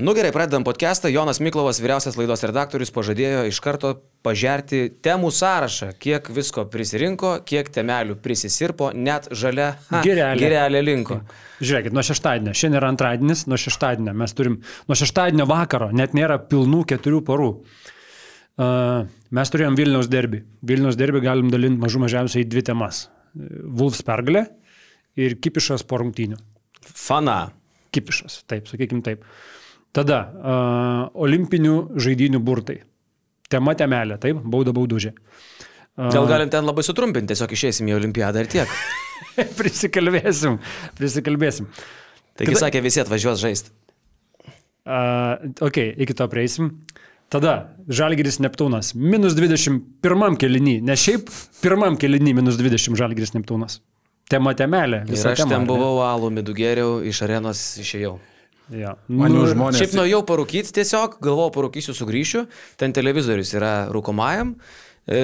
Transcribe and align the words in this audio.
Nu 0.00 0.14
gerai, 0.14 0.32
pradedam 0.32 0.64
podcastą. 0.64 1.08
Jonas 1.12 1.40
Miklovas, 1.44 1.76
vyriausias 1.76 2.14
laidos 2.16 2.40
redaktorius, 2.48 2.88
pažadėjo 2.94 3.42
iš 3.50 3.58
karto 3.60 3.90
pažerti 4.24 4.86
temų 5.04 5.28
sąrašą, 5.36 5.90
kiek 6.00 6.30
visko 6.32 6.64
prisirinko, 6.72 7.34
kiek 7.44 7.68
temelių 7.74 8.16
prisisirpo, 8.24 8.94
net 8.96 9.28
žalia 9.36 9.74
girelė 10.00 10.80
linko. 10.80 11.18
Žiūrėkit, 11.60 11.92
nuo 11.92 12.06
šeštadienio, 12.06 12.56
šiandien 12.56 12.80
yra 12.80 12.90
antradienis, 12.94 13.44
nuo 13.50 13.60
šeštadienio 13.60 14.16
mes 14.22 14.36
turim, 14.38 14.56
nuo 14.88 14.98
šeštadienio 15.02 15.44
vakaro, 15.52 15.90
net 15.92 16.16
nėra 16.16 16.40
pilnų 16.48 16.86
keturių 16.94 17.20
parų. 17.28 17.50
Uh, 18.56 19.04
mes 19.36 19.52
turėjom 19.52 19.76
Vilniaus 19.76 20.08
derbį. 20.08 20.46
Vilniaus 20.72 20.96
derbį 20.96 21.26
galim 21.28 21.52
dalinti 21.52 21.84
mažų 21.84 22.06
mažiausiai 22.06 22.48
dvi 22.48 22.64
temas. 22.72 23.10
Vulfs 23.36 24.00
pergalė 24.08 24.48
ir 25.20 25.36
Kipišas 25.44 25.84
po 25.84 26.00
rungtynių. 26.00 26.40
Fana. 26.88 27.40
Kipišas, 27.92 28.46
taip, 28.48 28.70
sakykim 28.70 29.04
taip. 29.04 29.28
Tada 29.96 30.20
uh, 30.30 31.22
olimpinių 31.26 31.76
žaidinių 31.98 32.40
burtai. 32.46 32.80
Tema 33.50 33.74
temelė, 33.74 34.20
taip, 34.22 34.38
bauda 34.46 34.74
baudužė. 34.74 35.16
Gal 36.00 36.28
galim 36.30 36.48
ten 36.52 36.64
labai 36.64 36.84
sutrumpinti, 36.86 37.32
tiesiog 37.34 37.50
išeisim 37.52 37.88
į 37.90 37.96
olimpiadą 37.98 38.44
ir 38.44 38.48
tiek. 38.48 38.74
prisikalbėsim, 39.58 40.60
prisikalbėsim. 40.96 41.66
Taigi 42.38 42.54
Kita- 42.54 42.62
sakė, 42.62 42.82
visi 42.84 43.02
atvažiuos 43.02 43.42
žaisti. 43.42 43.74
Uh, 44.86 45.50
ok, 45.66 45.82
iki 46.00 46.16
to 46.16 46.26
prieisim. 46.30 46.72
Tada 47.30 47.76
Žalgiris 47.86 48.40
Neptūnas. 48.42 48.94
Minus 48.98 49.36
21 49.38 50.38
kelinį. 50.40 50.80
Ne 50.82 50.96
šiaip 50.98 51.28
pirmam 51.62 51.98
kelinį 52.00 52.32
minus 52.40 52.56
20 52.58 52.98
Žalgiris 52.98 53.36
Neptūnas. 53.36 53.78
Tema 54.30 54.54
temelė. 54.58 55.04
Ir 55.10 55.20
aš 55.30 55.44
tema, 55.44 55.52
ten 55.52 55.68
buvau 55.68 56.00
alų 56.06 56.32
midų 56.40 56.54
geriau, 56.58 56.96
iš 57.06 57.22
arenos 57.26 57.60
išėjau. 57.82 58.16
Ja. 58.74 58.94
Man 59.08 59.34
jau 59.34 59.42
Nu, 59.44 59.48
žmonės. 59.50 59.80
Šiaip 59.80 59.96
nuėjau 59.98 60.20
parūkyti 60.28 60.74
tiesiog, 60.76 61.18
galvojau 61.24 61.50
parūkysiu, 61.56 61.94
sugrįšiu, 61.96 62.44
ten 62.80 62.94
televizorius 62.96 63.52
yra 63.58 63.72
rūkomajam. 63.90 64.54
e, 65.10 65.20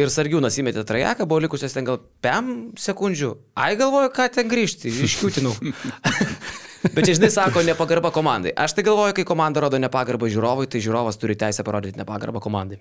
Ir 0.00 0.08
sargiūnas 0.08 0.56
įmetė 0.62 0.84
trajeką, 0.88 1.26
buvo 1.28 1.42
likusios 1.44 1.74
ten 1.74 1.84
gal 1.84 2.00
5 2.24 2.78
sekundžių. 2.80 3.32
Ai 3.60 3.74
galvoju, 3.76 4.12
ką 4.16 4.28
ten 4.32 4.48
grįžti, 4.48 4.88
iškiūtinau. 5.08 5.52
Bet 6.94 7.06
čia, 7.06 7.14
žinai, 7.14 7.30
sako, 7.30 7.62
nepagarba 7.62 8.10
komandai. 8.10 8.50
Aš 8.58 8.74
tai 8.74 8.82
galvoju, 8.82 9.14
kai 9.14 9.24
komanda 9.28 9.62
rodo 9.62 9.78
nepagarbą 9.78 10.26
žiūrovui, 10.32 10.66
tai 10.66 10.80
žiūrovas 10.82 11.20
turi 11.20 11.36
teisę 11.38 11.62
parodyti 11.62 12.00
nepagarbą 12.00 12.40
komandai. 12.42 12.80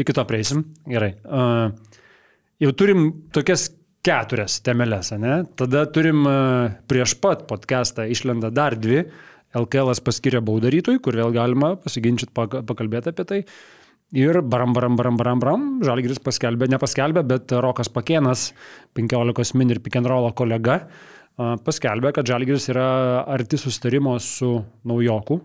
Iki 0.00 0.12
to 0.16 0.24
prieisim. 0.28 0.64
Gerai. 0.88 1.14
Uh, 1.24 1.72
jau 2.60 2.72
turim 2.76 3.06
tokias 3.32 3.70
keturias 4.06 4.60
temelės, 4.64 5.12
ne? 5.20 5.42
Tada 5.58 5.84
turim 5.92 6.24
uh, 6.28 6.70
prieš 6.90 7.16
pat 7.20 7.44
podcastą 7.50 8.06
išlenda 8.10 8.52
dar 8.54 8.76
dvi. 8.78 9.04
LKL 9.56 9.90
paskiria 10.06 10.38
baudarytui, 10.46 11.00
kur 11.02 11.16
vėl 11.18 11.32
galima 11.34 11.74
pasiginčyti, 11.82 12.30
pak- 12.36 12.60
pakalbėti 12.68 13.10
apie 13.10 13.26
tai. 13.26 13.38
Ir 14.14 14.40
baram, 14.42 14.72
baram, 14.74 14.96
baram, 14.98 15.16
baram, 15.18 15.40
baram, 15.42 15.64
Žalgiris 15.86 16.18
paskelbė, 16.22 16.66
nepaskelbė, 16.72 17.22
bet 17.26 17.52
Rokas 17.62 17.90
Pakėnas, 17.94 18.48
15 18.98 19.54
min 19.58 19.70
ir 19.70 19.78
pikenrolo 19.82 20.32
kolega, 20.34 20.80
a, 21.38 21.52
paskelbė, 21.62 22.10
kad 22.16 22.26
Žalgiris 22.26 22.66
yra 22.72 22.88
arti 23.30 23.58
sustarimo 23.58 24.16
su 24.22 24.56
naujoku, 24.86 25.38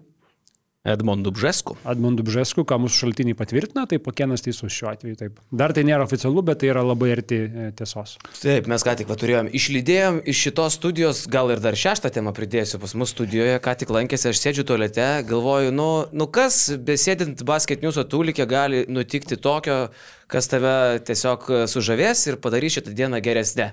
Edmondu 0.85 1.31
Bžesku. 1.33 1.73
Admondu 1.81 2.21
Bžesku, 2.25 2.61
ką 2.67 2.77
mūsų 2.83 2.99
šaltiniai 3.01 3.37
patvirtina, 3.37 3.87
tai 3.89 3.97
Pakėnas 3.97 4.43
teisus 4.45 4.69
šiuo 4.75 4.91
atveju. 4.91 5.17
Taip. 5.17 5.39
Dar 5.49 5.73
tai 5.73 5.81
nėra 5.87 6.05
oficialu, 6.05 6.43
bet 6.45 6.61
tai 6.61 6.69
yra 6.69 6.83
labai 6.85 7.09
arti 7.15 7.39
e, 7.41 7.69
tiesos. 7.77 8.15
Taip, 8.37 8.69
mes 8.69 8.85
ką 8.85 8.93
tik 8.99 9.09
va, 9.09 9.17
turėjom, 9.17 9.49
išlydėjom 9.57 10.19
iš 10.29 10.43
šitos 10.45 10.77
studijos, 10.77 11.23
gal 11.31 11.49
ir 11.55 11.63
dar 11.63 11.77
šeštą 11.79 12.11
temą 12.13 12.35
pridėsiu 12.37 12.77
pas 12.83 12.93
mus 12.93 13.15
studijoje, 13.15 13.57
ką 13.65 13.73
tik 13.81 13.93
lankėsi, 13.97 14.29
aš 14.29 14.43
sėdžiu 14.43 14.67
tualete, 14.69 15.07
galvoju, 15.25 15.73
nu, 15.73 15.89
nu 16.13 16.29
kas, 16.29 16.67
besėdint 16.77 17.41
basket 17.49 17.81
news 17.81 17.97
tūlikė, 17.97 18.45
gali 18.45 18.85
nutikti 18.85 19.39
tokio, 19.41 19.87
kas 20.29 20.49
tave 20.53 21.01
tiesiog 21.05 21.49
sužavės 21.71 22.27
ir 22.29 22.37
padarys 22.41 22.77
šitą 22.77 22.93
dieną 22.93 23.25
geresnę. 23.25 23.71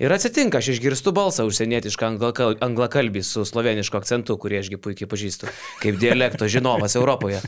Ir 0.00 0.12
atsitinka, 0.14 0.62
aš 0.62 0.72
išgirstu 0.74 1.12
balsą 1.12 1.44
užsienietišką 1.44 2.06
anglakal- 2.14 2.56
anglakalbį 2.64 3.20
su 3.20 3.44
slovenišku 3.44 3.98
akcentu, 3.98 4.38
kurį 4.40 4.62
ašgi 4.62 4.78
puikiai 4.80 5.08
pažįstu, 5.10 5.50
kaip 5.82 5.98
dialekto 6.00 6.48
žinovas 6.48 6.96
Europoje. 6.96 7.42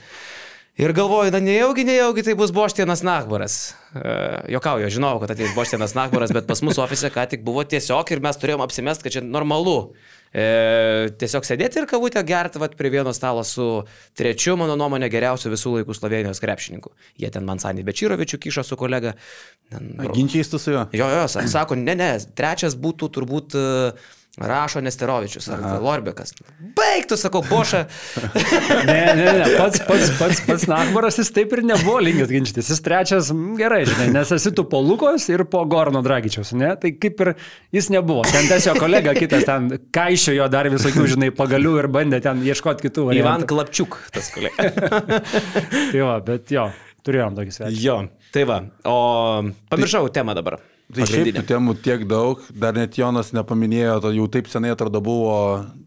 Ir 0.77 0.93
galvoju, 0.97 1.33
na 1.33 1.41
nejaugi, 1.41 1.85
nejaugi 1.85 2.23
tai 2.25 2.35
bus 2.37 2.53
Boštienas 2.53 3.03
Nakbaras. 3.05 3.75
Uh, 3.93 4.45
jokauju, 4.53 4.89
žinau, 4.93 5.19
kad 5.21 5.33
ateis 5.33 5.53
Boštienas 5.57 5.93
Nakbaras, 5.97 6.33
bet 6.33 6.47
pas 6.49 6.61
mus 6.65 6.81
ofise 6.81 7.09
ką 7.13 7.25
tik 7.29 7.45
buvo 7.45 7.65
tiesiog 7.65 8.13
ir 8.13 8.21
mes 8.25 8.41
turėjom 8.41 8.65
apsimest, 8.65 9.05
kad 9.05 9.13
čia 9.17 9.25
normalu. 9.25 9.93
E, 10.32 11.10
tiesiog 11.20 11.44
sėdėti 11.44 11.82
ir 11.82 11.87
kavutę 11.91 12.22
gerti 12.25 12.60
vat, 12.62 12.72
prie 12.78 12.88
vieno 12.94 13.12
stalo 13.12 13.43
su 13.44 13.66
trečiu, 14.16 14.56
mano 14.56 14.78
nuomonė, 14.81 15.10
geriausiu 15.12 15.53
visų 15.53 15.75
laikų 15.76 15.97
Slovenijos 15.98 16.41
krepšininku. 16.41 16.94
Jie 17.20 17.28
ten 17.34 17.44
man 17.44 17.60
Sanį 17.60 17.84
Bečirovičių 17.91 18.41
kišo 18.47 18.65
su 18.65 18.78
kolega. 18.81 19.12
Tu 19.69 20.59
su 20.62 20.72
juo. 20.72 20.87
Jo, 20.97 21.10
jo, 21.12 21.28
sa- 21.28 21.44
sako, 21.53 21.76
ne, 21.81 21.94
ne, 22.00 22.10
trečias 22.37 22.76
būtų 22.81 23.10
turbūt 23.12 23.59
uh, 23.60 24.10
Rašo 24.41 24.81
Nesterovičius 24.81 25.44
ar 25.53 25.60
Aha. 25.60 25.78
Lorbekas. 25.84 26.31
Baigtų, 26.72 27.19
sakau, 27.20 27.43
boša. 27.44 27.82
Ne, 28.88 28.94
ne, 29.15 29.26
ne, 29.37 29.48
pats, 29.59 29.82
pats, 29.84 30.09
pats, 30.19 30.38
pats 30.47 30.65
Nakbaras 30.70 31.19
jis 31.20 31.28
taip 31.37 31.53
ir 31.53 31.60
nebuvo 31.69 31.98
linkęs 32.03 32.32
ginčytis. 32.32 32.71
Jis 32.72 32.81
trečias, 32.82 33.28
gerai, 33.59 33.82
žinai, 33.87 34.09
nes 34.15 34.32
esi 34.34 34.54
tu 34.56 34.65
po 34.69 34.81
Lukos 34.82 35.28
ir 35.31 35.44
po 35.53 35.60
Gorno 35.69 36.00
Dragičiaus, 36.03 36.54
ne? 36.56 36.72
Tai 36.81 36.94
kaip 36.97 37.21
ir 37.26 37.32
jis 37.76 37.91
nebuvo. 37.92 38.25
Ten 38.32 38.48
tiesiog 38.48 38.81
kolega 38.81 39.12
kitas 39.19 39.44
ten 39.48 39.69
kaišiojo 39.94 40.48
dar 40.53 40.71
visokių, 40.72 41.06
žinai, 41.15 41.31
pagalių 41.37 41.76
ir 41.84 41.91
bandė 41.92 42.22
ten 42.25 42.41
ieškoti 42.48 42.88
kitų. 42.88 43.10
Ivan 43.12 43.44
variantų. 43.44 43.50
Klapčiuk, 43.53 44.00
tas 44.16 44.32
kolega. 44.32 44.72
Tai 45.92 46.04
va, 46.09 46.19
bet 46.25 46.50
jo, 46.56 46.71
turėjom 47.06 47.37
tokį 47.37 47.56
svečią. 47.60 47.81
jo, 47.84 47.97
tai 48.32 48.48
va. 48.48 48.62
O 48.88 48.97
pamiršau 49.72 50.09
temą 50.15 50.34
dabar. 50.38 50.56
Tai 50.92 51.06
šiaip 51.08 51.30
tų 51.38 51.44
temų 51.48 51.75
tiek 51.80 52.03
daug, 52.08 52.41
dar 52.53 52.76
net 52.76 52.98
Jonas 53.00 53.30
nepaminėjo, 53.32 53.94
jau 54.12 54.26
taip 54.32 54.50
senai 54.53 54.75
atrodo 54.75 55.00
buvo 55.04 55.36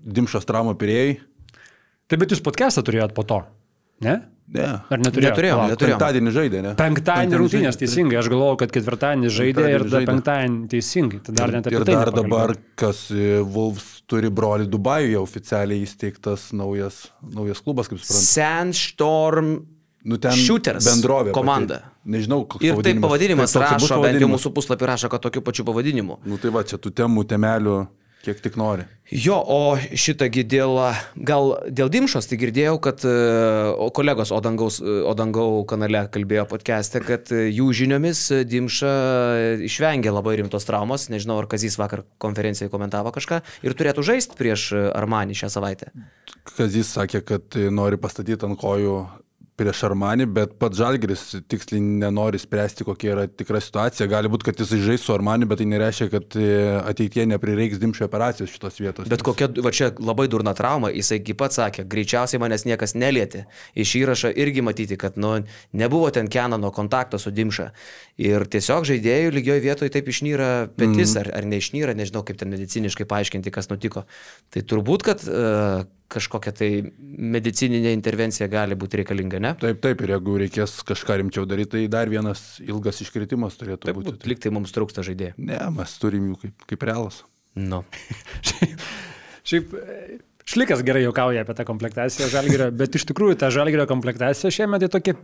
Dimšos 0.01 0.47
tramo 0.49 0.73
pirėjai. 0.79 1.19
Tai 2.09 2.17
bet 2.21 2.33
jūs 2.33 2.41
podcastą 2.45 2.81
turėjot 2.85 3.13
po 3.17 3.23
to, 3.25 3.43
ne? 4.05 4.23
Ne. 4.45 4.65
Ar 4.93 5.01
neturėjot? 5.01 5.31
Neturėjom, 5.33 5.57
Palauk. 5.57 5.71
neturėjom. 5.73 5.97
Penktadienį 5.97 6.31
žaidė, 6.35 6.59
ne? 6.61 6.71
Penktadienį 6.77 7.37
rungtynės 7.41 7.79
teisingai, 7.81 8.17
aš 8.19 8.27
galvojau, 8.29 8.57
kad 8.61 8.73
ketvirtadienį 8.75 9.31
žaidė 9.33 9.63
ir 9.71 9.85
Penktadienį 9.85 9.89
tada 9.95 10.11
penktadienį 10.11 10.59
teisingai. 10.69 11.19
Tai 11.25 11.33
dar 11.39 11.53
net 11.55 11.65
apie 11.69 11.79
Ir 11.79 11.85
tai 11.87 11.95
dar 11.95 12.11
nepakalbėjom. 12.11 12.29
dabar, 12.29 12.53
kas 12.77 12.99
e, 13.09 13.39
Wolves 13.41 13.87
turi 14.05 14.29
brolį 14.29 14.67
Dubajuje, 14.69 15.17
oficialiai 15.17 15.81
įsteigtas 15.81 16.51
naujas, 16.53 17.07
naujas 17.25 17.63
klubas, 17.65 17.89
kaip 17.89 18.03
suprantu. 18.03 18.21
Sandstorm. 18.35 19.51
Nu, 20.05 20.19
Shooters 20.21 20.85
bendrovė. 20.85 21.33
pati. 21.33 21.81
Nežinau, 22.05 22.43
koks 22.45 22.61
Ir 22.65 22.77
taip 22.85 23.01
pavadinimas 23.01 23.53
Tai 23.55 23.63
bus 23.63 23.65
rašo, 23.65 23.77
bent 23.79 23.89
jau 23.89 24.01
pavadinimas. 24.01 24.37
mūsų 24.37 24.53
puslapį 24.53 24.89
rašo, 24.91 25.09
kad 25.09 25.23
tokiu 25.25 25.41
pačiu 25.41 25.65
pavadinimu. 25.65 26.19
Nu 26.29 26.37
tai 26.41 26.53
va, 26.53 26.61
čia 26.67 26.77
tų 26.77 26.91
temų, 26.93 27.25
temelių, 27.31 27.79
kiek 28.25 28.41
tik 28.41 28.57
nori. 28.57 28.85
Jo, 29.09 29.37
o 29.37 29.57
šitągi 29.77 30.43
dėl, 30.49 30.79
gal 31.29 31.51
dėl 31.69 31.91
Dimšos, 31.93 32.25
tai 32.29 32.39
girdėjau, 32.41 32.77
kad 32.81 33.03
e, 33.05 33.13
o 33.73 33.89
kolegos 33.93 34.31
Odangaus, 34.33 34.79
e, 34.81 34.95
Odangau 35.05 35.61
kanale 35.69 36.07
kalbėjo 36.13 36.47
podcast'e, 36.49 37.03
kad 37.05 37.29
e, 37.33 37.47
jų 37.53 37.69
žiniomis 37.81 38.23
Dimša 38.49 38.93
išvengė 39.65 40.13
labai 40.13 40.39
rimtos 40.41 40.65
traumos, 40.65 41.09
nežinau, 41.13 41.37
ar 41.41 41.49
Kazys 41.51 41.77
vakar 41.81 42.05
konferencijoje 42.21 42.73
komentavo 42.73 43.13
kažką 43.13 43.43
ir 43.65 43.77
turėtų 43.77 44.05
žaisti 44.13 44.37
prieš 44.39 44.71
Armanį 44.93 45.37
šią 45.41 45.53
savaitę. 45.57 45.93
Kazis 46.55 46.95
sakė, 46.97 47.21
kad 47.25 47.61
nori 47.73 48.01
pastatyti 48.01 48.45
ant 48.49 48.57
kojų 48.61 48.97
prieš 49.59 49.85
Armanį, 49.87 50.25
bet 50.35 50.55
pats 50.59 50.77
Žalgris 50.79 51.23
tiksliai 51.49 51.79
nenori 52.03 52.39
spręsti, 52.41 52.85
kokia 52.87 53.13
yra 53.13 53.23
tikra 53.31 53.61
situacija. 53.63 54.07
Gali 54.11 54.29
būti, 54.31 54.49
kad 54.49 54.59
jis 54.59 54.73
žais 54.83 55.03
su 55.05 55.13
Armaniu, 55.15 55.47
bet 55.47 55.61
tai 55.61 55.67
nereiškia, 55.71 56.07
kad 56.11 56.35
e, 56.39 56.49
ateitie 56.81 57.23
neprireiks 57.31 57.79
dimšio 57.81 58.09
operacijos 58.09 58.51
šitos 58.51 58.81
vietos. 58.81 59.09
Bet 59.11 59.23
kokia, 59.25 59.47
va 59.63 59.71
čia 59.75 59.91
labai 59.95 60.27
durna 60.31 60.55
trauma, 60.57 60.91
jisai 60.91 61.21
kaip 61.23 61.39
pats 61.39 61.61
sakė, 61.61 61.87
greičiausiai 61.91 62.41
manęs 62.43 62.67
niekas 62.67 62.97
nelietė. 62.99 63.45
Iš 63.79 63.95
įrašo 64.01 64.33
irgi 64.35 64.65
matyti, 64.65 64.99
kad 64.99 65.19
nu, 65.21 65.37
nebuvo 65.71 66.11
ten 66.15 66.27
Kenano 66.31 66.73
kontakto 66.75 67.19
su 67.21 67.31
Dimša. 67.35 67.71
Ir 68.21 68.47
tiesiog 68.51 68.87
žaidėjų 68.91 69.31
lygioje 69.35 69.63
vietoje 69.63 69.95
taip 69.95 70.11
išnyra 70.11 70.51
petis, 70.75 71.15
mm. 71.15 71.21
ar, 71.23 71.31
ar 71.39 71.47
neišnyra, 71.51 71.95
nežinau 71.95 72.23
kaip 72.27 72.39
ten 72.39 72.51
mediciniškai 72.51 73.07
paaiškinti, 73.07 73.55
kas 73.55 73.71
nutiko. 73.71 74.03
Tai 74.51 74.63
turbūt, 74.67 75.07
kad 75.07 75.23
uh, 75.27 75.87
kažkokia 76.11 76.53
tai 76.55 76.69
medicininė 77.35 77.93
intervencija 77.95 78.47
gali 78.51 78.77
būti 78.79 79.01
reikalinga, 79.01 79.39
ne? 79.41 79.53
Taip, 79.61 79.79
taip, 79.83 80.03
ir 80.05 80.15
jeigu 80.15 80.37
reikės 80.41 80.77
kažką 80.87 81.19
rimčiau 81.21 81.47
daryti, 81.49 81.71
tai 81.75 81.85
dar 81.91 82.11
vienas 82.11 82.43
ilgas 82.65 83.01
iškritimas 83.05 83.57
turėtų 83.59 83.89
Taip, 83.89 83.99
būti. 83.99 84.13
būt, 84.13 84.27
liktai 84.29 84.53
mums 84.53 84.75
trūksta 84.75 85.05
žaidėjų. 85.07 85.37
Ne, 85.49 85.59
mes 85.75 85.97
turim 86.01 86.29
jų 86.31 86.39
kaip, 86.45 86.69
kaip 86.71 86.87
realas. 86.87 87.23
Nu. 87.55 87.83
Šiaip 89.49 89.73
e, 89.79 90.19
Šlikas 90.45 90.83
gerai 90.85 91.01
juokauja 91.07 91.41
apie 91.41 91.55
tą 91.57 91.65
komplektaciją 91.65 92.29
žalgerio, 92.29 92.69
bet 92.77 92.97
iš 92.99 93.07
tikrųjų 93.09 93.39
ta 93.41 93.49
žalgerio 93.53 93.87
komplektacija 93.89 94.53
šiemet 94.53 94.85
tai 94.85 94.91
tokia 94.93 95.15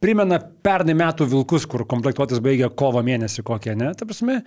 primena 0.00 0.40
pernai 0.64 0.96
metų 0.98 1.28
vilkus, 1.30 1.66
kur 1.70 1.84
komplektuotis 1.88 2.42
baigia 2.44 2.70
kovo 2.72 3.02
mėnesį 3.06 3.44
kokią, 3.46 3.76
ne? 3.78 3.92
Ta 3.96 4.08
prasme, 4.08 4.40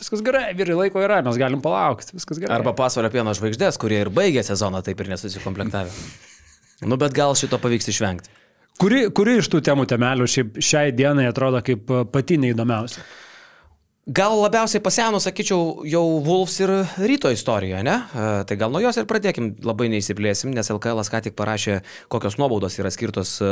viskas 0.00 0.22
gerai, 0.26 0.50
vyrai 0.58 0.78
laiko 0.84 1.02
yra, 1.02 1.20
mes 1.26 1.38
galim 1.40 1.62
palaukti, 1.64 2.14
viskas 2.16 2.40
gerai. 2.42 2.60
Arba 2.60 2.74
pasvalio 2.78 3.10
pieno 3.12 3.34
žvaigždės, 3.36 3.78
kurie 3.80 4.00
ir 4.04 4.12
baigė 4.14 4.44
sezoną 4.46 4.82
taip 4.86 5.02
ir 5.02 5.14
nesusikomplektavę. 5.14 5.94
Nu, 6.80 6.96
bet 6.96 7.12
gal 7.12 7.34
šito 7.36 7.58
pavyks 7.60 7.90
išvengti. 7.92 8.30
Kuri, 8.80 9.02
kuri 9.12 9.34
iš 9.36 9.50
tų 9.52 9.58
temų 9.66 9.84
temelių 9.84 10.24
šiai 10.32 10.94
dienai 10.96 11.26
atrodo 11.28 11.60
kaip 11.60 11.90
pati 12.08 12.38
neįdomiausia? 12.40 13.02
Gal 14.10 14.32
labiausiai 14.40 14.80
pasenus, 14.82 15.22
sakyčiau, 15.28 15.84
jau 15.86 16.02
Wolfs 16.26 16.56
ir 16.64 16.70
ryto 16.98 17.30
istorija, 17.30 17.78
ne? 17.86 17.92
E, 18.10 18.22
tai 18.48 18.56
gal 18.58 18.72
nuo 18.74 18.80
jos 18.82 18.96
ir 18.98 19.06
pradėkim, 19.06 19.52
labai 19.62 19.86
neįsiplėsim, 19.92 20.50
nes 20.56 20.70
LKL 20.72 21.04
ką 21.12 21.20
tik 21.26 21.36
parašė, 21.38 21.76
kokios 22.10 22.34
nuobaudos 22.40 22.78
yra 22.80 22.90
skirtos 22.90 23.36
e, 23.38 23.50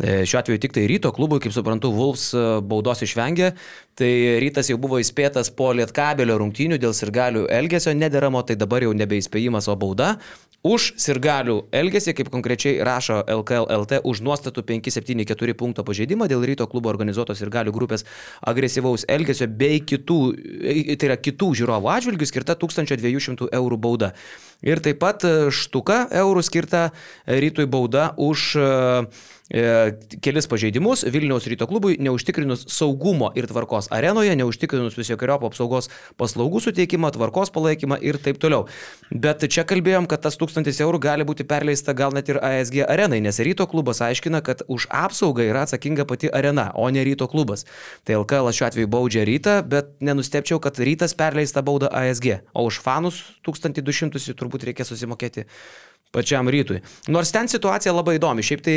e, 0.00 0.16
šiuo 0.26 0.40
atveju 0.40 0.62
tik 0.64 0.74
tai 0.74 0.88
ryto 0.90 1.12
klubui, 1.14 1.38
kaip 1.44 1.54
suprantu, 1.54 1.92
Wolfs 1.94 2.32
e, 2.34 2.42
baudos 2.66 3.04
išvengė. 3.06 3.52
Tai 3.94 4.10
rytas 4.42 4.72
jau 4.72 4.80
buvo 4.82 4.98
įspėtas 4.98 5.52
po 5.54 5.70
lietkabelio 5.78 6.40
rungtynių 6.42 6.80
dėl 6.82 6.96
sirgalių 6.96 7.44
elgesio 7.60 7.94
nederamo, 7.94 8.42
tai 8.42 8.58
dabar 8.58 8.82
jau 8.82 8.96
nebeįspėjimas, 8.98 9.70
o 9.70 9.78
bauda. 9.78 10.16
Už 10.64 10.94
sirgalių 10.96 11.58
elgesį, 11.76 12.14
kaip 12.16 12.30
konkrečiai 12.32 12.78
rašo 12.88 13.18
LKL 13.28 13.66
LT, 13.68 13.98
už 14.08 14.22
nuostatų 14.24 14.62
574 14.64 15.52
punkto 15.60 15.84
pažeidimą 15.84 16.24
dėl 16.30 16.40
ryto 16.48 16.64
klubo 16.72 16.88
organizuotos 16.88 17.36
sirgalių 17.42 17.74
grupės 17.76 18.06
agresyvaus 18.40 19.04
elgesio 19.12 19.44
bei 19.44 19.82
kitų, 19.84 20.16
tai 20.96 21.10
yra 21.10 21.18
kitų 21.20 21.50
žiūrovų 21.60 21.90
atžvilgių 21.98 22.30
skirta 22.30 22.56
1200 22.56 23.50
eurų 23.60 23.76
bauda. 23.76 24.14
Ir 24.64 24.82
taip 24.84 25.00
pat 25.04 25.26
e, 25.28 25.34
štuka 25.54 26.06
eurų 26.24 26.42
skirta 26.46 26.88
rytui 27.28 27.68
bauda 27.70 28.12
už 28.16 28.56
E, 29.52 29.92
kelis 30.24 30.46
pažeidimus 30.48 31.02
Vilniaus 31.04 31.44
ryto 31.44 31.66
klubui 31.68 31.98
neužtikrinus 32.00 32.62
saugumo 32.72 33.28
ir 33.36 33.44
tvarkos 33.44 33.90
arenoje, 33.92 34.32
neužtikrinus 34.40 34.96
visokiojo 34.96 35.36
apsaugos 35.50 35.90
paslaugų 36.16 36.62
suteikimą, 36.64 37.10
tvarkos 37.12 37.52
palaikymą 37.52 37.98
ir 38.00 38.16
taip 38.16 38.38
toliau. 38.40 38.64
Bet 39.12 39.44
čia 39.52 39.66
kalbėjom, 39.68 40.06
kad 40.08 40.22
tas 40.24 40.38
1000 40.40 40.80
eurų 40.80 41.02
gali 41.04 41.26
būti 41.28 41.44
perleista 41.44 41.92
gal 41.92 42.16
net 42.16 42.32
ir 42.32 42.38
ASG 42.40 42.86
arenai, 42.88 43.20
nes 43.20 43.36
ryto 43.44 43.66
klubas 43.68 44.00
aiškina, 44.00 44.40
kad 44.40 44.62
už 44.64 44.88
apsaugą 44.88 45.44
yra 45.44 45.66
atsakinga 45.68 46.08
pati 46.08 46.32
arena, 46.32 46.70
o 46.72 46.88
ne 46.88 47.04
ryto 47.04 47.28
klubas. 47.28 47.66
Tai 48.08 48.22
LKL 48.22 48.48
šiuo 48.48 48.70
atveju 48.70 48.88
baudžia 48.88 49.26
rytą, 49.28 49.58
bet 49.60 49.92
nenustepčiau, 50.00 50.56
kad 50.56 50.80
rytas 50.80 51.12
perleista 51.12 51.60
bauda 51.60 51.92
ASG, 51.92 52.40
o 52.56 52.64
už 52.64 52.80
fanus 52.80 53.20
1200 53.44 54.32
turbūt 54.32 54.53
reikės 54.62 54.92
susimokėti 54.92 55.46
pačiam 56.14 56.46
rytui. 56.48 56.78
Nors 57.10 57.32
ten 57.34 57.50
situacija 57.50 57.94
labai 57.94 58.18
įdomi. 58.20 58.44
Šiaip 58.46 58.62
tai 58.62 58.76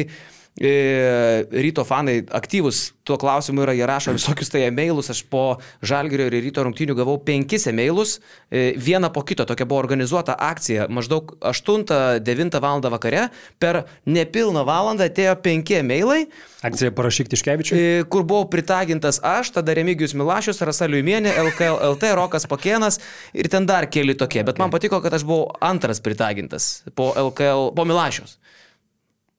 ryto 0.57 1.83
fanai 1.85 2.23
aktyvus 2.33 2.87
tuo 3.07 3.17
klausimu 3.17 3.63
yra, 3.63 3.73
jie 3.75 3.87
rašo 3.87 4.13
visokius 4.15 4.51
tai 4.51 4.65
e-mailus, 4.67 5.09
aš 5.13 5.23
po 5.31 5.57
Žalgirio 5.85 6.27
ir 6.27 6.41
ryto 6.43 6.63
rungtynių 6.65 6.95
gavau 6.97 7.15
penkis 7.23 7.67
e-mailus, 7.71 8.17
e, 8.51 8.73
vieną 8.75 9.09
po 9.15 9.23
kito, 9.27 9.45
tokia 9.47 9.67
buvo 9.69 9.79
organizuota 9.79 10.35
akcija, 10.35 10.89
maždaug 10.91 11.37
8-9 11.39 12.59
val. 12.63 12.83
vakare, 12.87 13.29
per 13.59 13.85
nepilną 14.05 14.61
valandą 14.67 15.07
atėjo 15.07 15.33
penki 15.41 15.79
e-mailai. 15.79 16.27
Akcija 16.67 16.91
parašyk 16.93 17.31
Tiškevičiui. 17.31 17.77
E, 17.79 18.03
kur 18.11 18.25
buvau 18.27 18.45
pritagintas 18.51 19.21
aš, 19.23 19.53
tada 19.55 19.73
Remigijus 19.77 20.13
Milašius, 20.13 20.61
Rasa 20.61 20.87
Liumienė, 20.89 21.31
LKL, 21.47 21.79
LT, 21.93 22.11
Rokas 22.19 22.45
Pakėnas 22.49 22.99
ir 23.33 23.49
ten 23.49 23.65
dar 23.65 23.87
keli 23.89 24.17
tokie, 24.19 24.43
bet 24.45 24.59
man 24.61 24.73
patiko, 24.73 25.01
kad 25.01 25.15
aš 25.15 25.25
buvau 25.27 25.47
antras 25.63 26.03
pritagintas 26.03 26.83
po 26.95 27.13
LKL, 27.15 27.71
po 27.77 27.87
Milašius. 27.87 28.37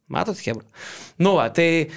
Matot, 0.08 0.38
Hebra. 0.40 0.64
Nu, 1.20 1.34
va, 1.36 1.48
tai 1.52 1.90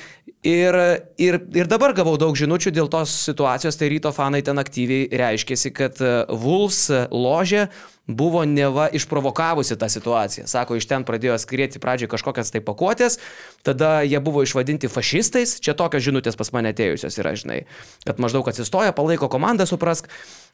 ir, 0.44 0.76
ir, 1.22 1.38
ir 1.56 1.70
dabar 1.70 1.94
gavau 1.96 2.18
daug 2.20 2.36
žinučių 2.36 2.74
dėl 2.76 2.92
tos 2.92 3.14
situacijos, 3.30 3.78
tai 3.80 3.92
ryto 3.94 4.12
fanai 4.16 4.42
ten 4.44 4.60
aktyviai 4.60 5.08
reiškėsi, 5.22 5.72
kad 5.76 6.02
e, 6.04 6.12
Wolves 6.28 6.90
ložė 7.14 7.70
buvo 8.12 8.42
neva 8.44 8.90
išprovokavusi 8.92 9.78
tą 9.80 9.88
situaciją. 9.94 10.48
Sako, 10.50 10.76
iš 10.76 10.90
ten 10.90 11.06
pradėjo 11.08 11.38
skrieti 11.40 11.80
pradžiai 11.80 12.10
kažkokias 12.12 12.52
tai 12.52 12.60
pakuotės, 12.66 13.20
tada 13.64 14.02
jie 14.04 14.20
buvo 14.24 14.44
išvadinti 14.44 14.90
fašistais, 14.92 15.60
čia 15.64 15.78
tokios 15.78 16.04
žinutės 16.04 16.36
pas 16.40 16.52
mane 16.56 16.74
atėjusios 16.74 17.20
yra, 17.22 17.36
žinai, 17.40 17.62
kad 18.04 18.20
maždaug 18.20 18.50
atsistoja, 18.52 18.96
palaiko 18.98 19.30
komandą, 19.32 19.70
suprask. 19.70 20.10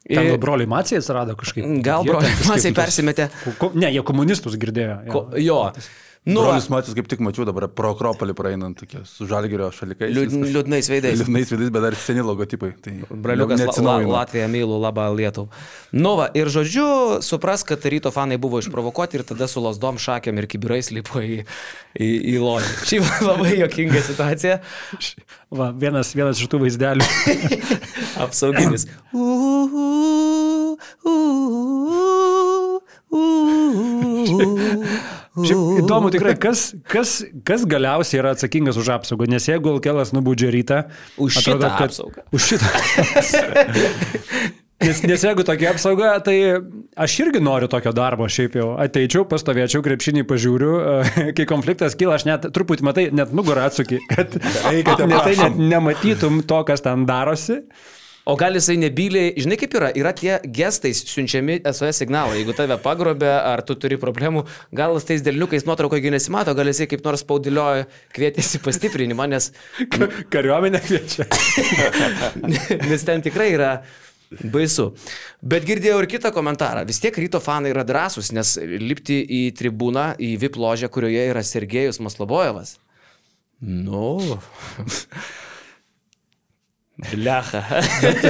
Ten 0.05 0.29
gal 0.29 0.41
broliai 0.41 0.69
Macijai 0.69 1.01
atsirado 1.01 1.33
kažkaip. 1.39 1.65
Gal 1.83 2.05
broliai 2.05 2.35
Macijai 2.45 2.75
persimetė. 2.77 3.31
Ne, 3.73 3.89
jie 3.95 4.03
komunistus 4.05 4.59
girdėjo. 4.59 4.99
Jo. 5.07 5.15
Ko, 5.15 5.23
jo. 5.41 5.61
Nu, 6.27 6.41
Brolis 6.43 6.65
Matis 6.67 6.91
kaip 6.97 7.07
tik 7.07 7.21
mačiau 7.23 7.45
dabar 7.47 7.69
pro 7.71 7.93
Akropolį 7.93 8.33
praeinant, 8.35 8.75
tokie 8.75 8.99
su 9.07 9.23
žalgerio 9.29 9.69
šalikais. 9.71 10.11
Liūd, 10.11 10.33
liūdnais 10.51 10.89
veidais. 10.91 11.21
Liūdnais 11.21 11.53
veidais, 11.53 11.69
bet 11.71 11.85
dar 11.85 11.95
seni 11.95 12.25
logotipai. 12.25 12.73
Tai 12.83 12.95
Braliukas 13.07 13.63
la, 13.63 13.69
la, 13.85 13.93
Latvija 14.11 14.49
mylu, 14.51 14.75
labą 14.83 15.05
Lietuvą. 15.15 15.47
Nu, 15.95 16.17
va, 16.19 16.27
ir 16.35 16.51
žodžiu, 16.51 16.87
supras, 17.23 17.63
kad 17.67 17.79
ryto 17.87 18.11
fanai 18.11 18.35
buvo 18.43 18.59
išprovokuoti 18.59 19.21
ir 19.21 19.23
tada 19.29 19.47
su 19.47 19.63
lasdom 19.63 19.95
šakėm 20.03 20.41
ir 20.41 20.49
kibirais 20.51 20.91
lipo 20.91 21.23
į, 21.23 21.45
į, 21.95 22.09
į 22.33 22.37
ložį. 22.43 22.73
Šiaip 22.91 23.23
labai 23.23 23.53
jokinga 23.61 24.03
situacija. 24.09 24.59
Va, 25.47 25.71
vienas, 25.71 26.11
vienas 26.11 26.43
iš 26.43 26.51
tų 26.51 26.59
vaizdelių. 26.65 27.07
Apsauginis. 28.27 28.83
Šiaip 35.37 35.81
įdomu 35.83 36.11
tikrai, 36.13 36.35
kas, 36.41 36.69
kas, 36.89 37.17
kas 37.47 37.65
galiausiai 37.69 38.21
yra 38.23 38.35
atsakingas 38.35 38.79
už 38.81 38.93
apsaugą, 38.99 39.27
nes 39.29 39.45
jeigu 39.49 39.75
Alkelas 39.75 40.13
nubaudžia 40.15 40.49
rytą... 40.53 40.83
Už 41.21 41.41
atrodo, 41.41 41.67
šitą 41.67 41.75
kad, 41.77 41.91
apsaugą. 41.91 42.25
Už 42.33 42.41
šitą. 42.53 42.67
Nes, 44.77 44.99
nes 45.09 45.23
jeigu 45.25 45.41
tokia 45.41 45.71
apsauga, 45.73 46.11
tai 46.21 46.35
aš 47.01 47.15
irgi 47.23 47.39
noriu 47.41 47.65
tokio 47.71 47.89
darbo, 47.97 48.27
šiaip 48.29 48.59
jau 48.59 48.67
ateičiau, 48.77 49.23
pastovėčiau, 49.29 49.81
krepšinį 49.85 50.21
pažiūriu, 50.29 50.73
kai 51.37 51.47
konfliktas 51.49 51.97
kyla, 51.97 52.19
aš 52.19 52.27
net 52.29 52.45
truputį 52.53 52.85
matai, 52.85 53.07
net 53.09 53.33
nugarą 53.33 53.65
atsuki, 53.71 53.97
kad, 54.11 54.37
kad 54.37 55.01
ne, 55.09 55.17
tai 55.17 55.33
net 55.39 55.57
nematytum 55.57 56.43
to, 56.45 56.61
kas 56.69 56.85
ten 56.85 57.07
darosi. 57.09 57.63
O 58.27 58.35
gal 58.35 58.57
jisai 58.57 58.75
nebyliai, 58.75 59.29
žinai 59.39 59.55
kaip 59.55 59.75
yra, 59.79 59.89
yra 59.95 60.11
tie 60.11 60.33
gestais 60.51 60.99
siunčiami 61.07 61.61
SOS 61.63 62.01
signalai. 62.01 62.41
Jeigu 62.41 62.55
tave 62.57 62.75
pagrobė 62.83 63.29
ar 63.31 63.63
tu 63.63 63.77
turi 63.79 63.95
problemų, 64.01 64.43
gal 64.75 64.99
tais 64.99 65.23
dėliukais 65.23 65.63
nuotraukoje 65.67 66.11
nesimato, 66.11 66.51
gal 66.57 66.67
jisai 66.67 66.89
kaip 66.91 67.05
nors 67.07 67.23
spaudilioja, 67.23 67.85
kvietėsi 68.17 68.59
pastiprinimą, 68.65 69.29
nes... 69.31 69.47
Kariuomenė 70.33 70.83
kviečia. 70.83 71.29
nes 72.91 73.07
ten 73.07 73.23
tikrai 73.23 73.53
yra 73.55 73.71
baisu. 74.43 74.89
Bet 75.39 75.63
girdėjau 75.71 76.03
ir 76.03 76.11
kitą 76.11 76.35
komentarą. 76.35 76.83
Vis 76.89 76.99
tiek 76.99 77.15
ryto 77.15 77.39
fanai 77.39 77.71
yra 77.71 77.87
drąsūs, 77.87 78.35
nes 78.35 78.57
lipti 78.59 79.21
į 79.23 79.43
tribūną, 79.55 80.09
į 80.19 80.35
VIP 80.43 80.59
ložę, 80.59 80.91
kurioje 80.91 81.29
yra 81.31 81.47
Sergejus 81.47 82.03
Maslobojevas. 82.03 82.75
Nu. 83.63 84.17
Blecha. 86.97 87.63
bet, 88.01 88.23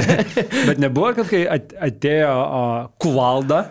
bet 0.68 0.80
nebuvo, 0.82 1.12
kad 1.16 1.30
kai 1.30 1.44
atėjo 1.88 2.34
kuvalda, 3.00 3.68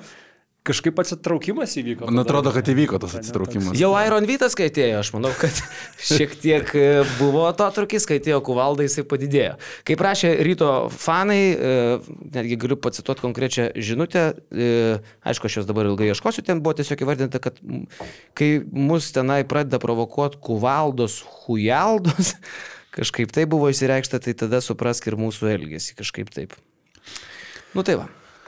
kažkaip 0.67 0.99
atsitraukimas 0.99 1.73
įvyko. 1.79 2.09
Man 2.09 2.23
atrodo, 2.23 2.51
kad 2.55 2.67
įvyko 2.71 2.99
tas 3.01 3.15
atsitraukimas. 3.19 3.75
Jau 3.79 3.91
Iron 4.03 4.27
Vytas, 4.27 4.55
kai 4.57 4.69
atėjo, 4.71 4.99
aš 5.01 5.11
manau, 5.15 5.31
kad 5.39 5.61
šiek 6.09 6.35
tiek 6.41 6.71
e, 6.75 6.87
buvo 7.19 7.45
to 7.57 7.67
trukis, 7.75 8.07
kai 8.09 8.19
atėjo 8.21 8.41
kuvaldai, 8.45 8.87
jisai 8.89 9.05
padidėjo. 9.07 9.55
Kaip 9.87 10.01
prašė 10.01 10.33
ryto 10.47 10.71
fanai, 10.93 11.41
e, 11.53 11.73
netgi 12.35 12.59
galiu 12.59 12.79
pacituoti 12.83 13.23
konkrečią 13.23 13.69
žinutę, 13.89 14.29
e, 14.51 14.71
aišku, 15.27 15.49
aš 15.49 15.61
jos 15.61 15.69
dabar 15.69 15.89
ilgai 15.91 16.11
ieškosiu, 16.11 16.45
ten 16.47 16.63
buvo 16.63 16.77
tiesiog 16.79 17.05
įvardinta, 17.05 17.41
kad 17.43 17.59
kai 18.37 18.51
mus 18.71 19.11
tenai 19.15 19.43
pradeda 19.47 19.79
provokuoti 19.83 20.41
kuvaldos, 20.43 21.21
hujaldos, 21.45 22.35
kažkaip 22.97 23.33
tai 23.35 23.45
buvo 23.49 23.69
įsireikšta, 23.71 24.19
tai 24.25 24.33
tada 24.37 24.61
suprask 24.63 25.05
ir 25.07 25.17
mūsų 25.19 25.51
elgesį 25.53 25.97
kažkaip 26.01 26.31
taip. 26.33 26.55
Nu 27.77 27.85
tai 27.85 27.99
va. 28.01 28.07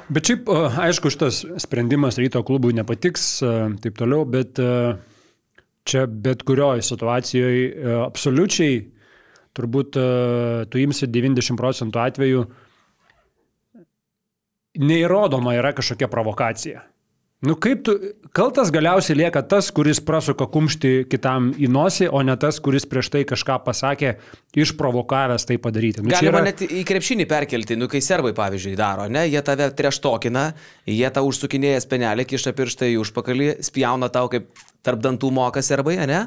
Bet 0.09 0.25
šiaip, 0.25 0.47
aišku, 0.49 1.11
šitas 1.13 1.43
sprendimas 1.61 2.17
ryto 2.17 2.41
klubui 2.45 2.73
nepatiks, 2.73 3.27
taip 3.83 3.99
toliau, 3.99 4.25
bet 4.25 4.57
čia 5.89 6.05
bet 6.09 6.41
kurioje 6.47 6.85
situacijoje 6.87 7.99
absoliučiai 8.07 8.79
turbūt 9.57 9.99
tu 10.69 10.81
imsi 10.81 11.09
90 11.09 11.57
procentų 11.59 12.01
atveju 12.01 12.43
neįrodoma 14.79 15.55
yra 15.57 15.73
kažkokia 15.77 16.09
provokacija. 16.11 16.83
Nu 17.39 17.53
kaip 17.55 17.85
tu, 17.87 17.93
kaltas 18.35 18.67
galiausiai 18.75 19.15
lieka 19.21 19.39
tas, 19.47 19.69
kuris 19.71 20.01
prasuka 20.03 20.43
kumštį 20.51 20.89
kitam 21.07 21.53
į 21.55 21.69
nosį, 21.71 22.09
o 22.11 22.19
ne 22.27 22.35
tas, 22.39 22.57
kuris 22.59 22.83
prieš 22.89 23.07
tai 23.13 23.21
kažką 23.27 23.55
pasakė, 23.63 24.17
išprovokavęs 24.59 25.47
tai 25.47 25.55
padaryti. 25.63 26.03
Nu, 26.03 26.11
Galima 26.11 26.41
yra... 26.41 26.49
net 26.49 26.65
į 26.67 26.83
krepšinį 26.89 27.29
perkelti, 27.31 27.77
nu 27.79 27.87
kai 27.91 28.01
serbai 28.03 28.33
pavyzdžiui 28.35 28.75
daro, 28.79 29.07
ne, 29.07 29.23
jie 29.31 29.39
tave 29.47 29.69
treštokina, 29.71 30.49
jie 30.91 31.13
tau 31.15 31.31
užsukinėja 31.31 31.79
spenelį, 31.85 32.27
kiša 32.27 32.55
pirštai 32.59 32.91
į 32.97 32.99
užpakalį, 33.05 33.49
spjauna 33.69 34.11
tau 34.11 34.27
kaip 34.35 34.51
tarp 34.83 34.99
dantų 35.07 35.31
moka 35.39 35.63
serbai, 35.63 35.95
ne? 36.11 36.25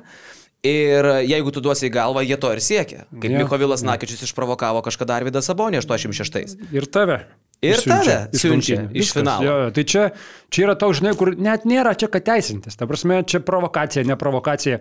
Ir 0.65 1.09
jeigu 1.27 1.53
tu 1.53 1.61
duosi 1.61 1.91
į 1.91 1.93
galvą, 1.93 2.23
jie 2.25 2.41
to 2.41 2.55
ir 2.55 2.61
siekia. 2.63 3.05
Kaip 3.11 3.33
ja, 3.35 3.43
Mikovilas 3.43 3.83
ja. 3.83 3.91
Nakičius 3.91 4.29
išprovokavo 4.31 4.81
kažkada 4.87 5.19
Arvidą 5.19 5.43
Sabonį 5.45 5.83
86. 5.83 6.55
Ir 6.73 6.87
tave. 6.87 7.25
Ir 7.63 7.79
siunčia, 7.79 8.17
tave 8.27 8.41
siunčia 8.41 8.81
iš, 8.91 9.05
iš 9.05 9.15
finalo. 9.15 9.47
Jo, 9.47 9.71
tai 9.75 9.85
čia, 9.87 10.09
čia 10.51 10.65
yra 10.67 10.75
toks, 10.79 10.99
žinai, 10.99 11.15
kur 11.19 11.31
net 11.39 11.63
nėra 11.69 11.95
čia 11.99 12.09
ką 12.11 12.19
teisintis. 12.27 12.75
Ta 12.79 12.89
prasme, 12.91 13.21
čia 13.23 13.39
provokacija, 13.47 14.03
ne 14.09 14.19
provokacija. 14.19 14.81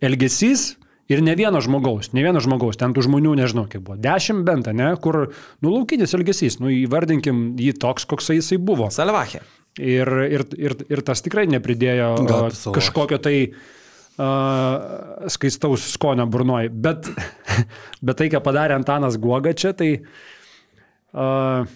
elgesys 0.00 0.74
ir 1.12 1.22
ne 1.22 1.36
vieno 1.38 1.60
žmogaus, 1.62 2.10
ne 2.16 2.24
vieno 2.24 2.40
žmogaus, 2.42 2.78
ten 2.80 2.94
tų 2.96 3.04
žmonių 3.06 3.36
nežinau, 3.38 3.66
kiek 3.70 3.84
buvo, 3.84 3.98
dešimt 4.00 4.44
bent, 4.46 4.72
ne, 4.74 4.90
kur, 5.02 5.32
nu, 5.62 5.70
laukinis 5.70 6.16
elgesys, 6.16 6.58
nu, 6.62 6.72
įvardinkim 6.72 7.54
jį 7.60 7.76
toks, 7.80 8.08
koks 8.08 8.32
jisai 8.34 8.58
buvo. 8.58 8.90
Salvachė. 8.92 9.44
Ir, 9.76 10.08
ir, 10.32 10.46
ir, 10.56 10.74
ir 10.88 11.02
tas 11.04 11.20
tikrai 11.20 11.44
nepridėjo 11.52 12.12
Gal 12.24 12.46
kažkokio 12.72 13.18
tai 13.20 13.34
uh, 13.52 15.26
skaistaus 15.32 15.84
skonio 15.92 16.24
burnoj. 16.32 16.70
Bet, 16.72 17.10
bet 18.06 18.22
tai, 18.22 18.30
ką 18.32 18.40
padarė 18.44 18.78
Antanas 18.80 19.20
Guoga 19.20 19.52
čia, 19.52 19.76
tai 19.76 19.90
uh, 20.00 21.68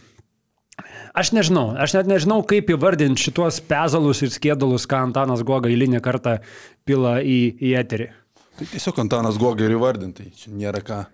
aš 1.15 1.33
nežinau, 1.37 1.73
aš 1.79 1.97
net 1.99 2.11
nežinau, 2.11 2.41
kaip 2.47 2.71
įvardinti 2.73 3.29
šituos 3.29 3.61
pezalus 3.67 4.23
ir 4.25 4.33
skėdalus, 4.35 4.87
ką 4.91 5.05
Antanas 5.09 5.45
Guoga 5.47 5.71
eilinį 5.71 6.03
kartą 6.05 6.39
pila 6.89 7.19
į, 7.23 7.41
į 7.59 7.75
eterį. 7.83 8.11
Tai 8.61 8.67
tiesiog 8.69 8.99
Antanas 9.01 9.39
Goga 9.41 9.65
ir 9.65 9.73
įvardintai, 9.73 10.27
čia 10.37 10.51
nėra 10.53 10.83
ką. 10.85 11.05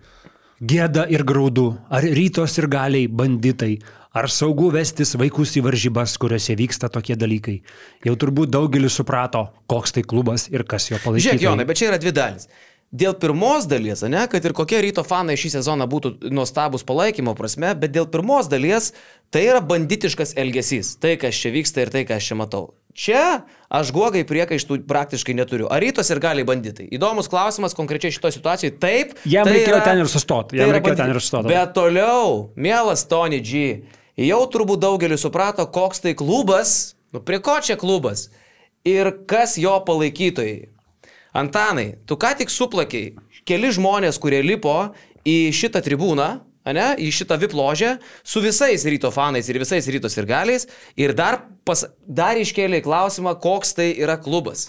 Gėda 0.57 1.05
ir 1.13 1.21
graudu, 1.23 1.69
ar 1.87 2.03
rytos 2.03 2.57
ir 2.59 2.65
galiai 2.67 3.07
banditai, 3.07 3.77
ar 4.17 4.27
saugu 4.33 4.71
vestis 4.73 5.13
vaikus 5.19 5.53
į 5.55 5.63
varžybas, 5.67 6.17
kuriuose 6.19 6.57
vyksta 6.59 6.89
tokie 6.91 7.15
dalykai. 7.15 7.59
Jau 8.03 8.15
turbūt 8.19 8.51
daugelis 8.51 8.97
suprato, 8.99 9.45
koks 9.69 9.95
tai 9.95 10.03
klubas 10.03 10.49
ir 10.51 10.65
kas 10.67 10.89
jo 10.89 10.99
palaikys. 11.03 11.29
Žiūrėk, 11.29 11.45
Jonai, 11.45 11.67
bet 11.69 11.79
čia 11.79 11.91
yra 11.91 12.01
dvi 12.01 12.15
dalis. 12.17 12.49
Dėl 12.87 13.17
pirmos 13.19 13.65
dalies, 13.67 13.99
ne, 14.07 14.21
kad 14.31 14.45
ir 14.47 14.53
kokie 14.55 14.79
ryto 14.79 15.03
fanai 15.03 15.35
šį 15.35 15.57
sezoną 15.57 15.89
būtų 15.91 16.29
nuostabus 16.31 16.85
palaikymo 16.87 17.33
prasme, 17.35 17.73
bet 17.75 17.91
dėl 17.91 18.05
pirmos 18.07 18.47
dalies 18.47 18.93
tai 19.29 19.41
yra 19.49 19.59
banditiškas 19.59 20.31
elgesys. 20.39 20.93
Tai, 21.03 21.17
kas 21.19 21.35
čia 21.35 21.51
vyksta 21.51 21.83
ir 21.83 21.91
tai, 21.91 22.05
ką 22.07 22.15
aš 22.15 22.29
čia 22.31 22.37
matau. 22.39 22.69
Čia 22.97 23.23
aš 23.69 23.91
guogai 23.93 24.23
priekaištų 24.25 24.79
praktiškai 24.87 25.35
neturiu. 25.37 25.67
Ar 25.69 25.83
rytos 25.83 26.07
ir 26.09 26.21
gali 26.23 26.45
banditai? 26.47 26.87
Įdomus 26.95 27.27
klausimas 27.29 27.75
konkrečiai 27.77 28.15
šitoje 28.15 28.37
situacijoje. 28.39 28.77
Taip. 28.81 29.11
Jam 29.27 29.45
tai 29.45 29.57
reikėjo 29.57 29.75
yra- 29.75 29.83
ten 29.85 29.99
ir 30.01 30.07
sustoti, 30.09 30.55
tai 30.55 30.63
jam 30.63 30.71
yra 30.71 30.79
reikėjo 30.79 30.95
ten 31.01 31.11
ir 31.11 31.19
sustoti. 31.21 31.51
Bet 31.51 31.75
toliau, 31.75 32.49
mielas 32.55 33.03
Tony 33.05 33.41
G, 33.43 33.83
jau 34.15 34.39
turbūt 34.47 34.79
daugelis 34.81 35.21
suprato, 35.27 35.67
koks 35.67 36.01
tai 36.07 36.15
klubas, 36.17 36.95
nu 37.13 37.19
prie 37.19 37.37
ko 37.43 37.59
čia 37.61 37.75
klubas 37.77 38.29
ir 38.87 39.11
kas 39.27 39.57
jo 39.59 39.75
palaikytojai. 39.85 40.69
Antanai, 41.37 41.91
tu 42.09 42.17
ką 42.17 42.33
tik 42.39 42.49
suplakiai 42.49 43.13
keli 43.47 43.69
žmonės, 43.75 44.17
kurie 44.21 44.39
lipo 44.43 44.73
į 45.27 45.37
šitą 45.55 45.83
tribūną, 45.85 46.27
ane, 46.67 46.87
į 46.99 47.11
šitą 47.15 47.37
vipložę 47.39 47.93
su 48.27 48.41
visais 48.43 48.83
ryto 48.89 49.11
fanais 49.13 49.47
ir 49.51 49.59
visais 49.61 49.85
rytos 49.93 50.17
ir 50.17 50.25
galiais 50.27 50.65
ir 50.99 51.13
dar, 51.15 51.43
pas, 51.67 51.85
dar 52.03 52.35
iškėlė 52.41 52.81
klausimą, 52.83 53.37
koks 53.43 53.75
tai 53.77 53.91
yra 54.01 54.17
klubas. 54.19 54.67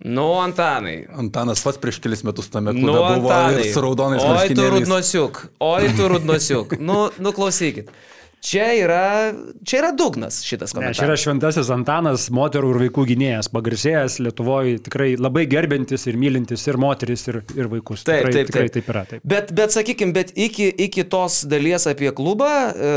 Nu, 0.00 0.38
Antanai. 0.40 1.02
Antanas 1.12 1.60
pats 1.60 1.76
prieš 1.78 1.98
kelis 2.00 2.22
metus 2.24 2.48
tame 2.48 2.72
klube 2.72 2.88
Nu, 2.88 3.02
buvo 3.20 3.28
Antanai. 3.28 3.66
su 3.68 3.82
raudonais 3.84 4.22
Oi, 4.22 4.24
tu 4.24 4.32
marškinėliais. 4.32 4.72
rudnosiuk, 4.78 5.40
oi, 5.60 5.90
tu 5.98 6.06
rudnosiuk. 6.08 6.72
Nu, 6.80 7.10
nu, 7.20 7.32
klausykit. 7.36 7.92
Čia 8.40 8.70
yra, 8.72 9.32
čia 9.68 9.82
yra 9.82 9.90
dugnas 9.92 10.38
šitas 10.40 10.72
Ne, 10.72 10.80
čia 10.80 10.80
yra 10.80 10.94
komentaras. 10.94 11.20
šventasis 11.20 11.70
Antanas, 11.74 12.22
moterų 12.32 12.70
ir 12.72 12.78
vaikų 12.86 13.02
gynėjas, 13.10 13.50
pagarsėjęs 13.52 14.16
Lietuvoje, 14.24 14.78
tikrai 14.86 15.10
labai 15.20 15.42
gerbintis 15.50 16.06
ir 16.08 16.16
mylintis 16.20 16.64
ir 16.70 16.78
moteris, 16.80 17.26
ir, 17.28 17.42
ir 17.52 17.68
vaikus. 17.68 18.06
Taip, 18.08 18.24
tikrai, 18.24 18.32
taip, 18.32 18.48
tikrai 18.48 18.62
taip. 18.64 18.76
taip 18.78 18.88
yra. 18.94 19.02
Taip. 19.10 19.26
Bet, 19.28 19.52
bet 19.58 19.74
sakykime, 19.74 20.14
bet 20.16 20.32
iki, 20.40 20.70
iki 20.86 21.04
tos 21.12 21.42
dalies 21.50 21.84
apie 21.90 22.08
klubą 22.16 22.48
e, 22.72 22.92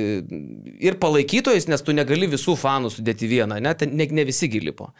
ir 0.82 0.98
palaikytojus, 1.02 1.68
nes 1.70 1.86
tu 1.86 1.94
negali 1.94 2.26
visų 2.32 2.56
fanų 2.58 2.90
sudėti 2.96 3.30
vieną, 3.30 3.60
ne, 3.62 3.76
ne, 3.86 4.08
ne 4.18 4.24
visi 4.26 4.48
gilipo. 4.50 4.90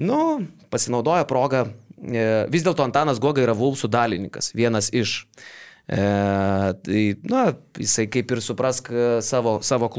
Nu, 0.00 0.38
pasinaudoja 0.72 1.28
progą. 1.28 1.66
E, 2.00 2.24
vis 2.48 2.64
dėlto 2.64 2.88
Antanas 2.88 3.20
Goga 3.20 3.44
yra 3.44 3.52
Vulsų 3.56 3.92
dalininkas, 3.92 4.54
vienas 4.56 4.88
iš. 4.96 5.20
E, 5.36 5.52
tai, 5.86 7.00
na, 7.28 7.42
jisai 7.76 8.06
kaip 8.08 8.30
ir 8.32 8.40
suprask 8.40 8.88
e, 8.88 9.02
savo, 9.20 9.58
savo 9.60 9.90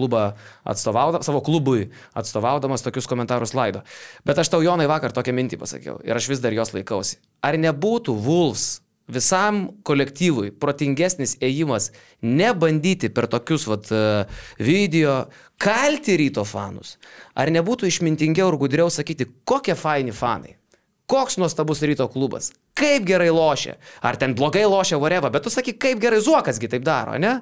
savo 1.21 1.41
klubui 1.45 1.91
atstovaudamas 2.17 2.81
tokius 2.81 3.05
komentarus 3.05 3.53
laido. 3.53 3.83
Bet 4.25 4.41
aš 4.41 4.49
tau, 4.49 4.63
Jonai, 4.65 4.89
vakar 4.89 5.13
tokią 5.13 5.35
mintį 5.37 5.61
pasakiau 5.61 5.99
ir 6.01 6.17
aš 6.17 6.31
vis 6.31 6.41
dar 6.41 6.57
jos 6.57 6.73
laikausi. 6.73 7.19
Ar 7.45 7.59
nebūtų 7.61 8.17
Vulfs 8.17 8.81
visam 9.05 9.67
kolektyvui 9.85 10.49
protingesnis 10.57 11.35
ėjimas 11.45 11.91
nebandyti 12.25 13.11
per 13.13 13.29
tokius 13.29 13.67
vat, 13.69 13.93
e, 13.93 14.25
video 14.57 15.27
kalti 15.61 16.17
ryto 16.17 16.47
fanus? 16.49 16.97
Ar 17.37 17.53
nebūtų 17.53 17.93
išmintingiau 17.93 18.49
ir 18.49 18.57
gudriau 18.65 18.89
sakyti, 18.89 19.29
kokie 19.45 19.77
faini 19.77 20.17
fanai? 20.17 20.57
Koks 21.05 21.37
nuostabus 21.37 21.83
ryto 21.85 22.07
klubas, 22.09 22.49
kaip 22.77 23.05
gerai 23.05 23.29
lošia, 23.29 23.75
ar 24.01 24.17
ten 24.17 24.33
blogai 24.37 24.65
lošia 24.65 24.97
Voreva, 24.97 25.29
bet 25.29 25.45
tu 25.45 25.53
sakai, 25.53 25.75
kaip 25.77 25.99
gerai 26.01 26.21
Zuokasgi 26.25 26.69
taip 26.71 26.85
daro, 26.85 27.19
ne? 27.21 27.37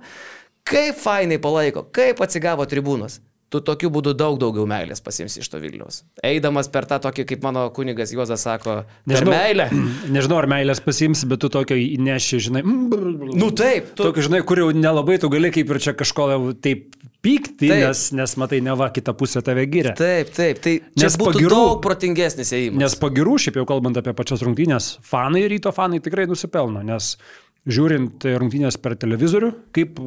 Kaip 0.67 0.99
fainai 0.99 1.39
palaiko, 1.43 1.85
kaip 1.95 2.19
atsigavo 2.23 2.67
tribūnos. 2.67 3.21
Tu 3.53 3.59
tokiu 3.61 3.91
būdu 3.93 4.15
daug 4.17 4.39
daugiau 4.41 4.65
meilės 4.65 5.03
pasimsi 5.05 5.43
iš 5.43 5.47
to 5.53 5.59
Vilnius. 5.61 6.01
Eidamas 6.25 6.71
per 6.73 6.87
tą 6.89 6.97
tokį, 7.03 7.27
kaip 7.29 7.43
mano 7.45 7.67
kunigas 7.75 8.09
Juozas 8.15 8.41
sako, 8.47 8.79
per 9.05 9.27
meilę. 9.29 9.67
nežinau, 10.15 10.39
ar 10.41 10.47
meilės 10.49 10.81
pasiims, 10.81 11.21
bet 11.29 11.43
tu 11.43 11.51
tokio 11.53 11.77
įneši, 11.77 12.41
žinai. 12.47 12.63
Nu 13.43 13.51
taip, 13.53 13.93
tu-. 13.93 14.07
Tokio, 14.07 14.25
žinai, 14.25 14.41
kur 14.47 14.63
jau 14.63 14.71
nelabai 14.73 15.19
tu 15.21 15.29
gali 15.31 15.53
kaip 15.53 15.69
ir 15.69 15.81
čia 15.85 15.93
kažko 15.97 16.31
taip 16.65 16.97
pykti, 17.23 17.69
nes, 17.71 18.01
nes 18.15 18.35
matai, 18.41 18.59
ne 18.65 18.73
va, 18.77 18.89
kita 18.93 19.13
pusė 19.17 19.41
tave 19.45 19.63
giria. 19.71 19.93
Taip, 19.97 20.33
taip, 20.35 20.59
tai 20.63 20.73
Nes 20.99 21.15
būtų 21.19 21.39
pagirų- 21.39 21.53
daug 21.53 21.79
protingesnis 21.85 22.51
ėjimas. 22.55 22.81
Nes 22.83 22.97
pagirų, 22.99 23.37
šiaip 23.45 23.61
jau 23.61 23.65
kalbant 23.69 23.97
apie 23.99 24.13
pačias 24.17 24.43
rungtynės, 24.43 24.97
fanai, 25.07 25.45
ryto 25.47 25.71
fanai 25.75 26.01
tikrai 26.03 26.27
nusipelno, 26.27 26.83
nes 26.83 27.15
žiūrint 27.63 28.27
rungtynės 28.43 28.77
per 28.81 28.97
televizorių, 28.99 29.53
kaip 29.75 30.01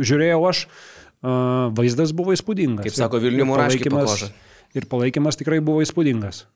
žiūrėjau 0.00 0.40
aš, 0.48 0.64
a, 1.22 1.36
vaizdas 1.76 2.16
buvo 2.16 2.32
įspūdingas. 2.32 2.88
Kaip 2.88 2.96
sako 2.96 3.20
Vilnių 3.20 3.46
kožą. 3.52 4.32
Ir 4.72 4.88
palaikymas 4.88 5.36
tikrai 5.36 5.60
buvo 5.60 5.84
įspūdingas. 5.84 6.46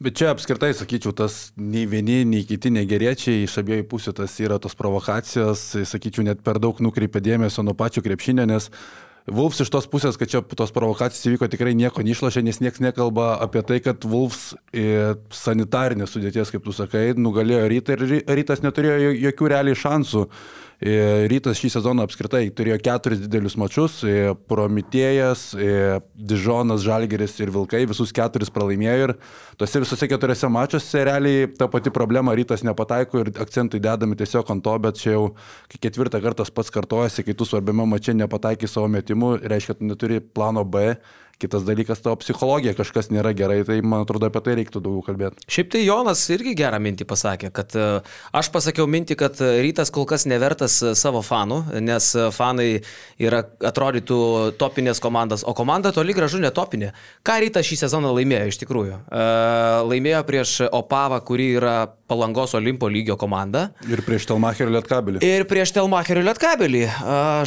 Bet 0.00 0.16
čia 0.16 0.30
apskritai, 0.32 0.72
sakyčiau, 0.74 1.12
tas 1.12 1.52
nei 1.60 1.84
vieni, 1.86 2.24
nei 2.24 2.40
kiti 2.48 2.72
negeriečiai, 2.72 3.44
iš 3.44 3.58
abiejų 3.60 3.84
pusių 3.90 4.14
tas 4.16 4.32
yra 4.40 4.56
tos 4.58 4.74
provokacijos, 4.74 5.60
sakyčiau, 5.84 6.24
net 6.24 6.40
per 6.42 6.58
daug 6.58 6.80
nukreipia 6.80 7.20
dėmesio 7.20 7.62
nuo 7.62 7.76
pačio 7.76 8.00
krepšinio, 8.02 8.46
nes 8.48 8.70
Vulfs 9.28 9.60
iš 9.60 9.70
tos 9.70 9.86
pusės, 9.90 10.16
kad 10.18 10.30
čia 10.32 10.40
tos 10.42 10.72
provokacijos 10.72 11.26
įvyko 11.28 11.48
tikrai 11.52 11.74
nieko 11.76 12.02
neišlošė, 12.02 12.42
nes 12.46 12.60
niekas 12.62 12.80
nekalba 12.80 13.34
apie 13.44 13.62
tai, 13.66 13.80
kad 13.84 14.02
Vulfs 14.08 14.54
sanitarinės 15.34 16.14
sudėties, 16.14 16.50
kaip 16.54 16.64
tu 16.64 16.72
sakai, 16.72 17.10
nugalėjo 17.18 17.68
rytą 17.70 17.96
ir 17.96 18.06
ry- 18.06 18.24
rytas 18.40 18.62
neturėjo 18.64 18.98
jo- 19.04 19.18
jokių 19.28 19.52
realiai 19.52 19.76
šansų. 19.78 20.24
E, 20.80 21.28
Rytas 21.28 21.58
šį 21.60 21.68
sezoną 21.74 22.06
apskritai 22.06 22.46
turėjo 22.56 22.78
keturis 22.80 23.20
didelius 23.20 23.58
mačius 23.60 23.98
e,- 24.00 24.32
Promitėjas, 24.50 25.50
e, 25.52 25.98
Dižonas, 26.16 26.80
Žalgeris 26.86 27.36
ir 27.42 27.52
Vilkai, 27.52 27.82
visus 27.90 28.14
keturis 28.16 28.48
pralaimėjo 28.54 29.10
ir 29.10 29.12
tose 29.60 29.82
visose 29.84 30.08
keturiose 30.08 30.48
mačiuose 30.48 31.04
realiai 31.04 31.50
ta 31.52 31.68
pati 31.68 31.92
problema 31.92 32.32
Rytas 32.32 32.64
nepataiko 32.64 33.20
ir 33.20 33.32
akcentai 33.44 33.82
dedami 33.84 34.16
tiesiog 34.16 34.48
ant 34.56 34.64
to, 34.64 34.78
bet 34.80 34.96
čia 35.02 35.18
jau 35.18 35.26
ketvirtą 35.76 36.22
kartą 36.24 36.48
pats 36.48 36.72
kartojasi, 36.72 37.26
kai 37.28 37.36
tu 37.36 37.44
svarbiame 37.44 37.84
mače 37.84 38.16
nepataikai 38.16 38.68
savo 38.68 38.88
metimų, 38.88 39.34
reiškia, 39.52 39.76
tu 39.76 39.84
neturi 39.84 40.24
plano 40.24 40.64
B. 40.64 40.96
Kitas 41.40 41.62
dalykas, 41.64 42.02
tavo 42.04 42.18
psichologija 42.20 42.74
kažkas 42.76 43.06
nėra 43.08 43.30
gerai, 43.32 43.62
tai 43.64 43.78
man 43.80 44.02
atrodo 44.04 44.28
apie 44.28 44.42
tai 44.44 44.58
reiktų 44.58 44.82
daugiau 44.84 45.00
kalbėti. 45.06 45.40
Šiaip 45.48 45.70
tai 45.72 45.80
Jonas 45.86 46.20
irgi 46.34 46.52
gerą 46.58 46.76
mintį 46.84 47.06
pasakė, 47.08 47.48
kad 47.56 47.72
e, 47.80 47.86
aš 48.36 48.50
pasakiau 48.52 48.84
mintį, 48.84 49.16
kad 49.22 49.40
e, 49.40 49.48
rytas 49.64 49.88
kol 49.88 50.04
kas 50.10 50.26
nevertas 50.28 50.76
e, 50.84 50.92
savo 51.00 51.22
fanų, 51.24 51.62
nes 51.80 52.10
fanai 52.36 52.66
yra, 53.16 53.40
atrodytų 53.70 54.18
topinės 54.60 55.00
komandas, 55.00 55.46
o 55.48 55.54
komanda 55.56 55.94
toli 55.96 56.12
gražu 56.12 56.42
netopinė. 56.44 56.92
Ką 57.24 57.38
rytas 57.46 57.64
šį 57.70 57.80
sezoną 57.86 58.12
laimėjo 58.18 58.52
iš 58.52 58.60
tikrųjų? 58.60 59.00
Laimėjo 59.88 60.20
prieš 60.28 60.54
Opavą, 60.68 61.22
kuri 61.24 61.54
yra 61.56 61.78
Palangos 62.10 62.52
Olimpo 62.58 62.90
lygio 62.90 63.16
komanda. 63.16 63.70
Ir 63.88 64.04
prieš 64.04 64.28
Telmacherio 64.28 64.74
lietkabelį. 64.74 65.24
Ir 65.24 65.46
prieš 65.48 65.72
Telmacherio 65.76 66.26
lietkabelį. 66.26 66.84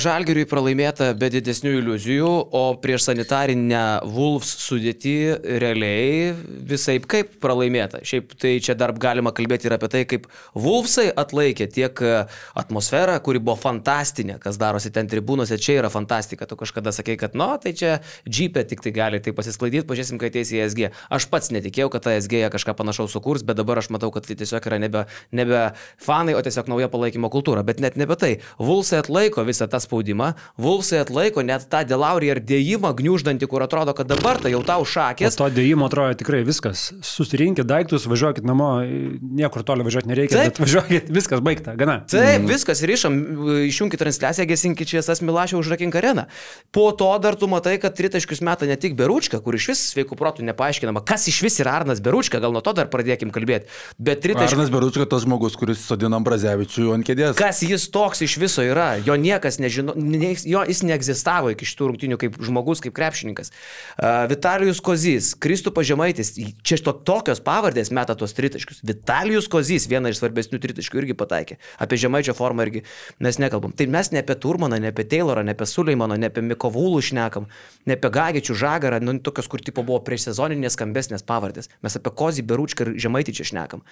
Žalgiriui 0.01 0.49
pralaimėta 0.49 1.11
be 1.19 1.29
didesnių 1.33 1.77
iliuzijų, 1.81 2.31
o 2.55 2.63
prieš 2.81 3.09
sanitarinę 3.09 3.82
Wolves 4.03 4.49
sudėti 4.63 5.15
realiai 5.61 6.33
visai 6.69 6.97
kaip 6.99 7.37
pralaimėta. 7.43 8.01
Šiaip 8.05 8.33
tai 8.39 8.55
čia 8.63 8.75
dar 8.77 8.93
galima 8.97 9.33
kalbėti 9.35 9.69
ir 9.69 9.75
apie 9.77 9.89
tai, 9.91 10.03
kaip 10.09 10.27
Wolvesai 10.57 11.09
atlaikė 11.09 11.67
tiek 11.73 12.01
e, 12.03 12.13
atmosferą, 12.59 13.17
kuri 13.25 13.41
buvo 13.43 13.55
fantastinė, 13.59 14.37
kas 14.43 14.59
darosi 14.61 14.91
ten 14.93 15.09
tribūnose, 15.11 15.57
čia 15.61 15.79
yra 15.81 15.91
fantastika. 15.93 16.47
Tu 16.49 16.57
kažkada 16.59 16.93
sakei, 16.95 17.17
kad, 17.19 17.37
nu, 17.39 17.49
tai 17.61 17.73
čia 17.77 17.97
džipė 18.27 18.65
tik 18.69 18.83
tai 18.85 18.93
gali 18.95 19.21
tai 19.23 19.33
pasisklaidyti, 19.35 19.87
pažiūrėsim, 19.89 20.21
kai 20.21 20.31
ateis 20.31 20.53
į 20.53 20.63
SG. 20.67 20.91
Aš 21.13 21.27
pats 21.31 21.51
netikėjau, 21.55 21.89
kad 21.93 22.07
ta 22.07 22.15
SG 22.19 22.45
kažką 22.53 22.77
panašaus 22.79 23.15
sukurs, 23.15 23.45
bet 23.45 23.59
dabar 23.59 23.81
aš 23.81 23.91
matau, 23.93 24.11
kad 24.13 24.27
tai 24.27 24.37
tiesiog 24.39 24.69
yra 24.69 24.79
nebe, 24.81 25.05
nebe 25.35 25.63
fanai, 26.01 26.37
o 26.37 26.43
tiesiog 26.45 26.71
nauja 26.71 26.89
palaikymo 26.93 27.31
kultūra. 27.33 27.65
Bet 27.67 27.81
net 27.83 27.97
nebe 27.99 28.17
tai. 28.19 28.35
Vulsai 28.61 29.01
atlaiko 29.03 29.45
visą 29.47 29.67
tą 29.71 29.81
spaudimą, 29.83 30.33
Vulsai 30.61 31.01
atlaiko 31.03 31.43
net 31.45 31.67
tą 31.71 31.83
Delaurį 31.87 32.29
ir 32.31 32.41
dėjimą 32.43 32.93
gniuždantį, 32.99 33.49
kur 33.51 33.65
atrodo 33.65 33.72
atrodo, 33.73 33.97
kad 33.97 34.07
dabar 34.07 34.37
tai 34.37 34.53
jau 34.53 34.61
tau 34.65 34.83
Po 34.83 34.89
šakės. 34.93 35.33
to 35.39 35.47
dėjimo 35.49 35.87
atrodo 35.89 36.13
tikrai 36.19 36.43
viskas. 36.45 36.91
Susirinkit 37.01 37.65
daiktus, 37.65 38.05
važiuokit 38.09 38.45
namo, 38.45 38.69
niekur 38.85 39.65
toli 39.65 39.85
važiuoti 39.85 40.09
nereikia, 40.11 40.37
Taip. 40.37 40.53
bet 40.53 40.61
važiuokit, 40.61 41.09
viskas 41.13 41.41
baigta, 41.41 41.73
gana. 41.79 42.03
Taip, 42.09 42.45
viskas, 42.49 42.83
rišam, 42.85 43.17
išjungit 43.65 44.01
transliaciją, 44.03 44.45
gesinkit 44.49 44.93
šiesas 44.93 45.23
Milašio 45.25 45.57
užrakink 45.61 45.95
areną. 45.97 46.27
Po 46.75 46.91
to 46.91 47.09
dar 47.23 47.37
tu 47.39 47.49
matai, 47.49 47.79
kad 47.81 47.95
tritaškius 47.97 48.43
meta 48.45 48.69
ne 48.69 48.77
tik 48.77 48.97
Beručka, 48.99 49.39
kur 49.41 49.57
iš 49.57 49.71
vis 49.73 49.83
sveikų 49.93 50.17
protų 50.19 50.45
nepaaiškinama, 50.51 51.01
kas 51.07 51.25
iš 51.31 51.41
vis 51.45 51.57
yra 51.63 51.77
Arnas 51.79 52.03
Beručka, 52.03 52.41
gal 52.43 52.53
nuo 52.53 52.61
to 52.61 52.75
dar 52.77 52.91
pradėkim 52.93 53.33
kalbėti. 53.33 53.71
Bet 53.97 54.21
tritaškius... 54.25 54.57
Arnas 54.59 54.73
Beručka 54.73 55.07
tas 55.09 55.25
žmogus, 55.25 55.57
kuris 55.57 55.81
sodina 55.81 56.19
Brazevičių 56.23 56.93
ant 56.93 57.07
kėdės. 57.07 57.37
Kas 57.39 57.63
jis 57.65 57.87
toks 57.93 58.21
iš 58.27 58.37
viso 58.41 58.65
yra, 58.65 58.93
jo 59.01 59.17
niekas 59.17 59.57
nežino, 59.63 59.95
ne, 59.97 60.35
jo, 60.37 60.61
jis 60.69 60.83
neegzistavo 60.85 61.53
iki 61.55 61.67
šitų 61.67 61.93
rungtynių 61.93 62.19
kaip 62.21 62.37
žmogus, 62.43 62.83
kaip 62.83 62.93
krepšininkas. 62.97 63.53
Uh, 63.93 64.25
Vitalijus 64.29 64.79
Kozys, 64.81 65.33
Kristupas 65.37 65.85
Žemaitis, 65.85 66.33
čia 66.65 66.79
to, 66.81 66.95
tokios 67.05 67.41
pavardės 67.45 67.91
meta 67.93 68.15
tuos 68.17 68.33
tritaškius. 68.33 68.81
Vitalijus 68.85 69.45
Kozys, 69.51 69.85
viena 69.91 70.09
iš 70.09 70.17
svarbesnių 70.17 70.57
tritaškių, 70.63 71.03
irgi 71.03 71.15
pataikė. 71.19 71.59
Apie 71.83 71.99
Žemaičio 72.01 72.33
formą 72.37 72.65
irgi 72.65 72.81
mes 73.21 73.37
nekalbam. 73.41 73.75
Tai 73.77 73.87
mes 73.93 74.09
ne 74.15 74.23
apie 74.23 74.37
Turmaną, 74.41 74.79
ne 74.81 74.89
apie 74.89 75.05
Taylorą, 75.11 75.45
ne 75.45 75.53
apie 75.53 75.67
Suleimano, 75.69 76.17
ne 76.17 76.31
apie 76.31 76.41
Mikovulų 76.45 77.03
šnekam, 77.05 77.45
ne 77.85 77.99
apie 77.99 78.11
Gagičių 78.17 78.57
Žagarą, 78.63 79.01
nu, 79.05 79.19
tokios, 79.21 79.51
kur 79.51 79.61
tipo 79.61 79.85
buvo 79.85 80.01
prieš 80.05 80.31
sezoninės 80.31 80.77
skambesnės 80.79 81.27
pavardės. 81.29 81.69
Mes 81.85 81.99
apie 81.99 82.15
Kozį, 82.17 82.47
Beručką 82.49 82.87
ir 82.87 82.95
Žemaitį 83.05 83.37
čia 83.37 83.49
šnekam. 83.53 83.85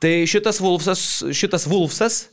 Tai 0.00 0.14
šitas 0.30 0.60
Vulfsas, 0.64 1.04
šitas 1.36 1.68
Vulfsas 1.70 2.24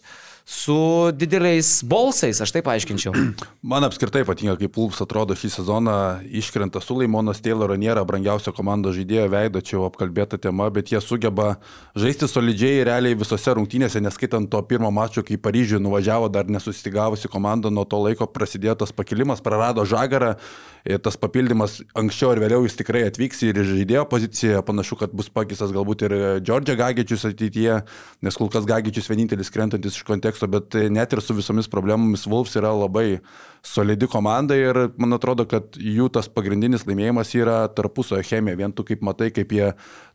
su 0.52 1.12
dideliais 1.16 1.80
bolsais, 1.88 2.42
aš 2.44 2.52
taip 2.52 2.68
aiškinčiau. 2.68 3.16
Man 3.72 3.86
apskritai 3.88 4.26
patinka, 4.28 4.58
kaip 4.60 4.74
Pulps 4.76 5.00
atrodo 5.00 5.36
šį 5.38 5.50
sezoną, 5.54 5.94
iškrenta 6.28 6.82
Sulaimonas 6.84 7.40
Tayloro 7.40 7.78
nėra 7.80 8.04
brangiausio 8.08 8.52
komandos 8.56 8.98
žaidėjo 8.98 9.30
veido, 9.32 9.62
čia 9.64 9.78
jau 9.78 9.86
apkalbėta 9.88 10.36
tema, 10.44 10.68
bet 10.74 10.92
jie 10.92 11.00
sugeba 11.00 11.54
žaisti 11.96 12.28
solidžiai 12.28 12.84
realiai 12.90 13.16
visose 13.16 13.56
rungtynėse, 13.56 14.04
neskaitant 14.04 14.52
to 14.52 14.60
pirmo 14.68 14.92
mačo, 14.92 15.24
kai 15.24 15.40
Paryžiuje 15.40 15.80
nuvažiavo 15.86 16.28
dar 16.28 16.52
nesustigavusi 16.52 17.32
komanda, 17.32 17.72
nuo 17.72 17.88
to 17.88 18.04
laiko 18.04 18.28
prasidėjo 18.28 18.82
tas 18.84 18.92
pakilimas, 18.92 19.40
prarado 19.40 19.88
žagarą, 19.88 20.36
ir 20.86 21.02
tas 21.04 21.18
papildymas 21.20 21.80
anksčiau 21.98 22.34
ar 22.34 22.42
vėliau 22.44 22.66
jis 22.66 22.78
tikrai 22.80 23.04
atvyks 23.08 23.44
ir 23.48 23.62
žaidėjo 23.68 24.06
poziciją, 24.12 24.64
panašu, 24.66 24.98
kad 25.02 25.14
bus 25.18 25.30
pakistas 25.34 25.74
galbūt 25.76 26.06
ir 26.08 26.18
Džordžia 26.42 26.78
Gagičius 26.80 27.28
ateityje, 27.30 27.82
nes 28.26 28.40
kol 28.40 28.52
kas 28.54 28.68
Gagičius 28.70 29.10
vienintelis 29.12 29.54
krentantis 29.54 30.00
iš 30.00 30.08
konteksto, 30.08 30.50
bet 30.52 30.78
net 30.94 31.14
ir 31.14 31.24
su 31.24 31.38
visomis 31.38 31.70
problemomis 31.72 32.28
Wolves 32.30 32.58
yra 32.60 32.74
labai 32.76 33.22
solidi 33.64 34.08
komanda 34.10 34.56
ir 34.58 34.78
man 34.98 35.14
atrodo, 35.14 35.46
kad 35.46 35.78
jų 35.78 36.08
tas 36.14 36.28
pagrindinis 36.32 36.88
laimėjimas 36.88 37.34
yra 37.38 37.58
tarpusio 37.70 38.18
chemija. 38.26 38.58
Vien 38.58 38.74
tu 38.74 38.86
kaip 38.86 39.04
matai, 39.06 39.30
kaip 39.34 39.54
jie 39.54 39.68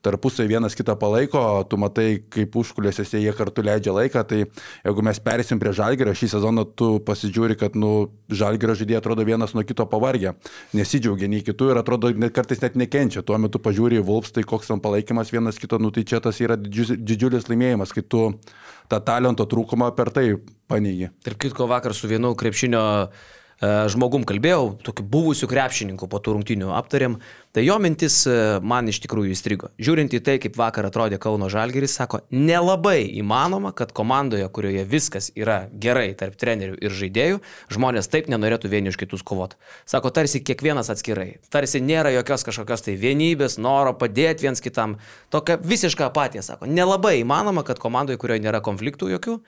tarpusai 0.07 0.49
vienas 0.51 0.75
kitą 0.79 0.97
palaiko, 0.99 1.41
tu 1.71 1.79
matai, 1.79 2.23
kaip 2.31 2.59
užkulėsiuose 2.59 3.23
jie 3.23 3.33
kartu 3.39 3.63
leidžia 3.67 3.95
laiką, 3.95 4.23
tai 4.27 4.41
jeigu 4.43 5.05
mes 5.07 5.21
perėsim 5.23 5.63
prie 5.63 5.73
Žalgerio 5.77 6.15
šį 6.15 6.31
sezoną, 6.37 6.67
tu 6.79 6.91
pasižiūri, 7.07 7.59
kad 7.59 7.79
nu, 7.79 8.11
Žalgerio 8.31 8.77
žaidėjai 8.79 9.01
atrodo 9.01 9.27
vienas 9.27 9.55
nuo 9.55 9.65
kito 9.67 9.87
pavargę, 9.91 10.35
nesidžiaugia 10.77 11.31
nei 11.31 11.43
kitų 11.47 11.73
ir 11.73 11.83
atrodo 11.83 12.11
net 12.15 12.35
kartais 12.35 12.63
net 12.63 12.79
nekenčia. 12.79 13.23
Tuo 13.27 13.39
metu 13.43 13.63
pažiūri 13.63 14.01
į 14.01 14.07
Vulps, 14.07 14.35
tai 14.35 14.47
koks 14.47 14.71
ten 14.73 14.83
palaikymas 14.83 15.31
vienas 15.35 15.59
kito, 15.63 15.79
nu 15.83 15.95
tai 15.95 16.07
čia 16.07 16.23
tas 16.23 16.39
yra 16.43 16.59
didžiulis 16.59 17.51
laimėjimas, 17.51 17.95
kai 17.95 18.07
tu 18.07 18.29
tą 18.91 19.01
talento 19.05 19.47
trūkumą 19.49 19.91
per 19.97 20.13
tai 20.15 20.29
paneigi. 20.71 21.11
Tarp 21.25 21.41
kitko, 21.43 21.69
vakar 21.71 21.95
su 21.95 22.11
vienu 22.11 22.35
krepšinio 22.39 22.83
e, 22.83 23.09
žmogum 23.63 24.27
kalbėjau, 24.29 24.77
tokiu 24.85 25.05
buvusiu 25.09 25.49
krepšininku 25.49 26.09
po 26.13 26.21
tų 26.21 26.35
rungtynių 26.37 26.75
aptarėm, 26.77 27.17
tai 27.57 27.63
jo 27.65 27.79
mintis 27.81 28.19
e, 28.29 28.35
man 28.61 28.91
iš 28.93 28.99
tikrųjų 29.01 29.33
įstrigo. 29.33 29.71
Žiūrint 29.81 30.13
į 30.13 30.21
tai, 30.21 30.35
kaip 30.43 30.59
vakar 30.61 30.85
atrodė 30.91 31.17
Kauno 31.23 31.49
Žalgeris, 31.49 31.95
sako, 31.97 32.21
nelabai 32.29 33.07
įmanoma, 33.17 33.73
kad 33.77 33.95
komandoje, 33.97 34.45
kurioje 34.53 34.85
viskas 34.91 35.31
yra 35.33 35.63
gerai 35.73 36.11
tarp 36.21 36.37
trenerių 36.37 36.77
ir 36.85 36.97
žaidėjų, 36.99 37.41
žmonės 37.73 38.13
taip 38.13 38.29
nenorėtų 38.29 38.69
vieni 38.75 38.93
už 38.93 39.01
kitus 39.01 39.25
kovoti. 39.25 39.57
Sako, 39.89 40.13
tarsi 40.13 40.43
kiekvienas 40.45 40.93
atskirai, 40.93 41.39
tarsi 41.49 41.81
nėra 41.81 42.13
jokios 42.19 42.45
kažkokios 42.45 42.85
tai 42.85 42.99
vienybės, 43.01 43.57
noro 43.57 43.97
padėti 43.97 44.51
viens 44.51 44.61
kitam. 44.61 44.99
Tokia 45.33 45.57
visiška 45.65 46.11
apatija, 46.11 46.45
sako, 46.45 46.69
nelabai 46.69 47.23
įmanoma, 47.23 47.65
kad 47.65 47.81
komandoje, 47.81 48.21
kurioje 48.21 48.45
nėra 48.45 48.61
konfliktų 48.61 49.15
jokių, 49.17 49.41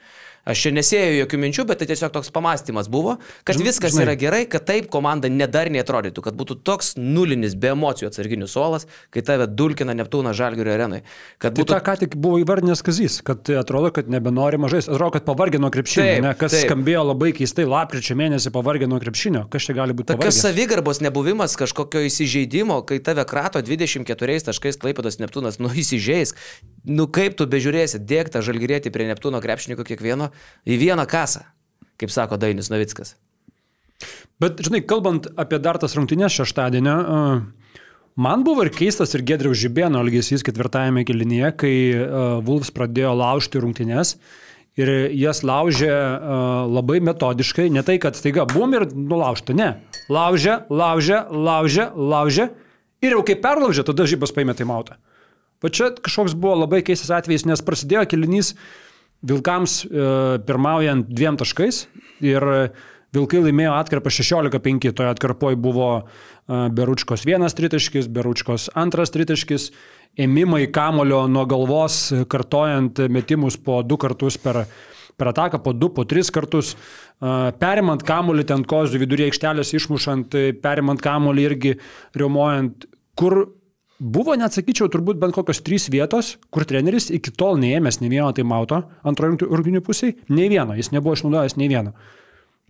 Aš 0.45 0.61
čia 0.63 0.71
nesėjau 0.71 1.15
jokių 1.25 1.37
minčių, 1.43 1.65
bet 1.67 1.79
tai 1.81 1.87
tiesiog 1.91 2.11
toks 2.15 2.31
pamastymas 2.33 2.87
buvo, 2.89 3.17
kad 3.43 3.55
Žinai- 3.57 3.67
viskas 3.67 3.91
žinai. 3.93 4.05
yra 4.05 4.15
gerai, 4.17 4.41
kad 4.49 4.65
taip 4.65 4.87
komanda 4.89 5.27
nedarniai 5.29 5.83
atrodytų, 5.83 6.21
kad 6.23 6.33
būtų 6.39 6.59
toks 6.63 6.93
nulinis 6.97 7.55
be 7.59 7.67
emocijų 7.73 8.07
atsarginių 8.09 8.47
suolas, 8.47 8.87
kai 9.11 9.21
tave 9.21 9.47
dulkina 9.47 9.93
Neptūną 9.93 10.33
Žalgirio 10.33 10.73
arenai. 10.73 11.01
Kad 11.39 11.55
Tai 11.55 11.63
būtų 11.63 11.73
tą 11.75 11.79
ką 11.83 11.97
tik 11.99 12.15
buvo 12.15 12.39
įvardinęs 12.39 12.81
Kazys, 12.83 13.19
kad 13.21 13.43
tai 13.43 13.59
atrodo, 13.59 13.91
kad 13.91 14.07
nebenori 14.09 14.57
mažai, 14.57 14.79
atrodo, 14.85 15.11
kad 15.19 15.25
pavargė 15.27 15.59
nuo 15.59 15.69
krepšinio, 15.69 16.21
ne, 16.23 16.33
kas 16.39 16.51
taip. 16.55 16.69
skambėjo 16.69 17.03
labai 17.11 17.33
keistai, 17.35 17.67
lapkričio 17.69 18.15
mėnesį 18.15 18.49
pavargė 18.55 18.87
nuo 18.89 18.99
krepšinio, 19.03 19.49
kas 19.51 19.67
čia 19.67 19.73
gali 19.77 19.93
būti 19.93 20.15
Tokios 20.15 20.39
savigarbos 20.41 21.01
nebuvimas, 21.01 21.55
kažkokio 21.59 22.01
įsižeidimo, 22.07 22.79
kai 22.87 22.99
tave 22.99 23.25
krato 23.25 23.61
24 23.61 24.43
taškais 24.49 24.77
Klaipėdos 24.79 25.19
Neptūnas, 25.19 25.59
nu 25.59 25.69
įsižeis. 25.69 26.33
Nu 26.85 27.05
kaip 27.11 27.35
tu 27.37 27.45
bežiūrėsi, 27.45 27.99
dėktą 27.99 28.41
žalgyrėti 28.41 28.89
prie 28.89 29.05
Neptūno 29.09 29.41
krepšininko 29.43 29.83
kiekvieno 29.83 30.31
į 30.67 30.79
vieną 30.81 31.05
kasą, 31.09 31.45
kaip 31.99 32.13
sako 32.13 32.39
Dainis 32.41 32.71
Novickas. 32.71 33.15
Bet, 34.39 34.61
žinai, 34.63 34.81
kalbant 34.87 35.27
apie 35.39 35.59
dar 35.59 35.79
tas 35.81 35.95
rungtynės 35.97 36.37
šeštadienio, 36.39 36.95
uh, 36.95 37.73
man 38.15 38.45
buvo 38.47 38.63
ir 38.63 38.71
keistas 38.71 39.11
ir 39.15 39.25
Gedriaus 39.27 39.59
Žibėno 39.59 39.99
elgesys 39.99 40.45
ketvirtajame 40.47 41.03
kilinyje, 41.07 41.51
kai 41.59 41.73
uh, 41.95 42.37
Vulfs 42.45 42.71
pradėjo 42.75 43.17
laužti 43.19 43.59
rungtynės. 43.59 44.15
Ir 44.79 44.87
jas 45.17 45.41
laužė 45.43 45.91
uh, 45.91 46.63
labai 46.71 47.01
metodiškai, 47.03 47.67
ne 47.75 47.83
tai, 47.83 47.97
kad 47.99 48.15
staiga 48.15 48.45
bum 48.47 48.77
ir 48.77 48.85
nulaužta, 48.95 49.51
ne. 49.51 49.73
Laužė, 50.07 50.61
laužė, 50.71 51.25
laužė, 51.35 51.89
laužė. 51.99 52.47
Ir 53.03 53.17
jau 53.17 53.25
kai 53.27 53.35
perlaužė, 53.43 53.83
tada 53.87 54.07
žybas 54.07 54.31
paėmė 54.35 54.55
taimautą. 54.55 54.95
Va 55.59 55.71
čia 55.71 55.91
kažkoks 55.99 56.35
buvo 56.39 56.61
labai 56.61 56.79
keistas 56.87 57.11
atvejis, 57.11 57.43
nes 57.47 57.63
prasidėjo 57.65 58.05
kilinys 58.13 58.53
Vilkams 59.25 59.81
e, 59.83 59.89
pirmaujant 60.47 61.09
dviem 61.09 61.39
taškais 61.39 61.85
ir 62.23 62.45
Vilkai 63.09 63.39
laimėjo 63.41 63.71
atkarpą 63.73 64.11
16-5, 64.13 64.91
toje 64.93 65.09
atkarpoje 65.09 65.57
buvo 65.57 65.87
e, 65.97 66.03
Beručkos 66.77 67.25
vienas 67.25 67.57
tritaškis, 67.57 68.05
Beručkos 68.13 68.67
antras 68.77 69.09
tritaškis, 69.15 69.71
ėmimai 70.19 70.67
kamulio 70.73 71.23
nuo 71.31 71.47
galvos, 71.49 72.11
kartojant 72.29 73.01
metimus 73.09 73.57
po 73.57 73.81
du 73.81 73.97
kartus 73.97 74.37
per, 74.37 74.61
per 75.17 75.31
ataką, 75.33 75.61
po 75.65 75.73
du, 75.73 75.89
po 75.89 76.05
tris 76.05 76.29
kartus, 76.33 76.75
e, 76.75 77.33
perimant 77.57 78.05
kamulį 78.05 78.45
ten 78.53 78.67
kozų 78.69 79.01
viduryje 79.01 79.33
aikštelės 79.33 79.73
išmušant, 79.79 80.37
e, 80.37 80.53
perimant 80.61 81.01
kamulį 81.01 81.47
irgi 81.49 81.75
riaumojant, 82.13 82.85
kur 83.17 83.41
Buvo, 83.99 84.31
net 84.39 84.55
sakyčiau, 84.55 84.87
turbūt 84.87 85.17
bent 85.19 85.35
kokios 85.35 85.59
trys 85.59 85.89
vietos, 85.91 86.37
kur 86.55 86.63
treneris 86.63 87.09
iki 87.11 87.33
tol 87.35 87.57
neėmęs 87.59 87.97
nei 87.99 88.07
vieno 88.13 88.29
taimauto 88.31 88.85
antrojo 89.03 89.49
rungtynių 89.51 89.81
pusėje, 89.83 90.15
nei 90.31 90.47
vieno, 90.47 90.77
jis 90.79 90.93
nebuvo 90.95 91.17
išnaudojęs 91.17 91.57
nei 91.59 91.67
vieno. 91.67 91.91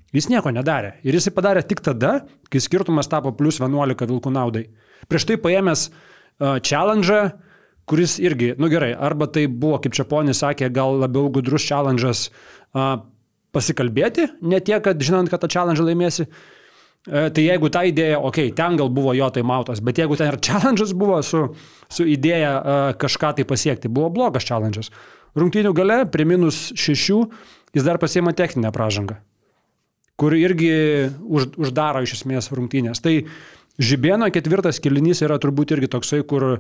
Jis 0.10 0.26
nieko 0.32 0.50
nedarė. 0.50 0.96
Ir 1.06 1.14
jis 1.14 1.30
padarė 1.36 1.62
tik 1.70 1.84
tada, 1.86 2.24
kai 2.50 2.64
skirtumas 2.66 3.12
tapo 3.12 3.30
plus 3.38 3.62
11 3.62 4.10
vilkų 4.10 4.34
naudai. 4.34 4.66
Prieš 5.06 5.30
tai 5.30 5.38
paėmęs 5.38 5.86
uh, 5.92 6.58
challenge, 6.66 7.22
kuris 7.86 8.18
irgi, 8.18 8.56
nu 8.58 8.74
gerai, 8.74 8.96
arba 8.98 9.30
tai 9.30 9.46
buvo, 9.46 9.78
kaip 9.84 9.94
čia 9.94 10.10
ponis 10.10 10.42
sakė, 10.42 10.74
gal 10.74 10.98
labiau 10.98 11.30
gudrus 11.30 11.70
challenge'as 11.70 12.32
uh, 12.74 12.96
pasikalbėti, 13.54 14.32
ne 14.42 14.58
tiek, 14.66 14.82
kad 14.82 14.98
žinant, 14.98 15.30
kad 15.30 15.46
tą 15.46 15.54
challenge 15.60 15.86
laimėsi, 15.86 16.26
E, 16.26 16.58
Tai 17.08 17.42
jeigu 17.42 17.70
ta 17.72 17.86
idėja, 17.88 18.18
okei, 18.20 18.50
okay, 18.50 18.56
ten 18.58 18.76
gal 18.78 18.90
buvo 18.92 19.14
jo 19.16 19.30
taimautas, 19.34 19.80
bet 19.80 20.02
jeigu 20.02 20.18
ten 20.20 20.34
ir 20.34 20.38
challenge'as 20.44 20.92
buvo 21.00 21.22
su, 21.24 21.46
su 21.88 22.04
idėja 22.04 22.52
uh, 22.60 22.80
kažką 23.00 23.32
tai 23.38 23.46
pasiekti, 23.48 23.88
buvo 23.88 24.10
blogas 24.14 24.44
challenge'as. 24.46 24.92
Rungtynių 25.40 25.72
gale, 25.78 26.02
prie 26.12 26.26
minus 26.28 26.68
šešių, 26.76 27.22
jis 27.78 27.88
dar 27.88 28.02
pasiema 28.04 28.34
techninę 28.36 28.74
pražangą, 28.76 29.16
kur 30.20 30.36
irgi 30.36 30.74
už, 31.24 31.54
uždaro 31.62 32.04
iš 32.04 32.18
esmės 32.20 32.52
rungtynės. 32.52 33.00
Tai 33.06 33.16
Žibėno 33.80 34.28
ketvirtas 34.36 34.82
kilinys 34.84 35.22
yra 35.24 35.38
turbūt 35.40 35.72
irgi 35.72 35.88
toksai, 35.94 36.20
kur 36.28 36.58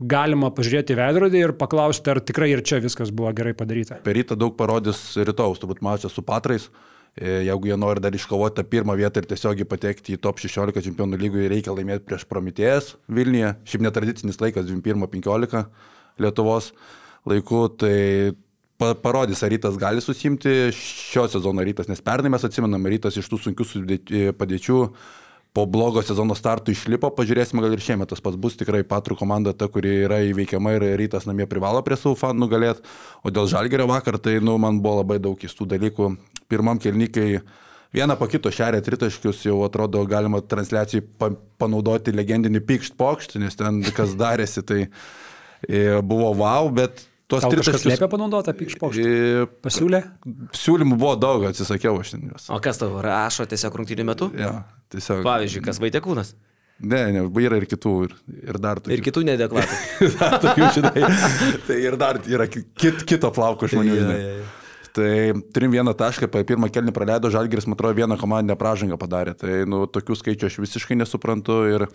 galima 0.00 0.48
pažiūrėti 0.56 0.96
veidrodį 0.96 1.42
ir 1.42 1.52
paklausti, 1.60 2.08
ar 2.08 2.22
tikrai 2.24 2.48
ir 2.54 2.62
čia 2.64 2.78
viskas 2.80 3.12
buvo 3.12 3.28
gerai 3.36 3.52
padaryta. 3.56 4.00
Per 4.06 4.16
rytą 4.16 4.38
daug 4.40 4.56
parodys 4.56 5.02
rytojus, 5.20 5.60
turbūt 5.60 5.82
mačas 5.84 6.16
su 6.16 6.24
Patrais. 6.24 6.70
E, 6.70 7.01
Jeigu 7.20 7.68
jie 7.68 7.76
nori 7.76 8.00
dar 8.00 8.14
iškovoti 8.16 8.56
tą 8.56 8.64
pirmą 8.64 8.94
vietą 8.96 9.20
ir 9.20 9.26
tiesiog 9.28 9.58
patekti 9.68 10.14
į 10.16 10.20
top 10.24 10.38
16 10.40 10.80
čempionų 10.86 11.18
lygų, 11.20 11.42
reikia 11.52 11.74
laimėti 11.76 12.06
prieš 12.08 12.24
Prometėjas 12.30 12.94
Vilniuje. 13.12 13.50
Šiaip 13.68 13.84
netradicinis 13.84 14.40
laikas 14.40 14.64
21-15 14.70 15.66
Lietuvos 16.24 16.70
laiku, 17.28 17.66
tai 17.76 18.32
pa- 18.80 18.94
parodys, 18.96 19.42
ar 19.44 19.52
rytas 19.52 19.76
gali 19.80 20.00
susimti 20.00 20.72
šio 20.72 21.26
sezono 21.28 21.60
rytas, 21.68 21.90
nes 21.92 22.00
pernai 22.00 22.32
mes 22.32 22.48
atsimename 22.48 22.96
rytas 22.96 23.20
iš 23.20 23.28
tų 23.28 23.42
sunkių 23.44 23.68
padėčių 24.40 24.78
po 25.52 25.64
blogo 25.68 26.00
sezono 26.04 26.34
startų 26.36 26.72
išlipo, 26.72 27.10
pažiūrėsime, 27.12 27.60
gal 27.60 27.74
ir 27.76 27.82
šiemet 27.84 28.08
tas 28.12 28.22
pats 28.24 28.38
bus, 28.40 28.56
tikrai 28.56 28.80
Patrų 28.88 29.18
komanda 29.20 29.52
ta, 29.52 29.68
kuri 29.72 29.98
yra 30.06 30.22
įveikiama 30.24 30.76
ir 30.78 30.86
rytas 31.00 31.26
namie 31.28 31.46
privalo 31.48 31.82
prie 31.84 31.98
savo 32.00 32.16
fanų 32.18 32.46
nugalėti, 32.46 32.84
o 33.20 33.32
dėl 33.32 33.50
Žalgerio 33.52 33.86
vakar 33.90 34.16
tai, 34.22 34.38
nu, 34.44 34.56
man 34.60 34.80
buvo 34.84 35.02
labai 35.02 35.18
daug 35.20 35.36
keistų 35.38 35.68
dalykų. 35.74 36.08
Pirmam 36.48 36.80
kelnikai 36.80 37.42
vieną 37.92 38.16
po 38.16 38.28
kito 38.32 38.52
šerė 38.52 38.80
tritaškius, 38.84 39.44
jau 39.44 39.60
atrodo 39.66 40.00
galima 40.08 40.40
transliacijai 40.40 41.04
pa 41.20 41.30
panaudoti 41.60 42.16
legendinį 42.16 42.64
pikšt 42.68 42.96
pokšt, 43.00 43.36
nes 43.42 43.56
ten 43.60 43.84
kas 43.92 44.16
darėsi, 44.18 44.64
tai 44.64 44.80
e, 45.68 46.00
buvo 46.00 46.32
wow, 46.40 46.72
bet 46.72 47.04
tuos 47.32 47.48
tritaškius. 47.48 47.88
Liepė 47.90 48.08
panaudoti 48.12 48.54
pikšpokštį. 48.60 49.08
E, 49.08 49.48
Pasiūlė? 49.64 50.02
Siūlymų 50.56 50.98
buvo 51.00 51.16
daug, 51.20 51.48
atsisakiau 51.50 51.98
aš 52.02 52.14
ten 52.16 52.30
juos. 52.30 52.48
O 52.52 52.60
kas 52.62 52.80
tau 52.80 53.02
rašo 53.04 53.48
tiesiog 53.50 53.82
rungtynių 53.82 54.08
metu? 54.12 54.30
Ja, 54.38 54.54
tiesiog. 54.92 55.24
Pavyzdžiui, 55.26 55.64
kas 55.66 55.82
Vaitekūnas? 55.82 56.34
Ne, 56.82 57.02
ne, 57.14 57.20
yra 57.44 57.60
ir 57.60 57.68
kitų, 57.70 57.92
ir, 58.08 58.16
ir 58.42 58.58
dar 58.62 58.80
tokių. 58.82 58.96
Ir 58.96 59.04
kitų 59.06 59.22
nedeklarų. 59.28 59.76
dar 60.18 60.40
tokių, 60.42 60.70
žinai. 60.78 61.12
tai 61.68 61.76
ir 61.78 61.98
dar 62.00 62.18
yra 62.26 62.48
kit, 62.50 63.04
kito 63.06 63.30
plauko 63.34 63.70
žmonių, 63.70 63.94
žinai. 64.00 64.16
Ja, 64.18 64.32
ja, 64.32 64.40
ja. 64.40 64.61
Tai 64.92 65.32
turim 65.54 65.72
vieną 65.72 65.94
tašką, 65.96 66.28
per 66.28 66.44
pirmą 66.44 66.68
kelnį 66.72 66.92
praleido 66.92 67.30
Žalgiris, 67.32 67.64
man 67.64 67.78
atrodo, 67.78 67.96
vieną 67.96 68.18
komandinę 68.20 68.56
pražangą 68.60 68.98
padarė. 69.00 69.32
Tai 69.38 69.62
nu, 69.68 69.86
tokių 69.88 70.16
skaičių 70.20 70.50
aš 70.50 70.58
visiškai 70.60 70.98
nesuprantu. 71.00 71.56
Ir, 71.70 71.86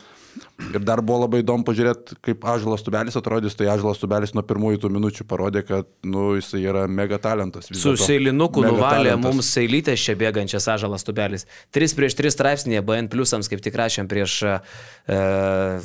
ir 0.71 0.81
dar 0.81 1.03
buvo 1.05 1.21
labai 1.27 1.43
įdomu 1.43 1.65
pažiūrėti, 1.67 2.17
kaip 2.25 2.47
Ažalas 2.49 2.81
Tubelis 2.86 3.19
atrodys. 3.19 3.57
Tai 3.60 3.69
Ažalas 3.75 4.01
Tubelis 4.01 4.33
nuo 4.33 4.41
pirmųjų 4.47 4.81
tų 4.81 4.91
minučių 4.95 5.27
parodė, 5.29 5.62
kad 5.67 5.89
nu, 6.10 6.31
jis 6.39 6.49
yra 6.57 6.88
mega 6.89 7.19
talentas. 7.21 7.69
Su 7.77 7.93
seilinuku 8.01 8.65
nuvalė 8.65 9.13
talentas. 9.13 9.25
mums 9.27 9.51
seilytės 9.53 10.01
čia 10.01 10.17
bėgančias 10.17 10.65
Ažalas 10.73 11.05
Tubelis. 11.05 11.45
3 11.77 11.93
prieš 11.99 12.17
3 12.17 12.33
straipsnėje 12.33 12.81
BN 12.88 13.12
pliusams, 13.13 13.51
kaip 13.51 13.62
tik 13.62 13.77
rašėm 13.77 14.10
prieš 14.10 14.39
e, 14.47 14.57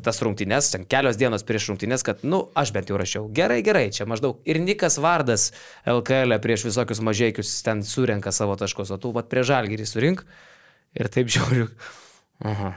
tas 0.01 0.25
rungtynes, 0.25 0.72
ten 0.72 0.88
kelios 0.88 1.20
dienos 1.20 1.44
prieš 1.44 1.68
rungtynes, 1.75 2.07
kad, 2.09 2.25
nu, 2.25 2.46
aš 2.57 2.72
bent 2.72 2.88
jau 2.88 2.96
rašiau. 3.01 3.29
Gerai, 3.37 3.61
gerai, 3.66 3.90
čia 3.92 4.09
maždaug. 4.09 4.40
Ir 4.48 4.62
Nikas 4.64 4.96
Vardas 5.03 5.51
LKL 5.85 6.38
e 6.38 6.42
prieš 6.42 6.66
visokius 6.70 7.02
mažiekius 7.05 7.51
ten 7.67 7.83
surenka 7.87 8.33
savo 8.35 8.57
taškus, 8.59 8.95
o 8.95 8.99
tu 9.03 9.12
pat 9.17 9.29
prie 9.33 9.45
žalgyrį 9.47 9.87
surink 9.88 10.25
ir 10.99 11.11
taip 11.12 11.31
žiūriu. 11.33 11.69
Aha. 12.49 12.75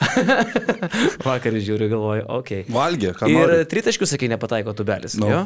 Vakar 1.28 1.56
žiūriu, 1.56 1.90
galvoju, 1.92 2.24
okei. 2.40 2.62
Okay. 2.64 2.74
Valgė, 2.74 3.12
ką 3.16 3.28
nori. 3.30 3.60
Ir 3.60 3.68
tritaškių, 3.70 4.08
sakai, 4.08 4.30
nepataiko 4.32 4.74
tubelis. 4.76 5.16
No. 5.20 5.28
Jo? 5.30 5.44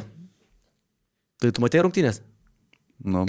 Tai 1.42 1.50
tu 1.54 1.64
matėjai 1.64 1.84
rungtynės? 1.86 2.22
Nu. 3.04 3.24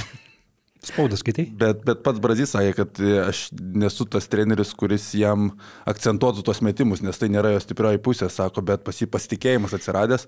Spaudas 0.85 1.23
skaitai? 1.23 1.47
Bet, 1.57 1.81
bet 1.87 2.03
pats 2.05 2.21
Brazys 2.21 2.53
sakė, 2.53 2.73
kad 2.77 2.99
aš 3.25 3.47
nesu 3.57 4.05
tas 4.09 4.29
treneris, 4.29 4.75
kuris 4.77 5.07
jam 5.17 5.49
akcentuotų 5.89 6.45
tos 6.45 6.61
metimus, 6.65 7.01
nes 7.01 7.17
tai 7.17 7.31
nėra 7.33 7.55
jo 7.55 7.63
stiprioji 7.63 8.01
pusė, 8.05 8.29
sako, 8.29 8.61
bet 8.65 8.85
pas 8.85 9.01
jį 9.01 9.09
pasitikėjimas 9.13 9.73
atsiradęs 9.77 10.27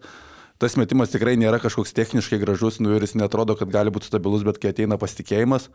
tas 0.62 0.78
metimas 0.80 1.14
tikrai 1.14 1.38
nėra 1.40 1.62
kažkoks 1.64 1.96
techniškai 1.98 2.42
gražus, 2.42 2.82
nu 2.84 2.96
ir 2.96 3.06
jis 3.06 3.18
netrodo, 3.20 3.58
kad 3.60 3.72
gali 3.74 3.94
būti 3.94 4.10
stabilus, 4.10 4.46
bet 4.48 4.60
kai 4.62 4.74
ateina 4.74 5.00
pasitikėjimas, 5.02 5.70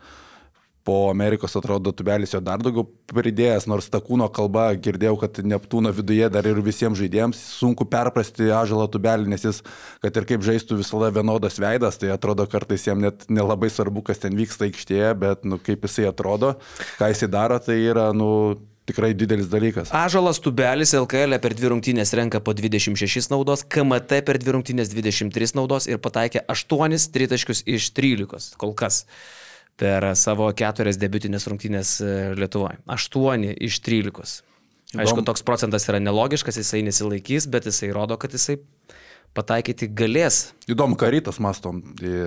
po 0.83 1.09
Amerikos 1.09 1.55
atrodo 1.55 1.93
tubelis 1.95 2.33
jo 2.33 2.41
dar 2.43 2.59
daugiau 2.63 2.83
pridėjęs, 3.11 3.67
nors 3.71 3.87
ta 3.91 4.01
kūno 4.03 4.27
kalba 4.35 4.65
girdėjau, 4.75 5.15
kad 5.21 5.39
Neptūno 5.47 5.93
viduje 5.95 6.27
dar 6.33 6.47
ir 6.49 6.59
visiems 6.65 6.99
žaidėjams 6.99 7.39
sunku 7.61 7.87
perprasti 7.87 8.49
ažalą 8.51 8.89
tubelį, 8.91 9.29
nes 9.31 9.47
jis, 9.47 9.61
kad 10.03 10.19
ir 10.19 10.27
kaip 10.27 10.43
žaistų 10.43 10.81
visada 10.81 11.11
vienodas 11.15 11.59
veidas, 11.63 11.99
tai 12.01 12.11
atrodo 12.15 12.45
kartais 12.51 12.83
jam 12.89 12.99
net 13.03 13.23
nelabai 13.31 13.71
svarbu, 13.71 14.03
kas 14.09 14.19
ten 14.25 14.35
vyksta 14.35 14.67
aikštėje, 14.67 15.15
bet 15.23 15.47
nu, 15.47 15.59
kaip 15.63 15.87
jisai 15.87 16.09
atrodo, 16.11 16.57
ką 16.99 17.13
jisai 17.13 17.31
daro, 17.31 17.61
tai 17.63 17.79
yra 17.79 18.09
nu, 18.15 18.29
tikrai 18.89 19.13
didelis 19.17 19.47
dalykas. 19.51 19.91
Ažalas 19.95 20.41
Tubelis 20.43 20.93
LKL 20.97 21.37
per 21.43 21.55
dvi 21.57 21.71
rungtynės 21.73 22.13
renka 22.17 22.41
po 22.43 22.55
26 22.57 23.31
naudos, 23.31 23.63
KMT 23.63 24.23
per 24.27 24.39
dvi 24.41 24.57
rungtynės 24.57 24.91
23 24.93 25.55
naudos 25.59 25.87
ir 25.91 26.01
pataikė 26.03 26.43
8 26.51 27.07
tritaškius 27.15 27.63
iš 27.69 27.91
13 27.95 28.57
kol 28.59 28.75
kas 28.77 29.03
per 29.79 30.05
savo 30.19 30.49
keturias 30.53 30.99
debutinės 31.01 31.47
rungtynės 31.49 31.93
e, 32.03 32.09
Lietuvoje. 32.37 32.77
8 32.93 33.47
iš 33.57 33.79
13. 33.85 34.43
Aišku, 34.93 35.23
toks 35.25 35.41
procentas 35.41 35.87
yra 35.89 35.97
nelogiškas, 36.03 36.59
jisai 36.61 36.83
nesilaikys, 36.85 37.47
bet 37.49 37.65
jisai 37.65 37.89
rodo, 37.95 38.19
kad 38.21 38.35
jisai 38.35 38.59
pataikyti 39.37 39.89
galės. 39.89 40.51
Įdomu, 40.69 40.97
ką 40.99 41.09
rytas 41.13 41.39
mastom 41.43 41.81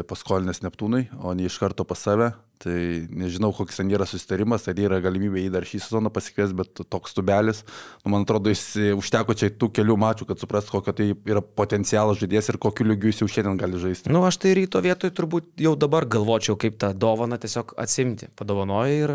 paskolinės 0.08 0.62
Neptūnai, 0.64 1.06
o 1.22 1.32
ne 1.36 1.46
iš 1.48 1.58
karto 1.62 1.86
pas 1.88 2.02
save. 2.02 2.32
Tai 2.56 2.72
nežinau, 3.12 3.50
koks 3.52 3.76
ten 3.76 3.90
yra 3.92 4.06
susitarimas, 4.08 4.64
ar 4.70 4.78
yra 4.80 4.96
galimybė 5.04 5.42
jį 5.42 5.50
dar 5.52 5.66
šį 5.68 5.80
sezoną 5.84 6.08
pasikvies, 6.12 6.54
bet 6.56 6.80
toks 6.88 7.12
tubelis, 7.12 7.60
nu, 8.00 8.14
man 8.14 8.24
atrodo, 8.24 8.48
jis 8.48 8.62
e, 8.80 8.86
užteko 8.96 9.36
čia 9.36 9.50
tų 9.52 9.68
kelių 9.76 9.98
mačių, 10.00 10.24
kad 10.30 10.40
suprast, 10.40 10.72
kokio 10.72 10.94
tai 10.96 11.10
yra 11.12 11.42
potencialas 11.44 12.16
žaidėjas 12.22 12.48
ir 12.54 12.58
kokiu 12.64 12.86
lygiu 12.88 13.12
jis 13.12 13.20
jau 13.20 13.28
šiandien 13.34 13.60
gali 13.60 13.82
žaisti. 13.82 14.08
Na, 14.08 14.16
nu, 14.16 14.24
aš 14.24 14.40
tai 14.40 14.54
ryto 14.56 14.80
vietoj 14.80 15.12
turbūt 15.18 15.52
jau 15.66 15.74
dabar 15.76 16.08
galvočiau, 16.08 16.56
kaip 16.62 16.80
tą 16.80 16.94
dovaną 16.96 17.36
tiesiog 17.42 17.76
atsimti. 17.84 18.30
Padovanoji 18.40 18.98
ir, 19.02 19.14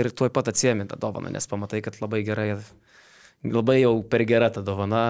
ir 0.00 0.10
tuoj 0.16 0.32
pat 0.32 0.48
atsiemi 0.54 0.88
tą 0.88 0.96
dovaną, 1.04 1.36
nes 1.36 1.52
pamatai, 1.52 1.84
kad 1.84 2.00
labai 2.00 2.24
gerai 2.24 2.48
labai 3.44 3.82
jau 3.82 3.98
per 4.08 4.24
gera 4.28 4.50
ta 4.52 4.62
dovana 4.64 5.04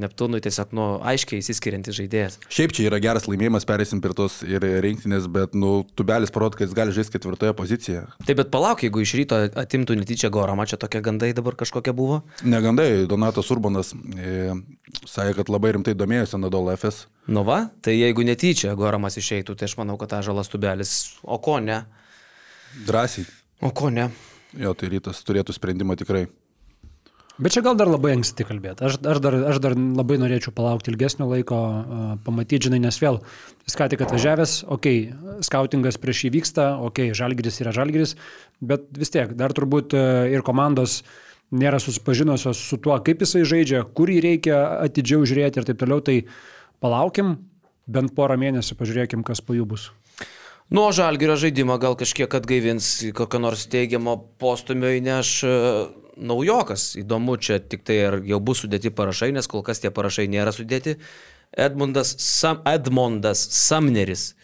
Neptūnui 0.00 0.38
tiesiog, 0.40 0.70
nu, 0.76 0.84
aiškiai 1.04 1.42
įsiskiriantis 1.42 1.96
žaidėjas. 1.98 2.38
Šiaip 2.52 2.72
čia 2.72 2.86
yra 2.88 3.00
geras 3.02 3.26
laimėjimas, 3.28 3.66
perėsim 3.68 4.00
prie 4.00 4.14
tos 4.16 4.38
ir 4.46 4.64
rinktinės, 4.84 5.26
bet, 5.32 5.52
nu, 5.58 5.82
tubelis 5.98 6.32
parodo, 6.32 6.56
kad 6.56 6.68
jis 6.68 6.76
gali 6.78 6.94
žaisti 6.96 7.18
ketvirtoje 7.18 7.52
pozicijoje. 7.58 8.06
Taip, 8.22 8.38
bet 8.38 8.52
palauk, 8.54 8.80
jeigu 8.86 9.02
iš 9.04 9.12
ryto 9.18 9.42
atimtų 9.60 9.98
netyčia 10.00 10.30
Goramą, 10.32 10.64
čia 10.70 10.78
tokie 10.80 11.02
gandai 11.04 11.34
dabar 11.36 11.58
kažkokie 11.60 11.92
buvo? 11.96 12.22
Negandai, 12.46 13.04
Donatas 13.10 13.50
Urbanas 13.52 13.92
e, 13.92 14.54
sakė, 15.02 15.36
kad 15.42 15.52
labai 15.52 15.74
rimtai 15.76 15.96
domėjosi 15.98 16.40
Nadol 16.40 16.72
FS. 16.78 17.04
Nu 17.28 17.44
va, 17.44 17.66
tai 17.84 17.98
jeigu 17.98 18.24
netyčia 18.24 18.72
Goramas 18.78 19.20
išeitų, 19.20 19.58
tai 19.58 19.68
aš 19.68 19.76
manau, 19.82 20.00
kad 20.00 20.14
ta 20.14 20.24
žalas 20.24 20.48
tubelis, 20.48 20.96
o 21.20 21.36
ko 21.42 21.58
ne? 21.60 21.82
Drąsiai. 22.88 23.28
O 23.60 23.74
ko 23.76 23.92
ne? 23.92 24.08
Jo, 24.56 24.72
tai 24.74 24.88
rytas 24.94 25.20
turėtų 25.26 25.54
sprendimą 25.54 25.98
tikrai. 26.00 26.24
Bet 27.40 27.54
čia 27.54 27.62
gal 27.64 27.76
dar 27.78 27.88
labai 27.88 28.12
anksti 28.18 28.44
kalbėti. 28.44 28.84
Aš, 28.84 28.98
aš, 29.00 29.20
dar, 29.24 29.36
aš 29.48 29.60
dar 29.64 29.72
labai 29.72 30.18
norėčiau 30.20 30.52
palaukti 30.52 30.92
ilgesnio 30.92 31.28
laiko, 31.30 31.56
pamatyti, 32.26 32.66
žinai, 32.68 32.82
nes 32.84 32.98
vėl, 33.00 33.20
jis 33.64 33.78
ką 33.80 33.88
tik 33.92 34.04
atvažiavęs, 34.04 34.58
okei, 34.76 35.06
okay, 35.08 35.40
skautingas 35.48 35.96
prieš 36.02 36.26
jį 36.26 36.32
vyksta, 36.36 36.66
okei, 36.76 37.08
okay, 37.08 37.16
žalgris 37.16 37.60
yra 37.64 37.72
žalgris, 37.76 38.12
bet 38.60 38.84
vis 38.92 39.14
tiek, 39.14 39.32
dar 39.38 39.56
turbūt 39.56 39.96
ir 39.96 40.44
komandos 40.44 41.00
nėra 41.50 41.80
susipažinusios 41.80 42.60
su 42.60 42.76
tuo, 42.82 42.98
kaip 43.06 43.24
jisai 43.24 43.46
žaidžia, 43.48 43.86
kur 43.96 44.12
jį 44.12 44.20
reikia 44.26 44.60
atidžiau 44.84 45.24
žiūrėti 45.24 45.62
ir 45.62 45.70
taip 45.70 45.80
toliau, 45.80 46.04
tai 46.04 46.20
palaukim, 46.84 47.38
bent 47.90 48.12
porą 48.14 48.36
mėnesių 48.40 48.76
pažiūrėkim, 48.78 49.24
kas 49.26 49.40
po 49.40 49.56
jų 49.56 49.66
bus. 49.72 49.88
Nu, 50.70 50.84
žalgirio 50.94 51.34
žaidimą 51.34 51.80
gal 51.82 51.96
kažkiek 51.98 52.30
atgaivins, 52.38 52.88
kokio 53.18 53.40
nors 53.42 53.64
teigiamo 53.72 54.12
postumio 54.38 54.92
įneš 54.94 55.32
naujokas. 56.14 56.92
Įdomu, 57.00 57.34
čia 57.42 57.58
tik 57.58 57.82
tai 57.82 57.96
ar 58.06 58.16
jau 58.22 58.38
bus 58.38 58.62
sudėti 58.62 58.92
parašai, 58.94 59.32
nes 59.34 59.50
kol 59.50 59.64
kas 59.66 59.82
tie 59.82 59.90
parašai 59.90 60.28
nėra 60.30 60.52
sudėti. 60.54 60.94
Edmundas, 61.58 62.14
Sam, 62.22 62.60
Edmondas 62.70 63.42
Samneris. 63.50 64.36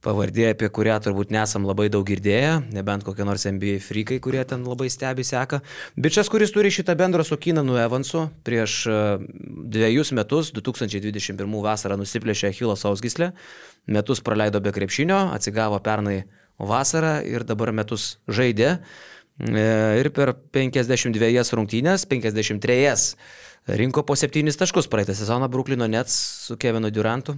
Pavardė, 0.00 0.46
apie 0.54 0.70
kurią 0.72 0.94
turbūt 1.04 1.28
nesam 1.34 1.66
labai 1.68 1.90
daug 1.92 2.06
girdėję, 2.08 2.54
nebent 2.72 3.04
kokie 3.04 3.24
nors 3.28 3.42
NBA 3.44 3.82
freakai, 3.84 4.16
kurie 4.24 4.40
ten 4.48 4.62
labai 4.64 4.86
stebi 4.88 5.26
seka. 5.28 5.58
Bičias, 5.92 6.30
kuris 6.32 6.54
turi 6.54 6.70
šitą 6.72 6.94
bendrą 6.96 7.26
su 7.26 7.36
Kinanu 7.36 7.76
Evansu, 7.82 8.22
prieš 8.46 8.78
e, 8.88 8.96
dviejus 9.76 10.14
metus, 10.16 10.54
2021 10.56 11.44
vasarą 11.66 12.00
nusiplėšė 12.00 12.48
Achilo 12.48 12.78
Sausgislę, 12.80 13.34
metus 13.92 14.24
praleido 14.24 14.64
be 14.64 14.72
krepšinio, 14.72 15.20
atsigavo 15.36 15.82
pernai 15.84 16.22
vasarą 16.56 17.18
ir 17.28 17.44
dabar 17.44 17.74
metus 17.76 18.14
žaidė. 18.24 18.78
E, 19.36 19.68
ir 20.00 20.12
per 20.16 20.32
52 20.56 21.44
rungtynės, 21.60 22.08
53 22.08 23.76
rinko 23.76 24.08
po 24.08 24.16
7 24.16 24.48
taškus 24.64 24.88
praeitą 24.88 25.12
sezoną 25.12 25.52
Bruklino 25.52 25.92
Nets 25.92 26.16
su 26.48 26.56
Kevinu 26.56 26.88
Durantu 26.88 27.36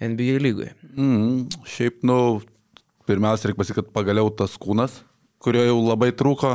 NBA 0.00 0.38
lygoje. 0.42 0.74
Mm, 0.94 1.48
šiaip, 1.66 2.02
nu, 2.06 2.40
pirmiausia, 3.08 3.48
reikia 3.48 3.62
pasakyti, 3.62 3.82
kad 3.82 3.94
pagaliau 3.96 4.30
tas 4.34 4.54
kūnas, 4.60 5.00
kurio 5.42 5.64
jau 5.66 5.78
labai 5.86 6.12
trūko 6.16 6.54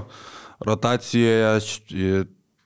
rotacijoje, 0.63 2.23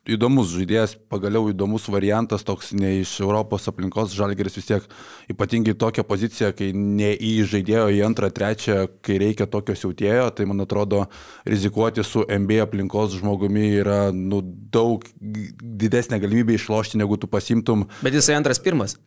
įdomus 0.07 0.51
žaidėjas, 0.53 0.95
pagaliau 1.11 1.49
įdomus 1.51 1.87
variantas, 1.91 2.45
toks 2.47 2.71
ne 2.77 2.97
iš 3.01 3.17
Europos 3.23 3.67
aplinkos, 3.69 4.15
Žalgeris 4.15 4.57
vis 4.57 4.69
tiek 4.69 4.85
ypatingai 5.31 5.75
tokią 5.79 6.05
poziciją, 6.07 6.51
kai 6.57 6.71
ne 6.75 7.11
į 7.13 7.33
žaidėjo 7.51 7.87
į 7.95 8.01
antrą, 8.07 8.29
trečią, 8.33 8.79
kai 9.05 9.19
reikia 9.21 9.49
tokio 9.51 9.75
siautėjo, 9.77 10.29
tai 10.37 10.47
man 10.49 10.63
atrodo 10.63 11.05
rizikuoti 11.47 12.05
su 12.07 12.23
MB 12.23 12.61
aplinkos 12.67 13.17
žmogumi 13.19 13.67
yra 13.81 13.99
nu, 14.15 14.41
daug 14.73 15.05
didesnė 15.19 16.21
galimybė 16.23 16.57
išlošti, 16.57 17.01
negu 17.01 17.19
tu 17.19 17.29
pasimtum. 17.31 17.87
Bet 18.05 18.15
jisai 18.17 18.37
antras 18.39 18.61
pirmas. 18.63 18.97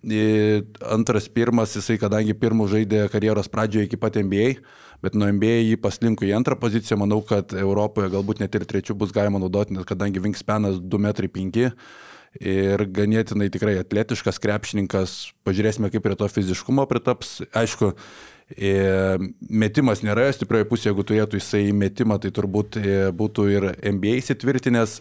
Antras 0.99 1.31
pirmas, 1.33 1.77
jisai 1.79 1.99
kadangi 2.01 2.37
pirmų 2.37 2.69
žaidė 2.77 3.07
karjeros 3.13 3.51
pradžioje 3.53 3.91
iki 3.91 4.01
pat 4.01 4.21
NBA 4.21 4.55
bet 5.05 5.17
nuo 5.19 5.31
NBA 5.33 5.57
jį 5.71 5.81
paslinko 5.81 6.29
į 6.29 6.35
antrą 6.39 6.59
poziciją, 6.61 6.99
manau, 7.01 7.23
kad 7.27 7.55
Europoje 7.57 8.13
galbūt 8.13 8.45
net 8.45 8.55
ir 8.59 8.69
trečių 8.69 8.99
bus 9.01 9.15
galima 9.17 9.41
naudoti, 9.43 9.77
nes 9.77 9.89
kadangi 9.89 10.23
wingspanas 10.23 10.81
2,5 10.81 11.67
m 11.67 11.75
ir 12.39 12.85
ganėtinai 12.95 13.49
tikrai 13.51 13.73
atletiškas 13.81 14.39
krepšininkas, 14.39 15.15
pažiūrėsime, 15.43 15.91
kaip 15.91 16.05
prie 16.05 16.15
to 16.15 16.29
fiziškumo 16.31 16.85
pritaps. 16.87 17.41
Aišku, 17.59 17.91
metimas 19.51 20.05
nėra 20.07 20.29
stiprioji 20.35 20.69
pusė, 20.71 20.89
jeigu 20.91 21.07
turėtų 21.07 21.41
jisai 21.41 21.65
metimą, 21.75 22.21
tai 22.23 22.31
turbūt 22.35 22.79
būtų 23.19 23.51
ir 23.51 23.69
NBA 23.83 24.21
įsitvirtinęs. 24.21 25.01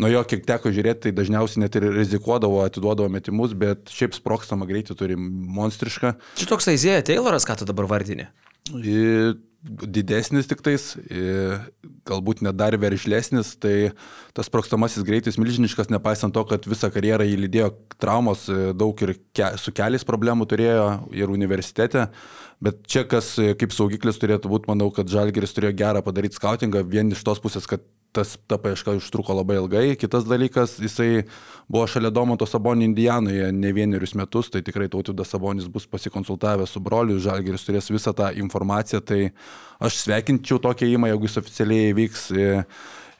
Nuo 0.00 0.08
jo, 0.08 0.24
kiek 0.24 0.46
teko 0.48 0.72
žiūrėti, 0.72 1.10
tai 1.10 1.12
dažniausiai 1.12 1.66
net 1.66 1.76
ir 1.76 1.90
rizikuodavo, 1.92 2.62
atiduodavo 2.64 3.12
metimus, 3.12 3.52
bet 3.52 3.92
šiaip 3.92 4.16
sprokstamą 4.16 4.64
greitį 4.70 4.96
turi 4.96 5.20
monstrišką. 5.20 6.14
Čia 6.40 6.48
toks 6.48 6.72
Aizėja 6.72 7.04
Tayloras, 7.04 7.44
ką 7.44 7.60
tu 7.60 7.68
dabar 7.68 7.84
vardini? 7.90 8.30
Didesnis 9.60 10.48
tik 10.48 10.62
tais, 10.64 10.84
galbūt 12.08 12.40
net 12.46 12.56
dar 12.56 12.72
veržlesnis, 12.80 13.52
tai 13.60 13.92
tas 14.36 14.48
sprokstamasis 14.48 15.04
greitis 15.04 15.36
milžiniškas, 15.40 15.90
nepaisant 15.92 16.32
to, 16.32 16.44
kad 16.48 16.64
visą 16.68 16.88
karjerą 16.92 17.26
jį 17.28 17.36
lydėjo 17.42 17.68
traumos, 18.00 18.46
daug 18.48 19.04
ir 19.04 19.18
ke, 19.36 19.52
su 19.60 19.74
keliais 19.76 20.06
problemų 20.08 20.48
turėjo 20.48 20.86
ir 21.12 21.32
universitete, 21.32 22.08
bet 22.64 22.80
čia 22.88 23.04
kas 23.08 23.34
kaip 23.60 23.76
saugiklis 23.76 24.20
turėtų 24.22 24.52
būti, 24.52 24.72
manau, 24.72 24.88
kad 24.96 25.12
Žalgeris 25.12 25.52
turėjo 25.56 25.76
gerą 25.82 26.04
padaryti 26.06 26.40
skautingą, 26.40 26.86
vien 26.88 27.12
iš 27.12 27.24
tos 27.28 27.42
pusės, 27.44 27.68
kad 27.68 27.84
tas 28.12 28.36
ta 28.50 28.58
paieška 28.58 28.96
užtruko 28.98 29.34
labai 29.38 29.58
ilgai. 29.60 29.96
Kitas 29.98 30.26
dalykas, 30.28 30.78
jisai 30.82 31.24
buvo 31.70 31.86
šalia 31.90 32.10
Domanto 32.10 32.46
Sabonio 32.46 32.88
Indijanoje 32.88 33.50
ne 33.52 33.72
vienerius 33.72 34.14
metus, 34.18 34.50
tai 34.50 34.62
tikrai 34.66 34.88
tautvydas 34.90 35.30
Sabonis 35.30 35.68
bus 35.70 35.86
pasikonsultavęs 35.90 36.74
su 36.74 36.82
broliu, 36.82 37.20
Žalgeris 37.22 37.66
turės 37.66 37.90
visą 37.92 38.14
tą 38.16 38.32
informaciją, 38.42 39.02
tai 39.06 39.20
aš 39.78 40.00
sveikinčiau 40.04 40.58
tokią 40.62 40.88
įmą, 40.96 41.12
jeigu 41.12 41.30
jis 41.30 41.38
oficialiai 41.44 41.94
vyks. 42.00 42.26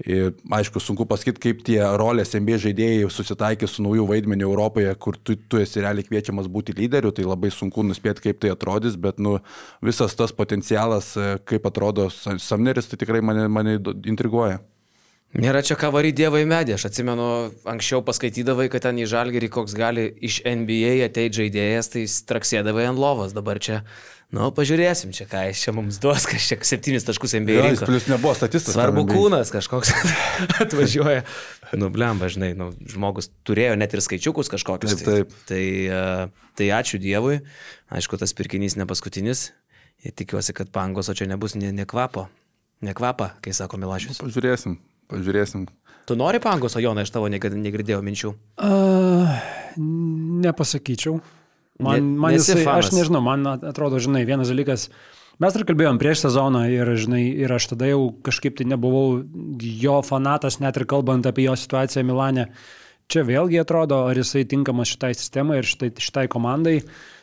Ir, 0.00 0.33
aišku, 0.48 0.81
sunku 0.81 1.05
pasakyti, 1.05 1.40
kaip 1.44 1.59
tie 1.66 1.76
rolės 2.00 2.33
MB 2.38 2.57
žaidėjai 2.62 3.11
susitaikė 3.12 3.68
su 3.68 3.85
naujų 3.85 4.07
vaidmeniu 4.09 4.46
Europoje, 4.48 4.94
kur 4.96 5.18
tu, 5.20 5.37
tu 5.37 5.61
esi 5.61 5.83
realiai 5.85 6.07
kviečiamas 6.07 6.48
būti 6.48 6.72
lyderiu, 6.79 7.12
tai 7.12 7.26
labai 7.29 7.50
sunku 7.53 7.85
nuspėti, 7.85 8.24
kaip 8.31 8.40
tai 8.40 8.55
atrodys, 8.55 8.96
bet 8.96 9.20
nu, 9.20 9.37
visas 9.85 10.16
tas 10.16 10.33
potencialas, 10.33 11.12
kaip 11.44 11.68
atrodo 11.68 12.09
Samneris, 12.09 12.88
tai 12.88 12.96
tikrai 13.05 13.20
mane, 13.20 13.44
mane 13.53 13.76
intriguoja. 14.09 14.62
Nėra 15.31 15.61
čia 15.62 15.77
ką 15.79 15.93
varyti 15.95 16.25
dievai 16.25 16.43
medį. 16.49 16.75
Aš 16.75 16.88
atsimenu, 16.88 17.25
anksčiau 17.71 18.03
paskaitydavai, 18.03 18.66
kad 18.73 18.83
ten 18.83 18.97
į 18.99 19.07
žalgerį 19.12 19.51
koks 19.55 19.77
gali 19.79 20.09
iš 20.27 20.40
NBA 20.43 20.97
ateiti 21.07 21.45
žaidėjas, 21.45 21.93
tai 21.93 22.03
traksėdavai 22.27 22.88
ant 22.90 22.99
lovos. 22.99 23.31
Dabar 23.37 23.61
čia, 23.62 23.85
nu, 24.35 24.49
pažiūrėsim 24.57 25.14
čia, 25.14 25.29
ką 25.31 25.45
jis 25.47 25.62
čia 25.62 25.75
mums 25.77 26.01
duos, 26.03 26.27
kas 26.27 26.49
čia 26.51 26.59
septynis 26.66 27.07
taškus 27.07 27.37
NBA. 27.45 27.61
Ja, 27.61 27.71
jis 27.77 27.85
plus 27.87 28.11
nebuvo 28.11 28.35
statistas. 28.35 28.75
Svarbu 28.75 29.07
kūnas 29.07 29.55
kažkoks 29.55 29.95
atvažiuoja. 30.66 31.23
Nu, 31.79 31.93
blem, 31.95 32.27
žinai, 32.27 32.51
nu, 32.59 32.73
žmogus 32.90 33.31
turėjo 33.47 33.79
net 33.79 33.95
ir 33.95 34.03
skaičiukus 34.03 34.51
kažkokius. 34.51 34.99
Taip, 34.99 35.31
taip. 35.31 35.40
Tai, 35.47 35.62
tai, 35.95 36.45
tai 36.59 36.73
ačiū 36.75 36.99
Dievui. 36.99 37.38
Aišku, 37.95 38.19
tas 38.19 38.35
pirkinys 38.35 38.75
ne 38.75 38.90
paskutinis. 38.90 39.53
Ir 40.03 40.11
tikiuosi, 40.16 40.59
kad 40.59 40.75
pangos, 40.75 41.07
o 41.07 41.14
čia 41.14 41.31
nebus 41.31 41.55
ne, 41.55 41.71
ne 41.71 41.87
kvapo. 41.87 42.27
Ne 42.83 42.99
kvapą, 42.99 43.37
kai 43.45 43.55
sako 43.55 43.79
Milašius. 43.79 44.19
Nu, 44.19 44.27
pažiūrėsim. 44.27 44.81
Pažiūrėsim. 45.11 45.68
Tu 46.09 46.16
nori 46.18 46.40
pangos, 46.42 46.75
o 46.75 46.83
Jonai, 46.83 47.05
aš 47.07 47.12
tavo 47.14 47.29
negirdėjau 47.31 48.01
minčių. 48.03 48.33
Uh, 48.59 49.31
nepasakyčiau. 50.46 51.20
Man, 51.81 51.94
Ne- 51.94 52.18
man 52.20 52.35
jisai, 52.37 52.66
aš 52.66 52.90
nežinau, 52.92 53.23
man 53.25 53.46
atrodo, 53.46 53.96
žinai, 54.03 54.27
vienas 54.29 54.51
dalykas, 54.53 54.90
mes 55.40 55.55
dar 55.55 55.64
kalbėjom 55.64 56.01
prieš 56.03 56.27
sezoną 56.27 56.66
ir, 56.68 56.90
žinai, 57.01 57.23
ir 57.40 57.53
aš 57.57 57.70
tada 57.73 57.88
jau 57.88 58.11
kažkaip 58.27 58.59
tai 58.59 58.66
nebuvau 58.68 59.23
jo 59.61 59.96
fanatas, 60.05 60.61
net 60.61 60.77
ir 60.77 60.85
kalbant 60.85 61.25
apie 61.27 61.46
jo 61.49 61.57
situaciją 61.57 62.05
Milane. 62.05 62.51
Čia 63.11 63.25
vėlgi 63.27 63.59
atrodo, 63.59 64.05
ar 64.07 64.14
jisai 64.14 64.44
tinkamas 64.46 64.92
šitai 64.92 65.14
sistemai 65.18 65.57
ir 65.59 65.66
šitai, 65.66 65.88
šitai 65.99 66.29
komandai, 66.31 66.77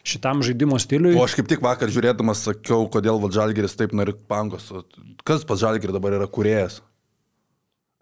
šitam 0.03 0.41
žaidimo 0.43 0.75
stiliui. 0.83 1.13
O 1.15 1.23
aš 1.23 1.37
kaip 1.37 1.47
tik 1.47 1.61
vakar 1.63 1.87
žiūrėdamas 1.93 2.41
sakiau, 2.43 2.89
kodėl 2.91 3.21
Vadžalgeris 3.23 3.77
taip 3.79 3.93
nori 3.95 4.11
pangos. 4.27 4.67
Kas 5.23 5.45
Vadžalgeris 5.47 5.95
dabar 5.95 6.17
yra 6.17 6.27
kuriejas? 6.27 6.81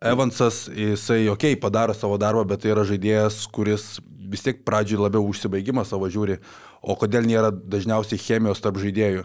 Evansas, 0.03 0.65
jisai, 0.67 1.29
okei, 1.31 1.53
okay, 1.55 1.59
padaro 1.59 1.93
savo 1.95 2.17
darbą, 2.19 2.43
bet 2.47 2.65
tai 2.65 2.73
yra 2.73 2.83
žaidėjas, 2.87 3.45
kuris 3.55 3.95
vis 4.29 4.43
tiek 4.43 4.63
pradžioj 4.67 5.05
labiau 5.05 5.23
užsibaigimą 5.29 5.85
savo 5.87 6.09
žiūri. 6.11 6.39
O 6.83 6.97
kodėl 6.99 7.25
nėra 7.25 7.51
dažniausiai 7.53 8.19
chemijos 8.19 8.61
tarp 8.61 8.81
žaidėjų? 8.81 9.23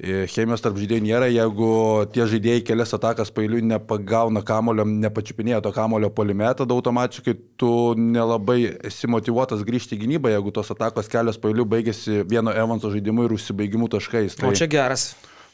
E, 0.00 0.24
Chemijos 0.32 0.62
tarp 0.64 0.78
žaidėjų 0.80 1.04
nėra, 1.04 1.26
jeigu 1.28 1.70
tie 2.14 2.24
žaidėjai 2.28 2.62
kelias 2.64 2.94
atakas 2.96 3.28
pailiui 3.36 3.60
nepagauna 3.68 4.40
kamulio, 4.46 4.86
nepačiupinėja 4.88 5.60
to 5.66 5.74
kamulio 5.76 6.08
polime, 6.16 6.46
tada 6.56 6.72
automatiškai 6.72 7.34
tu 7.60 7.72
nelabai 8.00 8.62
esi 8.88 9.10
motivuotas 9.12 9.60
grįžti 9.66 9.98
į 9.98 10.06
gynybą, 10.06 10.32
jeigu 10.32 10.54
tos 10.56 10.72
atakos 10.72 11.10
kelios 11.12 11.36
pailiui 11.40 11.68
baigėsi 11.68 12.22
vieno 12.24 12.54
Evanso 12.56 12.88
žaidimu 12.94 13.28
ir 13.28 13.36
užsibaigimu 13.36 13.90
taškais. 13.92 14.40
O 14.40 14.54
čia 14.56 14.70
geras. 14.72 15.10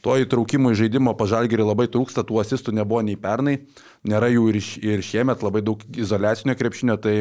To 0.06 0.14
įtraukimo 0.22 0.70
į 0.70 0.76
žaidimo 0.78 1.16
pažalgerį 1.18 1.64
labai 1.66 1.88
trūksta, 1.90 2.22
tų 2.22 2.38
asistų 2.38 2.70
nebuvo 2.76 3.00
nei 3.02 3.16
pernai, 3.18 3.56
nėra 4.06 4.28
jų 4.30 4.44
ir, 4.52 4.58
ir 4.86 5.00
šiemet, 5.02 5.40
labai 5.42 5.64
daug 5.66 5.80
izolacinio 5.98 6.54
krepšinio, 6.54 6.94
tai 7.02 7.14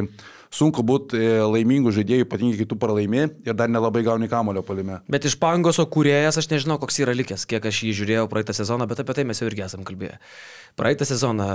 sunku 0.54 0.84
būti 0.86 1.18
laimingų 1.50 1.96
žaidėjų, 1.96 2.28
ypatingai 2.28 2.60
kai 2.60 2.68
tu 2.70 2.78
pralaimi 2.78 3.24
ir 3.26 3.58
dar 3.58 3.72
nelabai 3.74 4.04
gauni 4.06 4.30
kamulio 4.30 4.62
palime. 4.68 5.00
Bet 5.10 5.26
iš 5.26 5.34
pangoso 5.42 5.88
kūrėjas 5.90 6.38
aš 6.44 6.52
nežinau, 6.52 6.78
koks 6.84 7.02
yra 7.02 7.16
likęs, 7.18 7.48
kiek 7.50 7.66
aš 7.66 7.80
jį 7.88 7.96
žiūrėjau 8.04 8.28
praeitą 8.30 8.54
sezoną, 8.54 8.86
bet 8.92 9.02
apie 9.02 9.16
tai 9.18 9.26
mes 9.26 9.42
jau 9.42 9.50
irgi 9.50 9.66
esam 9.66 9.82
kalbėję. 9.88 10.20
Praeitą 10.78 11.08
sezoną, 11.10 11.48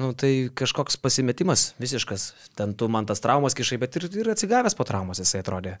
nu 0.00 0.14
tai 0.16 0.48
kažkoks 0.56 0.96
pasimetimas 1.04 1.74
visiškas. 1.82 2.30
Ten 2.56 2.72
tu 2.72 2.88
man 2.88 3.04
tas 3.04 3.20
traumas 3.20 3.58
kišai, 3.58 3.76
bet 3.84 4.00
ir, 4.00 4.08
ir 4.22 4.32
atsigavęs 4.32 4.78
po 4.78 4.88
traumos 4.88 5.20
jisai 5.20 5.44
atrodė. 5.44 5.76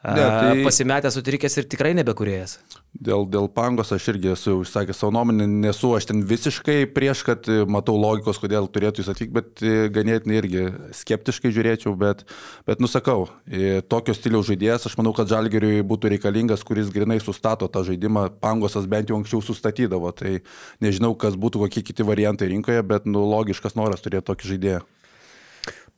Ne, 0.00 0.14
tai- 0.14 0.64
Pasimetęs, 0.64 1.12
sutrikęs 1.12 1.58
ir 1.60 1.66
tikrai 1.68 1.90
nebekūrėjas. 1.92 2.56
Dėl, 2.96 3.26
dėl 3.28 3.50
pangos 3.52 3.92
aš 3.92 4.06
irgi 4.08 4.30
esu 4.32 4.62
išsakęs 4.64 4.96
savo 4.96 5.12
nuomonę, 5.12 5.44
nesu 5.46 5.92
aš 5.92 6.06
ten 6.08 6.22
visiškai 6.24 6.86
prieš, 6.88 7.20
kad 7.22 7.44
e, 7.52 7.66
matau 7.68 7.98
logikos, 8.00 8.40
kodėl 8.40 8.64
turėtų 8.72 9.04
jis 9.04 9.10
atvykti, 9.12 9.34
bet 9.36 9.60
e, 9.60 9.90
ganėtinai 9.92 10.38
irgi 10.40 10.62
skeptiškai 10.96 11.52
žiūrėčiau, 11.52 11.92
bet, 12.00 12.24
bet 12.64 12.80
nusakau, 12.80 13.28
e, 13.44 13.82
tokio 13.84 14.16
stiliaus 14.16 14.48
žaidėjas, 14.48 14.88
aš 14.88 14.96
manau, 14.96 15.12
kad 15.12 15.28
Žalgeriui 15.28 15.84
būtų 15.84 16.14
reikalingas, 16.14 16.64
kuris 16.64 16.88
grinai 16.88 17.20
sustato 17.20 17.68
tą 17.68 17.84
žaidimą, 17.84 18.30
pangosas 18.40 18.88
bent 18.88 19.12
jau 19.12 19.20
anksčiau 19.20 19.44
sustatydavo, 19.44 20.14
tai 20.16 20.40
nežinau, 20.80 21.12
kas 21.12 21.36
būtų 21.36 21.66
kokie 21.66 21.84
kiti 21.84 22.08
variantai 22.08 22.48
rinkoje, 22.48 22.80
bet 22.88 23.04
nu, 23.04 23.28
logiškas 23.36 23.76
noras 23.76 24.00
turėti 24.00 24.32
tokį 24.32 24.54
žaidėją. 24.54 24.80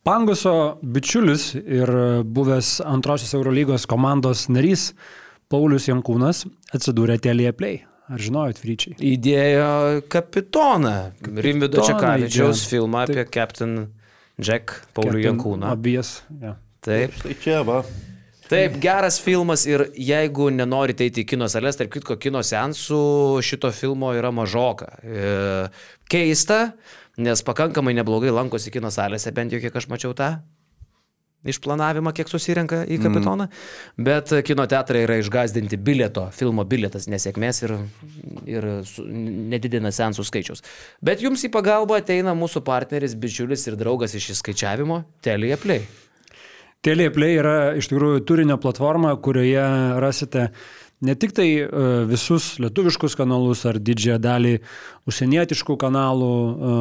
Panguso 0.03 0.79
bičiulis 0.83 1.53
ir 1.55 1.89
buvęs 2.27 2.81
antrosios 2.83 3.31
Eurolygos 3.37 3.85
komandos 3.87 4.49
narys 4.51 4.89
Paulius 5.47 5.87
Jankūnas 5.87 6.43
atsidūrė 6.75 7.15
Telija 7.23 7.53
Play. 7.55 7.85
Ar 8.11 8.19
žinojot, 8.19 8.59
Fryčiai? 8.59 8.97
Įdėjo 9.13 9.69
kapitoną, 10.11 10.95
Rimvido 11.23 11.79
Kapitoną 11.79 11.87
Čekavičiaus 11.87 12.65
įdėjo. 12.65 12.71
filmą 12.73 13.05
apie 13.05 13.23
Captain 13.31 13.77
Jack 14.43 14.75
Paulių 14.97 15.21
Jankūną. 15.23 15.71
Abijas. 15.71 16.17
Ja. 16.41 16.57
Taip. 16.83 17.15
Tai 17.23 17.37
čia 17.39 17.61
va. 17.63 17.79
Taip, 18.51 18.75
geras 18.83 19.21
filmas 19.23 19.63
ir 19.65 19.85
jeigu 19.95 20.49
nenorite 20.51 21.07
eiti 21.07 21.23
į 21.23 21.29
kino 21.31 21.47
sales, 21.49 21.79
tarp 21.79 21.93
kitko, 21.95 22.19
kino 22.19 22.43
sensų 22.43 23.39
šito 23.39 23.71
filmo 23.73 24.11
yra 24.13 24.33
mažoka. 24.35 24.89
E, 24.99 25.23
Keista, 26.11 26.73
nes 27.17 27.45
pakankamai 27.45 27.93
neblogai 27.97 28.33
lankosi 28.33 28.73
kino 28.73 28.91
salėse, 28.93 29.31
bent 29.35 29.53
jau 29.53 29.61
kiek 29.61 29.75
aš 29.75 29.89
mačiau 29.91 30.15
tą 30.17 30.35
išplanavimą, 31.43 32.13
kiek 32.15 32.29
susirenka 32.31 32.83
į 32.87 32.99
kapitoną, 33.03 33.49
mm. 33.49 34.05
bet 34.07 34.31
kino 34.47 34.65
teatrai 34.69 35.03
yra 35.03 35.17
išgazdinti 35.19 35.75
bilieto, 35.75 36.29
filmo 36.35 36.63
bilietas 36.67 37.09
nesėkmės 37.11 37.63
ir, 37.65 37.75
ir 38.47 38.69
su- 38.87 39.03
nedidina 39.51 39.91
sensų 39.91 40.23
skaičius. 40.29 40.63
Bet 41.03 41.23
jums 41.23 41.43
į 41.43 41.51
pagalbą 41.53 41.99
ateina 41.99 42.35
mūsų 42.37 42.63
partneris, 42.63 43.17
bičiulis 43.19 43.67
ir 43.67 43.77
draugas 43.79 44.15
iš 44.15 44.31
įskaičiavimo 44.37 45.03
Telia 45.23 45.59
Play. 45.59 45.83
Teleplay 46.83 47.37
yra 47.39 47.57
iš 47.79 47.87
tikrųjų 47.87 48.25
turinio 48.27 48.57
platforma, 48.59 49.13
kurioje 49.23 49.63
rasite 50.03 50.49
ne 51.03 51.15
tik 51.19 51.35
tai 51.35 51.47
e, 51.59 51.67
visus 52.09 52.53
lietuviškus 52.63 53.17
kanalus 53.19 53.65
ar 53.69 53.79
didžiąją 53.79 54.19
dalį 54.23 54.57
užsienietiškų 55.09 55.77
kanalų, 55.81 56.33
e, 56.33 56.73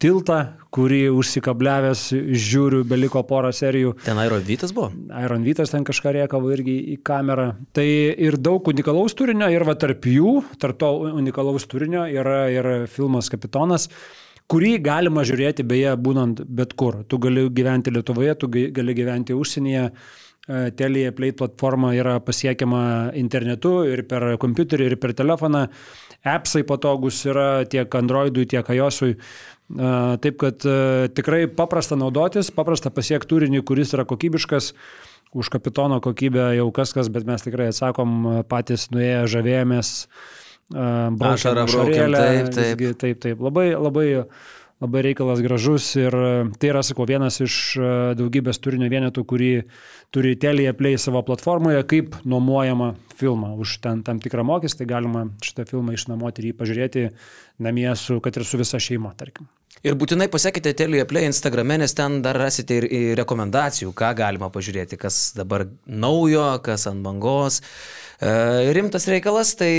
tiltą, 0.00 0.38
kurį 0.72 1.00
užsikabliavęs 1.12 2.06
žiūriu, 2.40 2.84
beliko 2.88 3.22
porą 3.26 3.50
serijų. 3.54 3.92
Ten 4.06 4.20
Airo 4.22 4.38
Vytas 4.44 4.72
buvo? 4.76 4.88
Iron 5.20 5.44
Vytas 5.44 5.74
ten 5.74 5.84
kažką 5.86 6.14
riekavo 6.16 6.52
irgi 6.54 6.76
į 6.94 6.96
kamerą. 7.04 7.50
Tai 7.76 7.86
ir 7.86 8.38
daug 8.40 8.70
unikalaus 8.72 9.16
turinio, 9.18 9.50
ir 9.52 9.66
va 9.68 9.76
tarp 9.80 10.08
jų, 10.08 10.38
tarp 10.62 10.80
to 10.80 10.90
unikalaus 11.10 11.68
turinio 11.68 12.06
yra 12.08 12.46
ir 12.52 12.70
filmas 12.92 13.28
Kapitonas, 13.32 13.90
kurį 14.50 14.78
galima 14.82 15.26
žiūrėti 15.26 15.66
beje 15.68 15.92
būnant 16.00 16.42
bet 16.48 16.72
kur. 16.80 17.02
Tu 17.04 17.20
gali 17.22 17.48
gyventi 17.54 17.92
Lietuvoje, 17.92 18.38
tu 18.40 18.48
gali 18.50 18.96
gyventi 18.96 19.36
užsienyje. 19.36 19.84
E, 19.90 20.29
Telia 20.76 21.12
Play 21.14 21.34
platforma 21.36 21.92
yra 21.94 22.18
pasiekiama 22.24 22.82
internetu 23.20 23.80
ir 23.86 24.02
per 24.10 24.32
kompiuterį, 24.40 24.90
ir 24.90 24.96
per 25.02 25.14
telefoną. 25.18 25.66
Appsai 26.26 26.66
patogus 26.68 27.22
yra 27.24 27.64
tiek 27.70 27.94
Androidui, 27.96 28.44
tiek 28.50 28.66
iOSui. 28.74 29.14
E, 29.14 29.92
Taip 30.20 30.36
kad 30.42 30.66
e, 30.66 31.08
tikrai 31.16 31.46
paprasta 31.48 31.96
naudotis, 31.96 32.50
paprasta 32.54 32.92
pasiekti 32.92 33.30
turinį, 33.30 33.62
kuris 33.66 33.94
yra 33.96 34.04
kokybiškas. 34.08 34.74
Už 35.30 35.46
kapitono 35.46 36.00
kokybę 36.02 36.48
jau 36.58 36.66
kas 36.74 36.90
kas, 36.92 37.08
bet 37.08 37.24
mes 37.28 37.44
tikrai 37.46 37.70
atsakom 37.70 38.16
e, 38.20 38.36
patys 38.50 38.88
nuėję, 38.92 39.24
žavėjomės. 39.30 39.92
Ašarą 40.70 41.64
ašarėlę, 41.66 42.18
taip, 42.18 42.50
taip. 42.54 42.78
visgi 42.78 42.90
Taip, 42.98 43.22
taip. 43.22 43.40
Labai, 43.42 43.70
labai, 43.74 44.06
labai 44.80 45.02
reikalas 45.04 45.42
gražus 45.44 45.92
ir 45.98 46.14
e, 46.14 46.32
tai 46.60 46.70
yra, 46.72 46.82
sakau, 46.86 47.04
vienas 47.08 47.40
iš 47.44 47.56
e, 47.76 47.92
daugybės 48.18 48.60
turinio 48.64 48.88
vienetų, 48.92 49.24
kurį 49.28 49.52
turi 50.14 50.34
Telia 50.40 50.72
Play 50.76 50.98
savo 51.00 51.22
platformoje, 51.26 51.82
kaip 51.90 52.16
nuomojama 52.24 52.94
filmą. 53.20 53.52
Už 53.60 53.78
ten 53.84 54.04
tam 54.06 54.22
tikrą 54.24 54.44
mokestį 54.48 54.88
galima 54.88 55.26
šitą 55.44 55.68
filmą 55.68 55.96
išnuomoti 55.96 56.42
ir 56.42 56.50
jį 56.50 56.58
pažiūrėti 56.62 57.06
namie, 57.60 57.88
su, 58.00 58.18
kad 58.24 58.40
ir 58.40 58.46
su 58.48 58.60
visa 58.60 58.80
šeima, 58.80 59.12
tarkim. 59.20 59.50
Ir 59.84 59.94
būtinai 59.96 60.28
pasiekite 60.32 60.72
Telia 60.76 61.06
Play 61.08 61.28
Instagrame, 61.28 61.78
nes 61.80 61.94
ten 61.96 62.18
dar 62.24 62.36
rasite 62.40 62.80
ir, 62.80 62.88
ir 62.88 63.14
rekomendacijų, 63.20 63.92
ką 63.96 64.10
galima 64.16 64.50
pažiūrėti, 64.52 64.98
kas 65.00 65.30
dabar 65.36 65.68
naujo, 65.84 66.50
kas 66.64 66.88
ant 66.90 67.04
bangos. 67.04 67.60
E, 68.20 68.72
rimtas 68.76 69.08
reikalas, 69.08 69.54
tai 69.60 69.72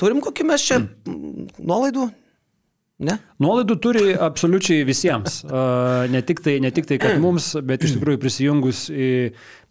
turim 0.00 0.22
kokį 0.24 0.48
mes 0.48 0.64
čia 0.70 0.82
mm. 0.84 1.60
nuolaidų? 1.60 2.08
Ne? 2.98 3.14
Nuolaidų 3.38 3.76
turi 3.78 4.10
absoliučiai 4.18 4.82
visiems. 4.86 5.42
Ne 6.12 6.22
tik 6.26 6.40
tai, 6.42 6.56
ne 6.62 6.70
tik 6.74 6.86
tai 6.88 6.96
kad 7.00 7.18
mums, 7.22 7.52
bet 7.66 7.82
iš 7.84 7.94
tikrųjų 7.96 8.18
prisijungus 8.22 8.86
į 8.90 9.08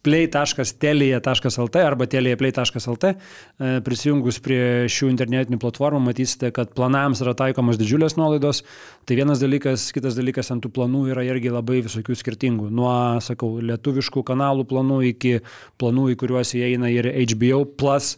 play.telia.lt 0.06 1.82
arba 1.82 2.08
teliaplay.lt, 2.08 3.10
e, 3.10 3.72
prisijungus 3.84 4.38
prie 4.44 4.62
šių 4.92 5.10
internetinių 5.12 5.60
platformų, 5.60 6.02
matysite, 6.06 6.52
kad 6.56 6.72
planams 6.78 7.24
yra 7.26 7.34
taikomos 7.38 7.80
didžiulės 7.82 8.16
nuolaidos. 8.20 8.62
Tai 9.08 9.18
vienas 9.20 9.42
dalykas, 9.44 9.90
kitas 9.96 10.20
dalykas 10.20 10.54
ant 10.54 10.64
tų 10.64 10.72
planų 10.78 11.08
yra 11.16 11.26
irgi 11.28 11.52
labai 11.52 11.82
visokių 11.88 12.16
skirtingų. 12.22 12.70
Nuo, 12.78 12.94
sakau, 13.24 13.58
lietuviškų 13.72 14.24
kanalų 14.28 14.68
planų 14.70 15.02
iki 15.12 15.40
planų, 15.82 16.14
į 16.14 16.22
kuriuos 16.24 16.56
įeina 16.60 16.94
ir 16.94 17.12
HBO 17.26 17.66
Plus 17.80 18.16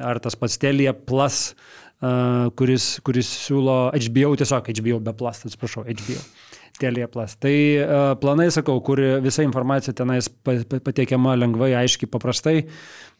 ar 0.00 0.18
tas 0.24 0.34
pats 0.40 0.56
Telia 0.56 0.94
Plus, 0.96 1.50
uh, 1.52 1.81
kuris, 2.58 2.86
kuris 3.06 3.28
siūlo 3.46 3.76
HBO, 3.94 4.32
tiesiog 4.40 4.70
HBO 4.74 4.98
be 5.04 5.14
Plus, 5.14 5.44
atsiprašau, 5.46 5.84
HBO. 5.86 6.18
Telia 6.80 7.06
Plus. 7.12 7.34
Tai 7.38 7.52
planai, 8.18 8.48
sakau, 8.50 8.78
kur 8.82 8.98
visa 9.22 9.44
informacija 9.44 9.92
tenais 9.94 10.26
pa- 10.32 10.56
pa- 10.66 10.80
pateikiama 10.88 11.36
lengvai, 11.38 11.74
aiškiai, 11.82 12.08
paprastai, 12.10 12.62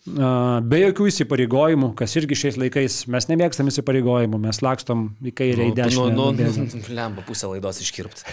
be 0.03 0.79
jokių 0.83 1.05
įsipareigojimų, 1.13 1.93
kas 1.95 2.17
irgi 2.19 2.35
šiais 2.35 2.57
laikais 2.59 2.97
mes 3.07 3.29
nemėgstam 3.31 3.69
įsipareigojimų, 3.71 4.41
mes 4.43 4.59
lakstom 4.65 5.05
į 5.23 5.31
kairę, 5.39 5.69
į 5.71 5.75
dešinę. 5.79 6.09
nu, 6.17 6.25
nubėgam. 6.33 6.67
nu, 6.75 6.81
lemba 6.97 7.23
pusę 7.23 7.47
laidos 7.53 7.79
iškirpti. 7.85 8.25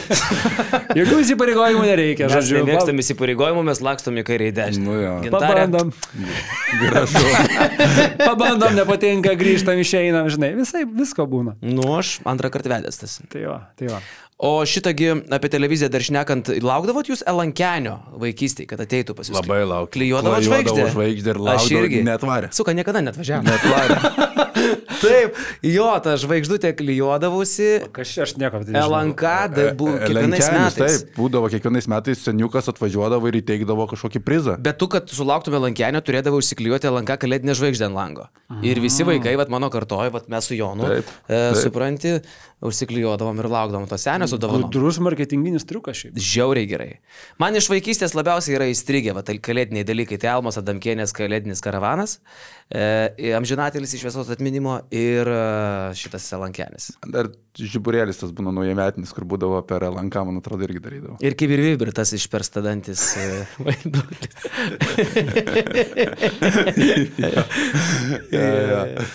Jokių 0.98 1.18
įsipareigojimų 1.26 1.84
nereikia, 1.90 2.30
Mes 2.30 2.38
žodžiu. 2.38 2.62
nemėgstam 2.62 3.02
įsipareigojimų, 3.04 3.64
mes 3.68 3.82
lakstom 3.84 4.16
į 4.22 4.24
kairę 4.30 4.48
į 4.48 4.54
dešinę. 4.56 4.86
Nu 4.86 4.96
jo. 4.96 5.12
Gintarė, 5.26 5.66
Pabandom, 5.68 5.92
Gražu. 6.82 7.24
pabandom, 8.28 8.76
nepatinka, 8.80 9.36
grįžtam, 9.38 9.76
išeinam, 9.84 10.30
žinai, 10.32 10.54
visai 10.56 10.86
visko 10.88 11.28
būna. 11.28 11.58
Nu, 11.60 11.90
aš 12.00 12.16
antrą 12.24 12.48
kartą 12.56 12.72
vedęs 12.72 13.02
tas. 13.04 13.18
Tai 13.32 13.44
va, 13.50 13.58
tai 13.76 13.92
va. 13.92 14.00
O 14.38 14.60
šitągi 14.68 15.06
apie 15.32 15.48
televiziją 15.48 15.88
dar 15.88 16.02
šnekant, 16.04 16.50
laukdavot 16.60 17.08
jūs 17.08 17.22
Elankenio 17.24 17.94
vaikystėje, 18.20 18.68
kad 18.68 18.82
ateitų 18.84 19.14
pas 19.16 19.30
jūs? 19.30 19.38
Labai 19.38 19.62
laukiu. 19.64 19.94
Klijuodavo 19.96 20.36
Klijuodavo 20.36 20.66
žvaigždę. 20.76 20.90
žvaigždę 20.92 21.32
ir 21.32 21.38
Aš 21.40 21.46
laukdavau, 21.48 21.84
irgi. 21.86 22.02
netvarė. 22.04 22.50
Suka, 22.52 22.74
niekada 22.76 23.00
net 23.00 23.16
važiavo. 23.16 23.48
Netvarė. 23.48 23.96
Taip, 24.96 25.36
jo, 25.64 25.86
tą 26.04 26.14
žvaigždutę 26.20 26.70
klijuodavosi. 26.76 27.66
Kas 27.96 28.08
čia 28.12 28.24
aš 28.24 28.32
nieko 28.40 28.60
tai 28.64 28.72
nežinau. 28.72 28.92
LNK, 28.96 29.24
da- 29.52 29.66
bu- 29.76 29.90
kiekvienais 29.92 30.16
Lenkenis, 30.16 30.48
metais. 30.56 30.96
Taip, 31.04 31.10
būdavo 31.18 31.50
kiekvienais 31.52 31.88
metais 31.92 32.22
seniukas 32.24 32.68
atvažiuodavo 32.72 33.28
ir 33.30 33.38
įteikdavo 33.42 33.86
kažkokį 33.92 34.22
prizą. 34.24 34.56
Bet 34.64 34.80
tu, 34.80 34.88
kad 34.92 35.08
sulauktume 35.12 35.60
lankenio, 35.66 36.00
turėdavai 36.04 36.40
užsiklijuoti 36.40 36.88
LNK 36.92 37.18
kalėdinę 37.24 37.56
žvaigždę 37.60 37.88
ant 37.90 37.96
lango. 38.00 38.26
Ir 38.64 38.80
visi 38.84 39.04
vaikai, 39.06 39.36
vat 39.40 39.52
mano 39.52 39.68
kartoja, 39.72 40.10
vat 40.16 40.28
mes 40.32 40.48
su 40.48 40.56
Jonu, 40.56 40.88
Taip, 40.88 41.12
e, 41.28 41.36
taip. 41.36 41.60
supranti, 41.60 42.16
užsiklijuodavom 42.64 43.38
ir 43.42 43.48
laukdavom 43.52 43.86
to 43.88 43.98
senio 44.00 44.28
su 44.28 44.38
dovanu. 44.40 44.66
Gudrus 44.66 44.98
marketinginis 45.04 45.66
triukas 45.68 45.98
šiaip. 46.00 46.16
Žiauriai 46.16 46.68
gerai. 46.70 46.88
Man 47.42 47.56
iš 47.58 47.68
vaikystės 47.68 48.16
labiausiai 48.16 48.56
yra 48.56 48.68
įstrigę, 48.72 49.12
va, 49.16 49.24
tai 49.26 49.36
kalėdiniai 49.42 49.84
dalykai, 49.86 50.16
tai 50.22 50.32
Almos 50.32 50.56
Adamkienės 50.60 51.12
kalėdinis 51.16 51.60
karavanas, 51.64 52.18
e, 52.70 53.32
amžinatelis 53.36 53.94
iš 53.94 54.02
viesos 54.08 54.30
atminimo 54.32 54.80
ir 54.90 55.28
e, 55.28 55.94
šitas 55.98 56.26
Selankenis. 56.30 56.90
Dar 57.06 57.28
žiburėlis 57.56 58.18
tas 58.20 58.32
būna 58.36 58.52
naujametinis, 58.56 59.12
kur 59.16 59.24
būdavo 59.28 59.60
per 59.68 59.86
LNK, 59.88 60.14
man 60.28 60.40
atrodo, 60.40 60.66
irgi 60.66 60.80
darydavo. 60.82 61.16
Ir 61.24 61.36
kaip 61.38 61.50
ir 61.54 61.60
Vibirtas 61.64 62.12
išperstadantis 62.16 63.00
e, 63.20 63.46
vaiduoklis. 63.66 64.32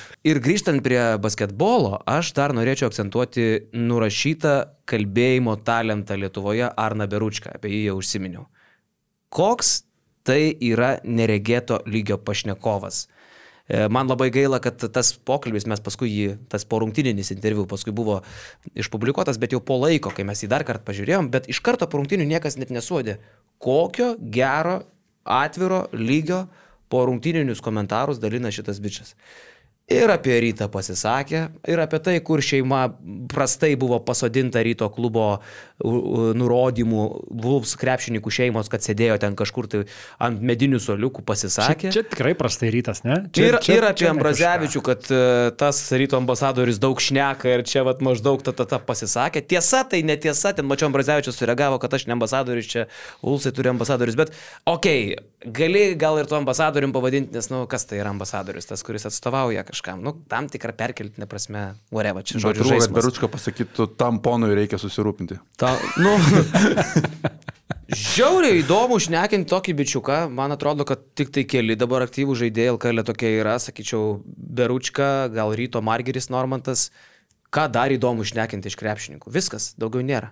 Ir 0.22 0.38
grįžtant 0.38 0.84
prie 0.86 1.00
basketbolo, 1.18 1.96
aš 2.06 2.30
dar 2.38 2.52
norėčiau 2.54 2.92
akcentuoti 2.92 3.72
nurašytą 3.74 4.52
kalbėjimo 4.86 5.56
talentą 5.66 6.14
Lietuvoje 6.14 6.68
Arna 6.78 7.08
Beručką, 7.10 7.56
apie 7.58 7.72
jį 7.74 7.80
jau 7.88 7.96
užsiminiau. 7.98 8.44
Koks 9.34 9.82
tai 10.28 10.54
yra 10.62 11.00
neregėto 11.02 11.82
lygio 11.90 12.20
pašnekovas? 12.22 13.08
E, 13.72 13.88
Man 13.88 14.10
labai 14.12 14.28
gaila, 14.34 14.60
kad 14.64 14.84
tas 14.92 15.14
pokalbis, 15.16 15.66
mes 15.70 15.80
paskui 15.84 16.12
jį, 16.12 16.32
tas 16.52 16.66
porungtininis 16.68 17.32
interviu 17.32 17.64
paskui 17.70 17.94
buvo 17.96 18.20
išpublikuotas, 18.76 19.40
bet 19.40 19.56
jau 19.56 19.62
po 19.64 19.80
laiko, 19.80 20.12
kai 20.16 20.26
mes 20.28 20.44
jį 20.44 20.50
dar 20.52 20.66
kartą 20.68 20.84
pažiūrėjom, 20.90 21.32
bet 21.32 21.48
iš 21.52 21.62
karto 21.64 21.88
porungtinių 21.88 22.28
niekas 22.34 22.60
net 22.60 22.74
nesuodė, 22.76 23.22
kokio 23.64 24.16
gero, 24.20 24.82
atviro 25.24 25.86
lygio 25.96 26.44
porungtininius 26.92 27.64
komentarus 27.64 28.20
dalina 28.20 28.52
šitas 28.52 28.82
bičias. 28.84 29.16
Ir 29.92 30.12
apie 30.14 30.38
rytą 30.46 30.70
pasisakė, 30.72 31.42
ir 31.68 31.82
apie 31.84 32.00
tai, 32.04 32.16
kur 32.26 32.44
šeima 32.46 32.86
prastai 33.32 33.74
buvo 33.80 34.00
pasodinta 34.06 34.64
ryto 34.64 34.88
klubo 34.94 35.42
nurodymų, 35.82 37.04
Vulfs 37.42 37.74
krepšininkų 37.80 38.32
šeimos, 38.34 38.70
kad 38.72 38.84
sėdėjo 38.86 39.18
ten 39.22 39.36
kažkur 39.40 39.68
tai 39.72 39.82
ant 40.22 40.42
medinių 40.46 40.80
soliukų 40.82 41.24
pasisakė. 41.26 41.90
Čia, 41.90 41.94
čia 41.96 42.04
tikrai 42.12 42.34
prastai 42.38 42.72
rytas, 42.74 43.04
ne? 43.06 43.24
Čia, 43.34 43.48
ir, 43.48 43.58
čia, 43.66 43.78
ir 43.80 43.88
apie 43.90 44.04
čia 44.04 44.12
Ambrazevičių, 44.14 44.84
kad 44.86 45.10
e, 45.10 45.22
tas 45.58 45.82
ryto 45.98 46.20
ambasadorius 46.20 46.80
daug 46.82 47.02
šneka 47.02 47.50
ir 47.50 47.66
čia 47.68 47.86
vat, 47.88 48.04
maždaug 48.06 48.44
ta, 48.46 48.54
ta, 48.56 48.68
ta 48.70 48.82
pasisakė. 48.84 49.44
Tiesa, 49.54 49.84
tai 49.90 50.04
netiesa, 50.06 50.54
ten 50.58 50.70
mačiau 50.70 50.92
Ambrazevičius 50.92 51.40
sureagavo, 51.42 51.82
kad 51.82 51.98
aš 51.98 52.08
ne 52.10 52.18
ambasadorius, 52.18 52.70
čia 52.72 52.88
Ulsai 53.26 53.54
turi 53.56 53.74
ambasadorius, 53.74 54.20
bet 54.20 54.36
okei, 54.70 55.16
okay, 55.18 55.52
gali 55.58 55.84
gal 56.00 56.20
ir 56.22 56.30
to 56.30 56.38
ambasadorium 56.38 56.94
pavadinti, 56.94 57.34
nes, 57.36 57.50
nu, 57.54 57.64
kas 57.70 57.88
tai 57.90 58.02
yra 58.02 58.14
ambasadorius, 58.14 58.70
tas, 58.70 58.86
kuris 58.86 59.08
atstovauja 59.10 59.66
kažkam, 59.82 60.02
nu, 60.06 60.14
tam 60.30 60.48
tikrą 60.50 60.74
perkeltinę 60.78 61.28
prasme, 61.28 61.74
whatever, 61.92 62.24
čia 62.24 62.38
žodžiu 62.38 62.64
Žodžiu, 62.64 62.86
kad. 62.86 62.94
Beručka 62.94 63.28
pasakytų, 63.28 63.88
tam 63.98 64.22
ponui 64.22 64.54
reikia 64.54 64.78
susirūpinti. 64.78 65.40
Ta, 65.58 65.74
nu, 65.98 66.14
Žiauriai 67.92 68.62
įdomu 68.62 69.02
šnekinti 69.04 69.50
tokį 69.52 69.74
bičiuką. 69.82 70.20
Man 70.32 70.54
atrodo, 70.56 70.86
kad 70.88 71.02
tik 71.18 71.34
tai 71.36 71.44
keli 71.44 71.76
dabar 71.76 72.06
aktyvų 72.06 72.38
žaidėjai 72.40 72.76
LKL 72.78 73.04
tokie 73.04 73.34
yra, 73.42 73.58
sakyčiau, 73.60 74.22
Beručka, 74.24 75.28
gal 75.34 75.52
Ryto 75.58 75.82
Margeris 75.84 76.30
Normantas. 76.32 76.88
Ką 77.52 77.66
dar 77.68 77.92
įdomu 77.92 78.24
šnekinti 78.24 78.72
iš 78.72 78.78
krepšininkų? 78.80 79.34
Viskas, 79.34 79.74
daugiau 79.76 80.06
nėra. 80.08 80.32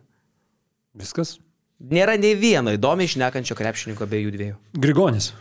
Viskas. 0.95 1.35
Nėra 1.83 2.15
nei 2.15 2.37
vieno 2.39 2.71
įdomiai 2.77 3.11
šnekančio 3.11 3.59
krepšininko 3.59 4.07
be 4.07 4.23
jų 4.23 4.35
dviejų. 4.37 4.57
Grigonis. 4.79 5.33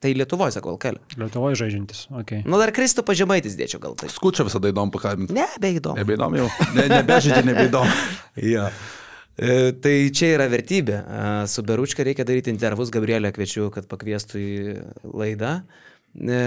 Tai 0.00 0.14
Lietuvoje, 0.16 0.54
sakau, 0.56 0.78
LKL. 0.78 0.96
Lietuvoje 1.20 1.58
žaidžiantis. 1.60 2.06
Okay. 2.22 2.40
Nu, 2.48 2.56
dar 2.60 2.72
Kristų 2.72 3.04
pažemaitis 3.04 3.52
dėčiau 3.58 3.82
gal 3.82 3.98
tai. 4.00 4.08
Skučia 4.08 4.46
visada 4.46 4.70
įdomu 4.72 4.94
pakalbinti. 4.94 5.34
Ne, 5.36 5.44
be 5.60 5.74
įdomu. 5.76 6.00
Nebeįdomu 6.00 6.40
jau. 6.40 6.46
Ne, 6.78 6.86
nebežaidžia, 6.94 7.44
nebeįdomu. 7.50 8.00
Ja. 8.54 8.70
E, 9.36 9.74
Tai 9.76 9.92
čia 10.16 10.30
yra 10.38 10.46
vertybė. 10.48 10.96
E, 11.02 11.28
Su 11.52 11.64
Beručka 11.68 12.06
reikia 12.06 12.24
daryti 12.24 12.48
intervus, 12.52 12.92
Gabrielė 12.94 13.28
kviečiu, 13.36 13.68
kad 13.74 13.90
pakviestų 13.90 14.40
į 14.40 14.50
laidą. 15.20 15.52
E, 16.16 16.40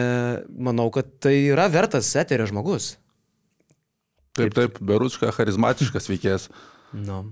Manau, 0.58 0.90
kad 0.96 1.14
tai 1.22 1.36
yra 1.52 1.70
vertas 1.70 2.10
eterio 2.18 2.50
žmogus. 2.50 2.96
Taip, 4.34 4.56
taip, 4.58 4.82
Beručka, 4.82 5.30
charizmatiškas 5.36 6.10
veikėjas. 6.10 6.50
Nu. 6.98 7.28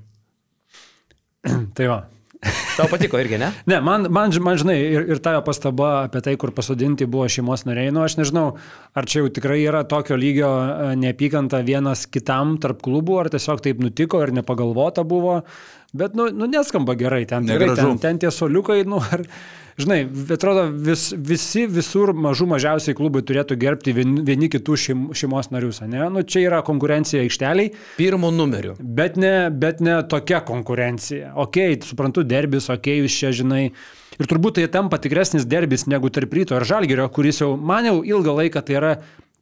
Tai 1.77 1.89
va. 1.89 2.03
Tau 2.81 2.89
patiko 2.91 3.19
irgi, 3.21 3.37
ne? 3.41 3.51
Ne, 3.69 3.77
man, 3.85 4.07
man, 4.09 4.33
man 4.41 4.57
žinai, 4.57 4.77
ir, 4.81 5.05
ir 5.13 5.21
tavo 5.23 5.43
pastaba 5.45 5.91
apie 6.07 6.23
tai, 6.25 6.35
kur 6.41 6.53
pasodinti 6.55 7.05
buvo 7.09 7.27
šeimos 7.29 7.65
nariai, 7.69 7.93
nu 7.93 8.01
aš 8.05 8.17
nežinau, 8.17 8.45
ar 8.97 9.09
čia 9.09 9.21
jau 9.21 9.31
tikrai 9.33 9.59
yra 9.61 9.83
tokio 9.89 10.17
lygio 10.19 10.49
e, 10.49 10.91
neapykanta 11.01 11.61
vienas 11.67 12.07
kitam 12.09 12.57
tarp 12.61 12.81
klubų, 12.85 13.19
ar 13.21 13.31
tiesiog 13.33 13.61
taip 13.63 13.83
nutiko 13.83 14.23
ir 14.25 14.33
nepagalvota 14.41 15.05
buvo, 15.07 15.41
bet, 15.93 16.17
nu, 16.17 16.31
nu 16.33 16.49
neskamba 16.49 16.97
gerai, 16.97 17.23
ten, 17.29 17.45
tikrai, 17.49 17.75
ten, 17.77 17.97
ten 18.01 18.21
tie 18.25 18.33
soliukai, 18.33 18.81
nu, 18.89 19.01
ar, 19.13 19.27
žinai, 19.81 19.99
atrodo, 20.33 20.65
vis, 20.85 21.09
visi 21.15 21.65
visur 21.69 22.13
mažų 22.17 22.47
mažiausiai 22.53 22.97
klubai 22.97 23.23
turėtų 23.27 23.57
gerbti 23.59 23.93
vieni, 23.95 24.23
vieni 24.27 24.49
kitų 24.51 24.77
šeim, 24.85 25.03
šeimos 25.17 25.51
narius, 25.53 25.81
ne? 25.85 26.03
Nu, 26.13 26.23
čia 26.23 26.45
yra 26.47 26.61
konkurencija 26.65 27.23
aikšteliai. 27.25 27.73
Pirmų 27.99 28.31
numerių. 28.35 28.75
Bet 28.81 29.19
ne, 29.21 29.33
bet 29.51 29.81
ne 29.83 29.99
tokia 30.11 30.41
konkurencija. 30.47 31.33
Ok, 31.41 31.59
suprantu, 31.87 32.25
derbis, 32.27 32.69
ok, 32.77 32.91
jūs 33.03 33.17
čia 33.21 33.31
žinai. 33.35 33.63
Ir 34.21 34.27
turbūt 34.29 34.59
tai 34.59 34.67
tampa 34.71 34.99
tikresnis 35.01 35.47
derbis 35.49 35.87
negu 35.89 36.09
tarp 36.13 36.33
ryto 36.35 36.57
ir 36.59 36.65
žalgerio, 36.67 37.07
kuris 37.15 37.39
jau, 37.41 37.53
man 37.57 37.87
jau 37.89 37.99
ilgą 38.05 38.35
laiką 38.43 38.61
tai 38.67 38.75
yra 38.77 38.91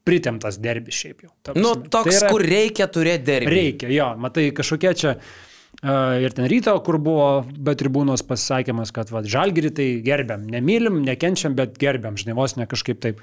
pritemtas 0.08 0.58
derbis 0.62 0.96
šiaip 1.02 1.26
jau. 1.26 1.32
Ta 1.44 1.54
Nu, 1.58 1.74
toks, 1.76 2.08
tai 2.10 2.18
yra, 2.22 2.30
kur 2.32 2.42
reikia 2.46 2.88
turėti 2.90 3.26
derbį. 3.28 3.52
Reikia, 3.54 3.90
jo, 3.94 4.08
matai, 4.22 4.48
kažkokie 4.56 4.94
čia 4.98 5.12
uh, 5.18 6.16
ir 6.24 6.34
ten 6.38 6.48
ryto, 6.50 6.74
kur 6.86 6.98
buvo 7.04 7.28
be 7.50 7.76
tribūnos 7.78 8.24
pasisakymas, 8.30 8.94
kad 8.96 9.12
va, 9.14 9.22
žalgerį 9.26 9.72
tai 9.78 9.88
gerbiam, 10.06 10.48
nemylim, 10.50 11.02
nekenčiam, 11.06 11.58
bet 11.60 11.78
gerbiam, 11.82 12.18
žinai, 12.18 12.38
vos 12.40 12.56
ne 12.58 12.66
kažkaip 12.70 13.02
taip. 13.04 13.20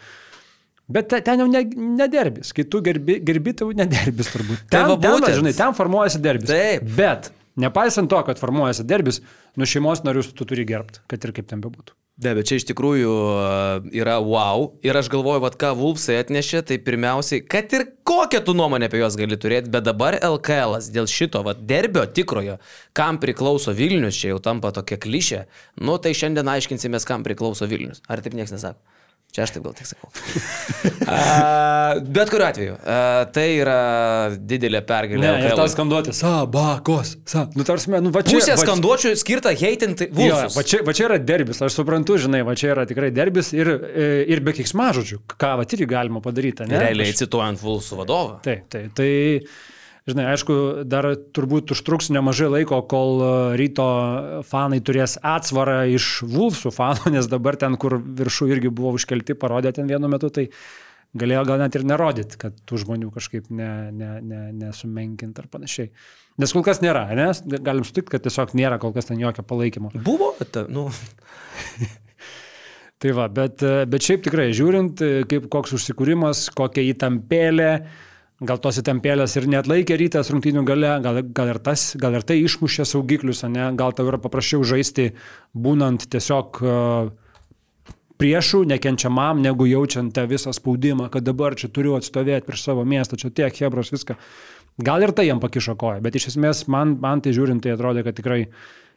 Bet 0.86 1.08
te- 1.10 1.18
ten 1.26 1.40
jau 1.42 1.48
ne, 1.50 1.64
nederbis, 1.96 2.52
kai 2.54 2.62
tu 2.70 2.78
gerbi, 2.86 3.16
gerbi 3.26 3.56
tai 3.58 3.66
jau 3.66 3.74
nederbis 3.74 4.28
turbūt. 4.30 4.60
Tai 4.68 4.76
Ten, 4.76 4.84
va 4.92 4.98
ten, 5.02 5.16
būtent. 5.16 5.38
žinai, 5.40 5.54
ten 5.58 5.74
formuojasi 5.74 6.20
derbis. 6.22 6.52
Taip. 6.52 6.84
Bet 7.00 7.32
nepaisant 7.60 8.10
to, 8.12 8.22
kad 8.26 8.40
formuojasi 8.40 8.86
derbis, 8.88 9.22
nu 9.56 9.68
šeimos 9.68 10.04
narius 10.06 10.32
tu 10.36 10.48
turi 10.48 10.66
gerbti, 10.68 11.04
kad 11.10 11.24
ir 11.24 11.36
kaip 11.36 11.48
ten 11.50 11.64
bebūtų. 11.64 11.96
Ne, 12.16 12.30
bet 12.32 12.48
čia 12.48 12.56
iš 12.56 12.64
tikrųjų 12.70 13.12
e, 13.12 13.96
yra 14.00 14.14
wow. 14.24 14.70
Ir 14.86 14.96
aš 14.96 15.10
galvoju, 15.12 15.42
vad 15.44 15.58
ką 15.60 15.74
Vulfsai 15.76 16.16
atnešė, 16.22 16.62
tai 16.64 16.78
pirmiausiai, 16.80 17.42
kad 17.44 17.68
ir 17.76 17.84
kokią 18.08 18.40
tu 18.46 18.54
nuomonę 18.56 18.88
apie 18.88 19.02
juos 19.02 19.18
gali 19.20 19.36
turėti, 19.36 19.68
bet 19.72 19.84
dabar 19.84 20.16
LKL 20.24 20.78
dėl 20.94 21.10
šito, 21.12 21.44
vad 21.44 21.60
derbio 21.68 22.06
tikrojo, 22.08 22.56
kam 22.96 23.20
priklauso 23.20 23.76
Vilnius, 23.76 24.16
čia 24.16 24.32
jau 24.32 24.40
tampa 24.40 24.72
tokia 24.72 24.96
klišė, 25.02 25.42
nu 25.84 25.98
tai 26.00 26.14
šiandien 26.16 26.48
aiškinsimės, 26.56 27.04
kam 27.04 27.26
priklauso 27.26 27.68
Vilnius. 27.68 28.00
Ar 28.08 28.24
taip 28.24 28.38
niekas 28.38 28.56
nesako? 28.56 28.80
Čia 29.36 29.44
aš 29.44 29.50
taip 29.52 29.66
gal 29.66 29.74
tik 29.76 29.84
sakau. 29.84 30.08
a, 31.12 31.96
bet 32.00 32.30
kuriuo 32.32 32.46
atveju, 32.48 32.76
a, 32.80 33.00
tai 33.36 33.44
yra 33.60 33.74
didelė 34.40 34.80
pergalė. 34.88 35.20
Ne, 35.20 35.32
ir 35.50 35.56
tas 35.58 35.74
skanduotis, 35.76 36.22
sabakos, 36.22 37.10
sa. 37.28 37.44
Nu, 37.52 37.66
tarsi, 37.68 37.92
nu, 37.92 38.12
va 38.14 38.24
čia. 38.24 38.38
Pusė 38.38 38.54
va 38.54 38.56
čia- 38.56 38.64
skanduočių 38.64 39.12
skirta 39.20 39.52
heitinti 39.60 40.08
Jo, 40.16 40.40
va 40.56 40.64
čia, 40.64 40.80
va 40.86 40.96
čia 40.96 41.08
yra 41.10 41.20
derbis, 41.20 41.60
aš 41.68 41.76
suprantu, 41.76 42.16
žinai, 42.24 42.40
va 42.48 42.56
čia 42.56 42.72
yra 42.72 42.86
tikrai 42.88 43.12
derbis 43.12 43.52
ir, 43.56 43.68
e, 43.76 44.08
ir 44.32 44.40
be 44.46 44.56
kiksmažodžių, 44.56 45.20
ką 45.36 45.52
va 45.60 45.68
irgi 45.68 45.90
galima 45.92 46.24
padaryti, 46.24 46.64
ne? 46.70 46.80
Realiai 46.80 47.12
Aš- 47.12 47.26
cituojant 47.26 47.60
Vulfsų 47.60 48.00
vadovą. 48.00 48.38
Taip, 48.46 48.64
taip, 48.72 48.94
tai, 48.96 49.10
žinai, 50.06 50.28
aišku, 50.32 50.56
dar 50.88 51.08
turbūt 51.36 51.74
užtruks 51.74 52.10
nemažai 52.14 52.48
laiko, 52.52 52.80
kol 52.88 53.20
e, 53.20 53.30
ryto 53.60 53.86
fanai 54.46 54.80
turės 54.84 55.16
atsvarą 55.22 55.82
iš 55.94 56.20
Vulfsų 56.26 56.72
fanų, 56.74 57.10
nes 57.16 57.30
dabar 57.30 57.58
ten, 57.60 57.78
kur 57.80 57.98
viršų 58.00 58.50
irgi 58.54 58.72
buvo 58.72 58.94
užkelti, 58.98 59.38
parodė 59.38 59.74
ten 59.76 59.90
vienu 59.90 60.10
metu, 60.12 60.30
tai 60.30 60.48
galėjo 61.16 61.44
gal 61.48 61.60
net 61.62 61.76
ir 61.78 61.84
nerodyti, 61.88 62.38
kad 62.40 62.56
tų 62.68 62.82
žmonių 62.84 63.10
kažkaip 63.14 63.50
ne, 63.50 63.72
ne, 63.94 64.14
ne, 64.20 64.40
nesumenkint 64.64 65.38
ar 65.40 65.46
panašiai. 65.52 65.92
Nes 66.36 66.52
kol 66.52 66.64
kas 66.66 66.82
nėra, 66.84 67.06
nes 67.16 67.40
galim 67.64 67.86
sutikti, 67.86 68.12
kad 68.16 68.26
tiesiog 68.26 68.52
nėra 68.58 68.76
kol 68.82 68.92
kas 68.92 69.08
ten 69.08 69.22
jokio 69.22 69.46
palaikymo. 69.46 69.94
Buvo, 70.04 70.34
ta, 70.52 70.66
nu, 70.68 70.90
Tai 72.96 73.12
va, 73.12 73.26
bet, 73.28 73.60
e, 73.60 73.84
bet 73.92 74.04
šiaip 74.06 74.22
tikrai 74.24 74.46
žiūrint, 74.56 75.00
e, 75.04 75.24
kaip 75.28 75.50
koks 75.52 75.74
užsikūrimas, 75.76 76.46
kokia 76.56 76.84
įtampėlė, 76.94 77.70
gal 78.44 78.58
tos 78.60 78.76
įtampėlės 78.82 79.36
ir 79.38 79.46
net 79.48 79.68
laikė 79.70 79.96
rytas 79.96 80.28
rungtynių 80.32 80.64
gale, 80.68 80.90
gal, 81.04 81.20
gal, 81.24 81.52
ir 81.54 81.60
tas, 81.64 81.94
gal 82.00 82.18
ir 82.18 82.26
tai 82.26 82.38
išmušė 82.42 82.84
saugiklius, 82.84 83.44
ne? 83.48 83.70
gal 83.78 83.94
tau 83.96 84.08
yra 84.10 84.20
paprasčiau 84.20 84.64
žaisti, 84.66 85.12
būnant 85.56 86.04
tiesiog 86.12 86.60
e, 86.60 86.74
priešų, 88.20 88.64
nekenčiamam, 88.68 89.40
negu 89.44 89.68
jaučiant 89.70 90.12
tą 90.16 90.26
visą 90.28 90.52
spaudimą, 90.56 91.08
kad 91.12 91.24
dabar 91.24 91.56
čia 91.56 91.72
turiu 91.72 91.96
atstovėti 91.96 92.44
prieš 92.48 92.68
savo 92.68 92.84
miestą, 92.84 93.16
čia 93.20 93.32
tiek 93.32 93.62
hebros 93.64 93.94
viską. 93.94 94.18
Gal 94.84 95.06
ir 95.06 95.14
tai 95.16 95.30
jam 95.30 95.40
pakišo 95.40 95.72
koją, 95.80 96.02
bet 96.04 96.18
iš 96.20 96.34
esmės 96.34 96.66
man, 96.68 96.98
man 97.00 97.24
tai 97.24 97.32
žiūrint, 97.32 97.64
tai 97.64 97.72
atrodė, 97.72 98.04
kad 98.04 98.18
tikrai 98.18 98.42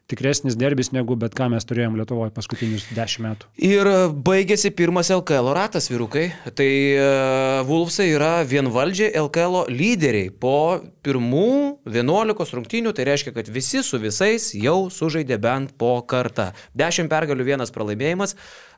tikresnis 0.10 0.58
derbis 0.60 0.92
negu 0.96 1.16
bet 1.20 1.36
ką 1.38 1.50
mes 1.54 1.66
turėjom 1.70 1.98
Lietuvoje 2.00 2.34
paskutinius 2.36 2.88
dešimt 2.96 3.26
metų. 3.28 3.50
Ir 3.70 3.90
baigėsi 4.26 4.72
pirmas 4.76 5.12
LKL 5.14 5.52
ratas, 5.56 5.90
vyrukai. 5.92 6.30
Tai 6.58 6.70
uh, 6.70 7.60
Vulfsai 7.70 8.10
yra 8.16 8.32
vienvaldžiai 8.48 9.14
LKL 9.22 9.68
lyderiai. 9.70 10.32
Po 10.34 10.80
pirmų 11.06 11.52
11 11.90 12.58
rungtynių 12.58 12.96
tai 12.96 13.08
reiškia, 13.12 13.36
kad 13.36 13.52
visi 13.54 13.84
su 13.86 14.02
visais 14.02 14.52
jau 14.58 14.80
sužaidė 14.94 15.40
bent 15.42 15.76
po 15.80 15.96
kartą. 16.10 16.52
10 16.80 17.12
pergalių, 17.12 17.52
vienas 17.54 17.74
pralaimėjimas. 17.76 18.36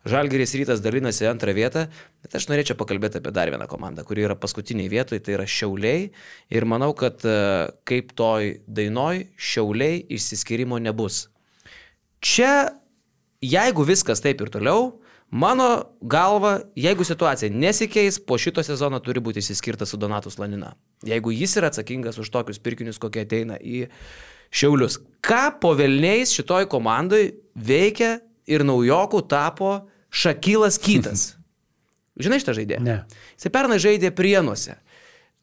Žalgeris 0.08 0.56
rytas 0.58 0.82
dalinasi 0.82 1.28
antrą 1.30 1.54
vietą. 1.54 1.86
Bet 2.24 2.36
aš 2.40 2.48
norėčiau 2.50 2.78
pakalbėti 2.80 3.22
apie 3.22 3.34
dar 3.36 3.52
vieną 3.54 3.68
komandą, 3.70 4.06
kuri 4.08 4.26
yra 4.26 4.38
paskutiniai 4.40 4.90
vietoje, 4.90 5.22
tai 5.22 5.36
yra 5.38 5.46
Šiauliai. 5.46 6.10
Ir 6.50 6.66
manau, 6.66 6.92
kad 6.98 7.22
uh, 7.28 7.70
kaip 7.86 8.16
toj 8.18 8.56
dainoj, 8.66 9.28
Šiauliai 9.38 10.02
išsiskirimo 10.18 10.82
nebus. 10.82 11.28
Čia 12.22 12.82
jeigu 13.42 13.86
viskas 13.86 14.22
taip 14.22 14.42
ir 14.42 14.50
toliau, 14.54 15.02
mano 15.30 15.68
galva, 16.02 16.60
jeigu 16.78 17.06
situacija 17.08 17.52
nesikeis, 17.54 18.20
po 18.22 18.38
šito 18.42 18.64
sezono 18.64 19.00
turi 19.04 19.24
būti 19.24 19.42
įsiskirtas 19.42 19.94
su 19.94 20.00
Donatus 20.02 20.38
Lanina. 20.42 20.76
Jeigu 21.08 21.34
jis 21.34 21.58
yra 21.58 21.72
atsakingas 21.72 22.20
už 22.22 22.30
tokius 22.34 22.62
pirkinius, 22.62 23.02
kokie 23.02 23.26
ateina 23.26 23.58
į 23.58 23.88
Šiaulius. 24.52 25.00
Ką 25.24 25.46
po 25.62 25.74
Velniais 25.78 26.34
šitoj 26.36 26.68
komandai 26.70 27.32
veikia 27.56 28.20
ir 28.52 28.66
naujokų 28.68 29.24
tapo 29.32 29.74
Šakylas 30.12 30.80
Kytas. 30.84 31.32
Žinai 32.22 32.42
šitą 32.42 32.56
žaidėją? 32.58 32.84
Ne. 32.84 33.02
Jis 33.40 33.52
pernai 33.54 33.80
žaidė 33.82 34.12
Prienuose. 34.16 34.78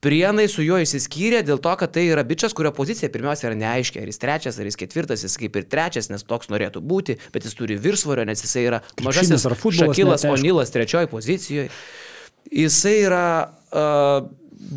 Prienai 0.04 0.44
su 0.46 0.62
juo 0.62 0.76
išsiskyrė 0.78 1.40
dėl 1.42 1.58
to, 1.58 1.72
kad 1.80 1.90
tai 1.96 2.04
yra 2.12 2.22
bičias, 2.22 2.52
kurio 2.54 2.70
pozicija 2.74 3.08
pirmiausia 3.10 3.48
yra 3.48 3.56
neaiški, 3.58 3.98
ar 3.98 4.06
jis 4.06 4.20
trečias, 4.22 4.58
ar 4.60 4.68
jis 4.68 4.78
ketvirtas, 4.78 5.24
jis 5.26 5.34
kaip 5.42 5.56
ir 5.58 5.64
trečias, 5.66 6.06
nes 6.12 6.22
toks 6.22 6.52
norėtų 6.52 6.84
būti, 6.86 7.16
bet 7.34 7.48
jis 7.48 7.58
turi 7.58 7.74
viršsvorio, 7.82 8.22
nes 8.28 8.44
jisai 8.44 8.62
yra 8.68 8.78
mažasis 9.02 9.48
Šakilas. 9.80 10.22
Onylas 10.30 10.70
trečioji 10.70 11.10
pozicijoje. 11.10 11.72
Jisai 12.54 12.94
yra 13.08 13.24
uh, 13.42 14.30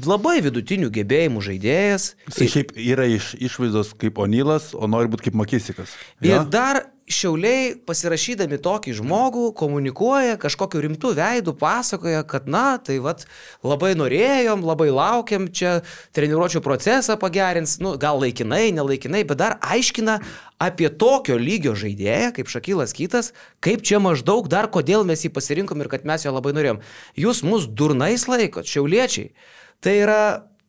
labai 0.06 0.40
vidutinių 0.46 0.92
gebėjimų 0.94 1.44
žaidėjas. 1.46 2.08
Jis 2.32 2.56
šiaip 2.56 2.74
yra 2.80 3.08
iš 3.10 3.34
išvaizdos 3.42 3.96
kaip 4.02 4.22
Onylas, 4.22 4.72
o 4.78 4.90
nori 4.90 5.12
būti 5.12 5.30
kaip 5.30 5.38
Makisikas. 5.42 5.96
Ir 6.22 6.36
Jo? 6.36 6.42
dar 6.50 6.86
šiauliai 7.12 7.74
pasirašydami 7.88 8.60
tokį 8.64 8.94
žmogų 9.02 9.50
komunikuoja 9.58 10.38
kažkokiu 10.40 10.84
rimtu 10.86 11.12
veidu, 11.18 11.54
pasakoja, 11.58 12.24
kad 12.28 12.48
na, 12.52 12.78
tai 12.80 13.00
vad 13.04 13.26
labai 13.66 13.94
norėjom, 14.00 14.64
labai 14.66 14.90
laukiam, 14.94 15.50
čia 15.52 15.80
treniruočio 16.16 16.62
procesą 16.64 17.18
pagerins, 17.20 17.80
nu, 17.84 17.98
gal 18.02 18.22
laikinai, 18.22 18.70
nelaikinai, 18.78 19.26
bet 19.28 19.42
dar 19.42 19.58
aiškina 19.60 20.20
apie 20.62 20.92
tokio 20.94 21.36
lygio 21.42 21.74
žaidėją, 21.78 22.32
kaip 22.38 22.52
Šakylas 22.54 22.96
Kytas, 22.96 23.34
kaip 23.66 23.84
čia 23.84 24.00
maždaug 24.04 24.48
dar 24.52 24.70
kodėl 24.72 25.04
mes 25.08 25.26
jį 25.26 25.34
pasirinkom 25.36 25.82
ir 25.82 25.92
kad 25.92 26.06
mes 26.08 26.26
jo 26.26 26.34
labai 26.36 26.54
norėjom. 26.56 26.84
Jūs 27.20 27.44
mus 27.48 27.68
durnais 27.68 28.28
laikot, 28.30 28.70
šiauliečiai. 28.70 29.34
Tai 29.82 29.98
yra 29.98 30.22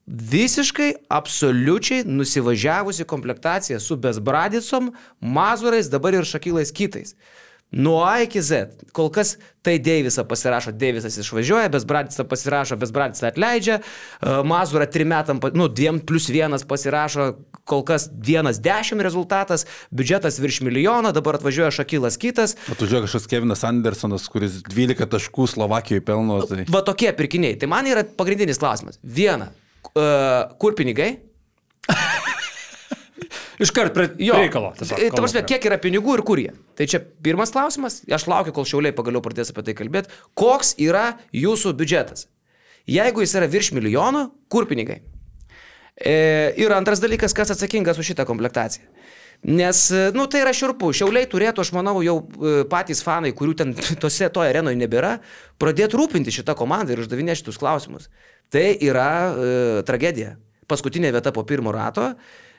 visiškai, 0.07 0.93
absoliučiai 1.13 2.05
nusivažiavusi 2.09 3.05
komplektacija 3.05 3.81
su 3.81 3.97
Besbradicom, 3.97 4.93
Mazurais, 5.21 5.91
dabar 5.93 6.17
ir 6.17 6.25
Šakylais 6.29 6.73
kitais. 6.73 7.15
Nuo 7.73 8.03
A 8.05 8.19
iki 8.21 8.43
Z. 8.43 8.67
Kol 8.93 9.09
kas 9.09 9.39
tai 9.65 9.79
Deivisą 9.81 10.27
pasirašo, 10.29 10.75
Deivisas 10.77 11.17
išvažiuoja, 11.17 11.71
Besbradicą 11.73 12.27
pasirašo, 12.29 12.77
Besbradicą 12.77 13.31
atleidžia, 13.31 13.79
e, 13.81 14.35
Mazurą 14.45 14.87
trim 14.93 15.09
metam, 15.09 15.41
nu, 15.55 15.69
dviem 15.69 16.01
plus 16.01 16.29
vienas 16.29 16.67
pasirašo, 16.69 17.31
kol 17.69 17.85
kas 17.87 18.09
vienas 18.13 18.59
dešimt 18.63 19.03
rezultatas, 19.05 19.67
biudžetas 19.95 20.39
virš 20.43 20.61
milijono, 20.67 21.13
dabar 21.15 21.39
atvažiuoja 21.39 21.71
Šakylas 21.75 22.19
kitas. 22.21 22.57
Atvažiuoja 22.73 23.07
kažkoks 23.07 23.29
Kevinas 23.31 23.65
Andersonas, 23.69 24.27
kuris 24.33 24.61
12 24.67 25.07
taškų 25.15 25.49
Slovakijoje 25.55 26.05
pelno. 26.07 26.41
Tai... 26.49 26.67
Va 26.73 26.83
tokie 26.87 27.13
pirkiniai. 27.17 27.59
Tai 27.61 27.71
man 27.71 27.89
yra 27.91 28.05
pagrindinis 28.19 28.61
klausimas. 28.63 28.99
Viena, 29.03 29.53
uh, 29.95 30.53
kur 30.63 30.77
pinigai? 30.79 31.15
Iškart 33.63 33.95
prie 33.95 34.09
Jo. 34.19 34.41
reikalo. 34.41 34.73
tiesiog 34.79 34.99
Tai, 34.99 35.07
Ta 35.07 35.15
kalbam 35.15 35.29
prasme, 35.29 35.45
kiek 35.47 35.67
yra 35.71 35.79
pinigų 35.79 36.17
ir 36.19 36.23
kur 36.27 36.41
jie? 36.43 36.51
Tai 36.79 36.87
čia 36.91 36.99
pirmas 37.23 37.53
klausimas. 37.55 38.01
Aš 38.11 38.27
laukiu, 38.31 38.55
kol 38.57 38.67
šiauliai 38.67 38.97
pagaliau 38.97 39.23
pradės 39.23 39.53
apie 39.53 39.63
tai 39.69 39.77
kalbėti. 39.79 40.11
Koks 40.39 40.75
yra 40.83 41.13
jūsų 41.37 41.75
biudžetas? 41.79 42.27
Jeigu 42.91 43.23
jis 43.23 43.37
yra 43.39 43.47
virš 43.47 43.71
milijono, 43.77 44.33
kur 44.51 44.67
pinigai? 44.67 44.99
E, 45.97 46.55
ir 46.57 46.73
antras 46.73 47.03
dalykas, 47.03 47.35
kas 47.37 47.53
atsakingas 47.53 47.99
už 48.01 48.13
šitą 48.13 48.27
komplektaciją. 48.29 48.89
Nes, 49.43 49.91
e, 49.91 50.11
nu, 50.15 50.29
tai 50.31 50.45
yra 50.45 50.53
širpu. 50.55 50.93
Šiauliai 50.95 51.27
turėtų, 51.31 51.65
aš 51.65 51.73
manau, 51.75 51.97
jau 52.05 52.21
e, 52.23 52.63
patys 52.71 53.03
fanai, 53.03 53.35
kurių 53.37 53.57
ten 53.59 53.75
tose 54.03 54.31
toje 54.33 54.53
arenoje 54.53 54.79
nebėra, 54.79 55.17
pradėti 55.61 55.99
rūpinti 55.99 56.35
šitą 56.35 56.57
komandą 56.59 56.95
ir 56.95 57.03
uždavinėti 57.03 57.43
šitus 57.43 57.61
klausimus. 57.61 58.09
Tai 58.53 58.65
yra 58.85 59.11
e, 59.33 59.51
tragedija. 59.89 60.37
Paskutinė 60.71 61.11
vieta 61.13 61.35
po 61.35 61.45
pirmo 61.45 61.75
rato. 61.75 62.13
E, 62.13 62.52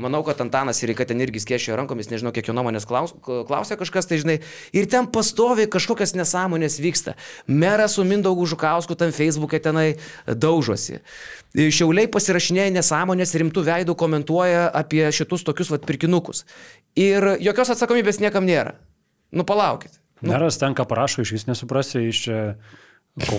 manau, 0.00 0.22
kad 0.24 0.40
Antanas 0.40 0.80
ir 0.82 0.94
kad 0.96 1.10
ten 1.10 1.20
irgi 1.20 1.42
skėšėjo 1.42 1.76
rankomis, 1.76 2.08
nežinau, 2.08 2.32
kiek 2.32 2.48
jo 2.48 2.54
nuomonės 2.56 2.86
klaus, 2.88 3.12
klausė 3.24 3.76
kažkas, 3.76 4.08
tai 4.08 4.16
žinai, 4.22 4.38
ir 4.72 4.88
ten 4.88 5.08
pastovi 5.12 5.66
kažkokias 5.68 6.14
nesąmonės 6.16 6.78
vyksta. 6.80 7.16
Meras 7.46 7.98
su 7.98 8.04
Mindaugu 8.08 8.46
Žukausku 8.48 8.96
tam 8.96 9.12
Facebook'e 9.12 9.60
tenai 9.60 9.88
daužosi. 10.24 11.02
Šiauliai 11.54 12.08
pasirašinėja 12.10 12.72
nesąmonės, 12.78 13.36
rimtų 13.44 13.66
veidų 13.68 13.98
komentuoja 13.98 14.70
apie 14.72 15.04
šitus 15.12 15.44
tokius 15.44 15.70
vat 15.74 15.84
pirkinukus. 15.84 16.46
Ir 16.96 17.36
jokios 17.44 17.74
atsakomybės 17.76 18.22
niekam 18.24 18.48
nėra. 18.48 18.78
Nu 19.34 19.44
palaukit. 19.44 20.00
Nu. 20.22 20.32
Meras 20.32 20.56
ten 20.56 20.72
ką 20.72 20.86
parašo, 20.88 21.22
iš 21.22 21.34
vis 21.36 21.46
nesuprasi, 21.50 22.06
iš 22.08 22.24
čia 22.24 22.38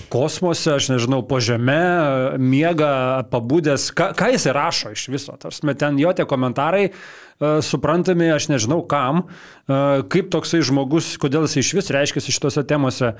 kosmose, 0.09 0.71
aš 0.77 0.87
nežinau, 0.93 1.19
po 1.27 1.41
žemę, 1.43 2.39
miega, 2.39 3.25
pabūdęs, 3.27 3.89
ką, 3.95 4.13
ką 4.15 4.29
jis 4.31 4.47
rašo 4.55 4.93
iš 4.95 5.07
viso. 5.11 5.35
Tarsi 5.39 5.75
ten 5.75 5.99
jo 5.99 6.13
tie 6.15 6.23
komentarai 6.23 6.85
uh, 6.87 7.59
suprantami, 7.59 8.29
aš 8.31 8.47
nežinau 8.53 8.85
kam, 8.87 9.25
uh, 9.25 10.05
kaip 10.07 10.31
toksai 10.31 10.61
žmogus, 10.63 11.17
kodėl 11.19 11.43
jis 11.49 11.59
iš 11.59 11.73
vis 11.75 11.91
reiškia 11.91 12.23
šitose 12.23 12.63
temose. 12.63 13.15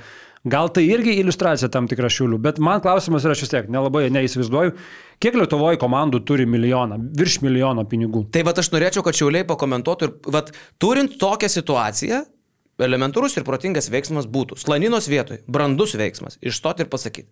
Gal 0.46 0.70
tai 0.70 0.86
irgi 0.86 1.18
iliustracija 1.20 1.68
tam 1.74 1.88
tikra 1.90 2.08
šiulių, 2.12 2.38
bet 2.40 2.60
man 2.62 2.80
klausimas 2.80 3.26
yra 3.26 3.34
šis 3.36 3.50
tiek, 3.52 3.68
nelabai 3.72 4.06
neįsivaizduoju, 4.14 4.76
kiek 5.20 5.36
Lietuvoje 5.36 5.80
komandų 5.82 6.22
turi 6.24 6.46
milijoną, 6.48 7.00
virš 7.18 7.40
milijono 7.42 7.84
pinigų. 7.90 8.28
Tai 8.32 8.46
va 8.46 8.54
aš 8.56 8.70
norėčiau, 8.72 9.04
kad 9.04 9.18
šiuliai 9.18 9.44
pakomentuotų 9.48 10.08
ir, 10.08 10.14
va, 10.32 10.44
turint 10.80 11.18
tokią 11.20 11.50
situaciją, 11.50 12.22
elementarus 12.82 13.36
ir 13.36 13.46
protingas 13.46 13.90
veiksmas 13.92 14.28
būtų 14.28 14.58
slaninos 14.60 15.08
vietoj, 15.08 15.44
brandus 15.46 15.96
veiksmas, 15.98 16.40
išstoti 16.42 16.84
ir 16.84 16.92
pasakyti. 16.92 17.30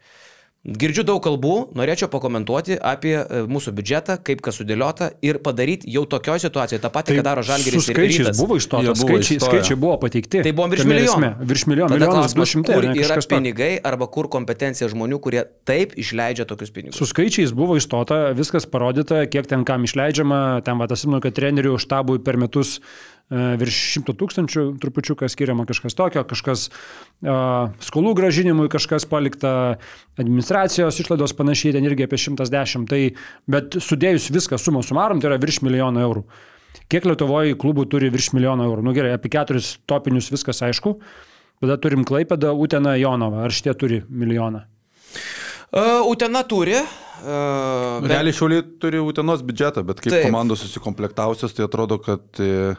Girdžiu 0.65 1.03
daug 1.05 1.19
kalbų, 1.21 1.75
norėčiau 1.77 2.07
pakomentuoti 2.09 2.79
apie 2.81 3.13
e, 3.19 3.41
mūsų 3.53 3.75
biudžetą, 3.77 4.15
kaip 4.25 4.41
kas 4.41 4.57
sudėliota 4.57 5.11
ir 5.21 5.37
padaryti 5.45 5.91
jau 5.93 6.07
tokioje 6.09 6.47
situacijoje 6.47 6.81
tą 6.81 6.91
patį, 6.95 7.11
tai 7.11 7.17
ką 7.19 7.25
daro 7.27 7.43
Žalgiris. 7.45 7.85
Skaičiai 7.85 8.33
buvo 8.39 8.57
iš 8.57 8.71
to, 8.73 8.81
skaičiai, 8.97 9.43
skaičiai 9.45 9.77
buvo 9.77 9.99
pateikti. 10.01 10.41
Tai 10.47 10.55
buvo 10.57 10.71
virš 10.73 10.89
milijono. 10.89 11.31
Virš 11.53 11.67
milijono, 11.69 11.99
milijonas 11.99 12.37
du 12.39 12.49
šimtai. 12.49 12.79
Kur 12.81 12.89
yra 12.97 13.21
pinigai 13.29 13.71
arba 13.93 14.09
kur 14.09 14.31
kompetencija 14.33 14.89
žmonių, 14.89 15.21
kurie 15.21 15.45
taip 15.69 15.93
išleidžia 16.01 16.49
tokius 16.49 16.73
pinigus. 16.73 16.97
Su 16.97 17.13
skaičiais 17.13 17.53
buvo 17.53 17.77
išstota, 17.77 18.31
viskas 18.33 18.65
parodyta, 18.65 19.27
kiek 19.29 19.45
ten 19.51 19.69
kam 19.69 19.85
išleidžiama, 19.85 20.65
ten 20.65 20.81
va, 20.81 20.89
tas, 20.89 21.05
kad 21.05 21.37
trenerių 21.37 21.77
štabui 21.77 22.25
per 22.25 22.41
metus 22.41 22.79
E, 22.79 23.14
virš 23.33 23.77
šimto 23.95 24.13
tūkstančių 24.21 24.65
trupučiuką 24.83 25.29
skiriama 25.33 25.65
kažkas 25.69 25.97
tokio, 25.97 26.23
kažkas 26.29 26.67
uh, 26.69 27.73
skolų 27.83 28.13
gražinimui, 28.19 28.69
kažkas 28.73 29.07
palikta 29.09 29.79
administracijos 30.21 31.01
išlaidos 31.01 31.33
panašiai, 31.39 31.73
ten 31.77 31.89
irgi 31.89 32.05
apie 32.05 32.21
110, 32.21 32.85
tai, 32.91 33.01
bet 33.51 33.79
sudėjus 33.81 34.29
viską 34.35 34.61
sumą 34.61 34.85
sumarom, 34.85 35.23
tai 35.23 35.33
yra 35.33 35.41
virš 35.43 35.63
milijono 35.65 36.05
eurų. 36.05 36.25
Kiek 36.93 37.07
Lietuvoje 37.09 37.57
klubų 37.57 37.87
turi 37.89 38.11
virš 38.13 38.35
milijono 38.37 38.67
eurų? 38.69 38.85
Nu 38.85 38.93
gerai, 38.97 39.15
apie 39.17 39.31
keturis 39.33 39.79
topinius 39.89 40.29
viskas 40.33 40.61
aišku. 40.67 40.99
Tada 41.63 41.79
turim 41.81 42.05
Klaipėdą, 42.05 42.51
Uteną, 42.61 42.93
Jonovą. 43.01 43.45
Ar 43.47 43.55
šitie 43.55 43.73
turi 43.79 44.03
milijoną? 44.11 44.67
Uh, 45.73 46.05
Utena 46.11 46.43
turi. 46.45 46.77
Uh, 46.77 48.03
bet... 48.03 48.11
Realiai 48.13 48.37
šiauliai 48.37 48.67
turi 48.83 49.01
Utenos 49.01 49.41
biudžetą, 49.47 49.87
bet 49.87 50.03
kaip 50.03 50.13
Taip. 50.13 50.27
komandos 50.29 50.61
susikomplektavusios, 50.67 51.55
tai 51.57 51.65
atrodo, 51.65 51.97
kad 52.05 52.43
uh, 52.43 52.77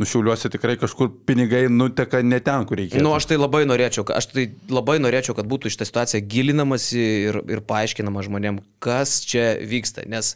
nušiauliuosi 0.00 0.50
tikrai 0.52 0.76
kažkur 0.80 1.10
pinigai 1.26 1.66
nuteka 1.70 2.22
ne 2.24 2.40
ten, 2.40 2.64
kur 2.68 2.80
reikia. 2.80 3.00
Na, 3.00 3.08
nu, 3.08 3.14
aš 3.18 3.28
tai 3.30 3.38
labai 3.40 3.64
norėčiau, 3.68 4.06
aš 4.16 4.30
tai 4.32 4.46
labai 4.72 4.98
norėčiau, 5.02 5.36
kad 5.38 5.48
būtų 5.50 5.72
šitą 5.72 5.88
situaciją 5.88 6.22
gilinamasi 6.32 7.02
ir, 7.28 7.40
ir 7.52 7.62
paaiškinama 7.68 8.24
žmonėm, 8.26 8.62
kas 8.82 9.20
čia 9.28 9.52
vyksta. 9.60 10.06
Nes 10.10 10.34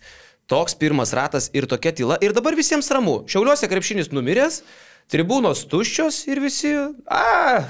toks 0.50 0.76
pirmas 0.78 1.14
ratas 1.16 1.48
ir 1.56 1.66
tokia 1.70 1.94
tyla. 1.96 2.20
Ir 2.22 2.36
dabar 2.36 2.58
visiems 2.58 2.90
ramu. 2.94 3.22
Šiauliuose 3.30 3.70
krepšinis 3.70 4.12
numiręs, 4.14 4.60
tribūnos 5.12 5.64
tuščios 5.70 6.22
ir 6.30 6.42
visi, 6.44 6.74
a, 7.08 7.64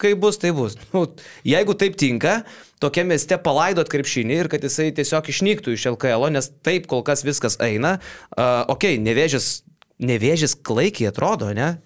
kaip 0.00 0.20
bus, 0.22 0.40
tai 0.42 0.52
bus. 0.56 0.78
Nu, 0.94 1.04
jeigu 1.46 1.76
taip 1.78 2.00
tinka, 2.00 2.40
tokia 2.82 3.06
mieste 3.08 3.38
palaidot 3.42 3.90
krepšinį 3.92 4.40
ir 4.42 4.50
kad 4.52 4.64
jisai 4.64 4.90
tiesiog 4.96 5.30
išnyktų 5.32 5.76
iš 5.76 5.88
LKL, 5.94 6.28
nes 6.34 6.50
taip 6.66 6.88
kol 6.90 7.04
kas 7.06 7.24
viskas 7.26 7.60
eina. 7.64 7.96
Uh, 8.32 8.64
ok, 8.74 8.94
nevėžės 9.04 9.60
nevėžis 10.02 10.56
klaikiai 10.66 11.10
atrodo, 11.10 11.52
ne? 11.56 11.76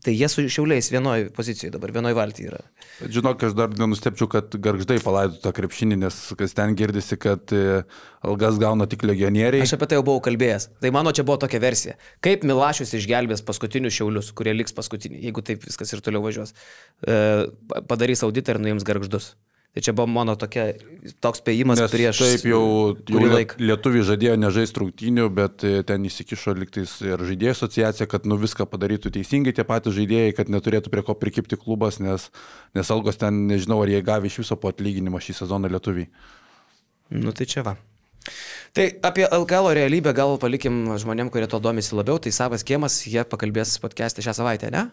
Tai 0.00 0.14
jie 0.16 0.28
su 0.32 0.46
šiauliais 0.48 0.86
vienoje 0.88 1.26
pozicijoje 1.36 1.74
dabar, 1.74 1.90
vienoje 1.92 2.16
valtyje 2.16 2.48
yra. 2.48 2.60
Žinok, 3.04 3.42
aš 3.44 3.56
dar 3.56 3.74
nenustepčiau, 3.76 4.30
kad 4.32 4.54
garždai 4.64 4.96
palaido 5.04 5.36
tą 5.42 5.52
krepšinį, 5.56 5.98
nes 6.00 6.20
kas 6.40 6.56
ten 6.56 6.72
girdisi, 6.78 7.18
kad 7.20 7.52
e, 7.52 7.82
algas 8.24 8.56
gauna 8.62 8.86
tik 8.88 9.04
legionieriai. 9.04 9.60
Aš 9.66 9.74
apie 9.76 9.90
tai 9.90 9.98
jau 9.98 10.06
buvau 10.06 10.22
kalbėjęs. 10.24 10.70
Tai 10.80 10.94
mano 10.96 11.12
čia 11.16 11.26
buvo 11.28 11.36
tokia 11.44 11.60
versija. 11.60 11.98
Kaip 12.24 12.48
Milašius 12.48 12.94
išgelbės 12.96 13.44
paskutinius 13.44 13.98
šiaulius, 13.98 14.32
kurie 14.36 14.56
liks 14.56 14.72
paskutiniai, 14.76 15.20
jeigu 15.28 15.44
taip 15.44 15.68
viskas 15.68 15.92
ir 15.92 16.00
toliau 16.06 16.24
važiuos. 16.24 16.56
E, 17.04 17.20
padarys 17.92 18.24
auditą 18.24 18.56
ir 18.56 18.64
nuims 18.64 18.88
garždus. 18.88 19.34
Tai 19.70 19.82
čia 19.86 19.92
buvo 19.94 20.08
mano 20.10 20.34
tokia, 20.34 20.72
toks 21.22 21.38
spėjimas 21.44 21.78
Nes 21.78 21.92
prieš. 21.92 22.18
Taip 22.18 22.46
jau, 22.50 22.62
jau 23.06 23.42
lietuviai 23.62 24.06
žadėjo 24.08 24.32
nežaisti 24.42 24.82
rungtynių, 24.82 25.26
bet 25.30 25.62
e, 25.62 25.84
ten 25.86 26.08
įsikišo 26.08 26.56
liktais 26.58 26.96
ir 27.06 27.22
žaidėjų 27.28 27.52
asociacija, 27.54 28.08
kad 28.10 28.26
nu 28.26 28.34
viską 28.40 28.66
padarytų 28.66 29.12
teisingai 29.14 29.54
tie 29.54 29.62
patys 29.68 29.94
žaidėjai, 29.94 30.32
kad 30.34 30.50
neturėtų 30.50 30.90
prie 30.90 31.04
ko 31.06 31.14
prikipti 31.14 31.58
klubas, 31.60 32.00
nes, 32.02 32.26
nes 32.74 32.90
algos 32.90 33.20
ten 33.20 33.44
nežinau, 33.46 33.78
ar 33.84 33.92
jie 33.94 34.02
gavė 34.02 34.26
iš 34.26 34.40
viso 34.42 34.58
po 34.58 34.72
atlyginimą 34.74 35.22
šį 35.22 35.38
sezoną 35.44 35.70
lietuviai. 35.70 36.10
Nu 37.14 37.30
tai 37.30 37.46
čia 37.46 37.62
va. 37.62 37.76
Tai 38.74 38.88
apie 39.06 39.28
LKL 39.30 39.70
realybę 39.78 40.10
gal 40.18 40.34
palikim 40.42 40.82
žmonėm, 40.98 41.30
kurie 41.30 41.46
to 41.50 41.62
domisi 41.62 41.94
labiau, 41.94 42.18
tai 42.18 42.34
savas 42.34 42.66
kiemas, 42.66 43.00
jie 43.06 43.22
pakalbės 43.22 43.78
podcast'e 43.82 44.26
šią 44.26 44.34
savaitę, 44.42 44.74
ne? 44.74 44.88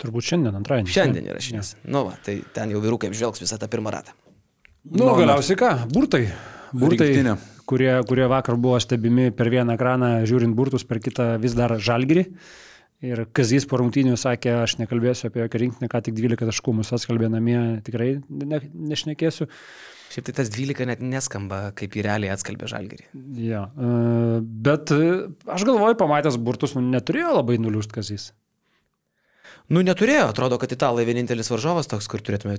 Turbūt 0.00 0.26
šiandien, 0.30 0.56
antradienį. 0.62 0.92
Šiandien 0.94 1.28
įrašinės. 1.30 1.74
Ja. 1.76 1.90
Nu, 1.92 2.06
va, 2.08 2.16
tai 2.24 2.40
ten 2.56 2.72
jau 2.72 2.80
vyrukai 2.82 3.10
apžvelgs 3.12 3.42
visą 3.44 3.58
tą 3.60 3.68
pirmą 3.72 3.92
ratą. 3.94 4.16
Nu, 4.88 5.04
nu 5.04 5.14
galiausiai 5.20 5.58
ką, 5.60 5.72
burtai. 5.92 6.24
Burtai, 6.72 7.10
Rinktinė. 7.12 7.36
kurie, 7.68 7.92
kurie 8.08 8.26
vakar 8.32 8.56
buvo 8.58 8.80
stebimi 8.80 9.28
per 9.36 9.50
vieną 9.52 9.76
ekraną, 9.76 10.12
žiūrint 10.28 10.56
burtus, 10.56 10.86
per 10.88 11.02
kitą 11.04 11.34
vis 11.42 11.54
dar 11.58 11.76
žalgyrį. 11.78 12.26
Ir 13.02 13.24
Kazys 13.34 13.66
po 13.66 13.80
rungtynių 13.80 14.14
sakė, 14.18 14.52
aš 14.62 14.76
nekalbėsiu 14.78 15.26
apie 15.28 15.42
jokią 15.42 15.60
rinktinę, 15.64 15.88
ką 15.90 16.00
tik 16.06 16.14
12 16.14 16.46
taškų 16.48 16.74
mūsų 16.78 16.96
atskalbė 16.98 17.30
namie, 17.32 17.58
tikrai 17.82 18.12
ne, 18.30 18.60
nešnekėsiu. 18.92 19.48
Šiaip 20.12 20.28
tai 20.28 20.34
tas 20.36 20.52
12 20.52 20.86
net 20.86 21.02
neskamba, 21.02 21.72
kaip 21.74 21.96
į 21.96 22.04
realiai 22.06 22.30
atskalbė 22.34 22.68
žalgerį. 22.70 23.08
Ja, 23.42 23.64
e, 23.74 23.90
bet 24.66 24.92
e, 24.94 25.08
aš 25.50 25.64
galvoju, 25.66 25.96
pamatęs 25.98 26.36
burtus, 26.38 26.76
nu, 26.76 26.84
neturėjo 26.92 27.32
labai 27.40 27.56
nuliūst 27.62 27.94
Kazys. 27.94 28.30
Nu, 29.72 29.80
neturėjo, 29.80 30.28
atrodo, 30.28 30.58
kad 30.60 30.72
italai 30.74 31.06
vienintelis 31.08 31.48
varžovas 31.48 31.88
toks, 31.88 32.08
kur 32.10 32.20
turėtume 32.20 32.58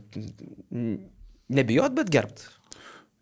nebijot, 1.54 1.94
bet 1.98 2.10
gerbt. 2.14 2.48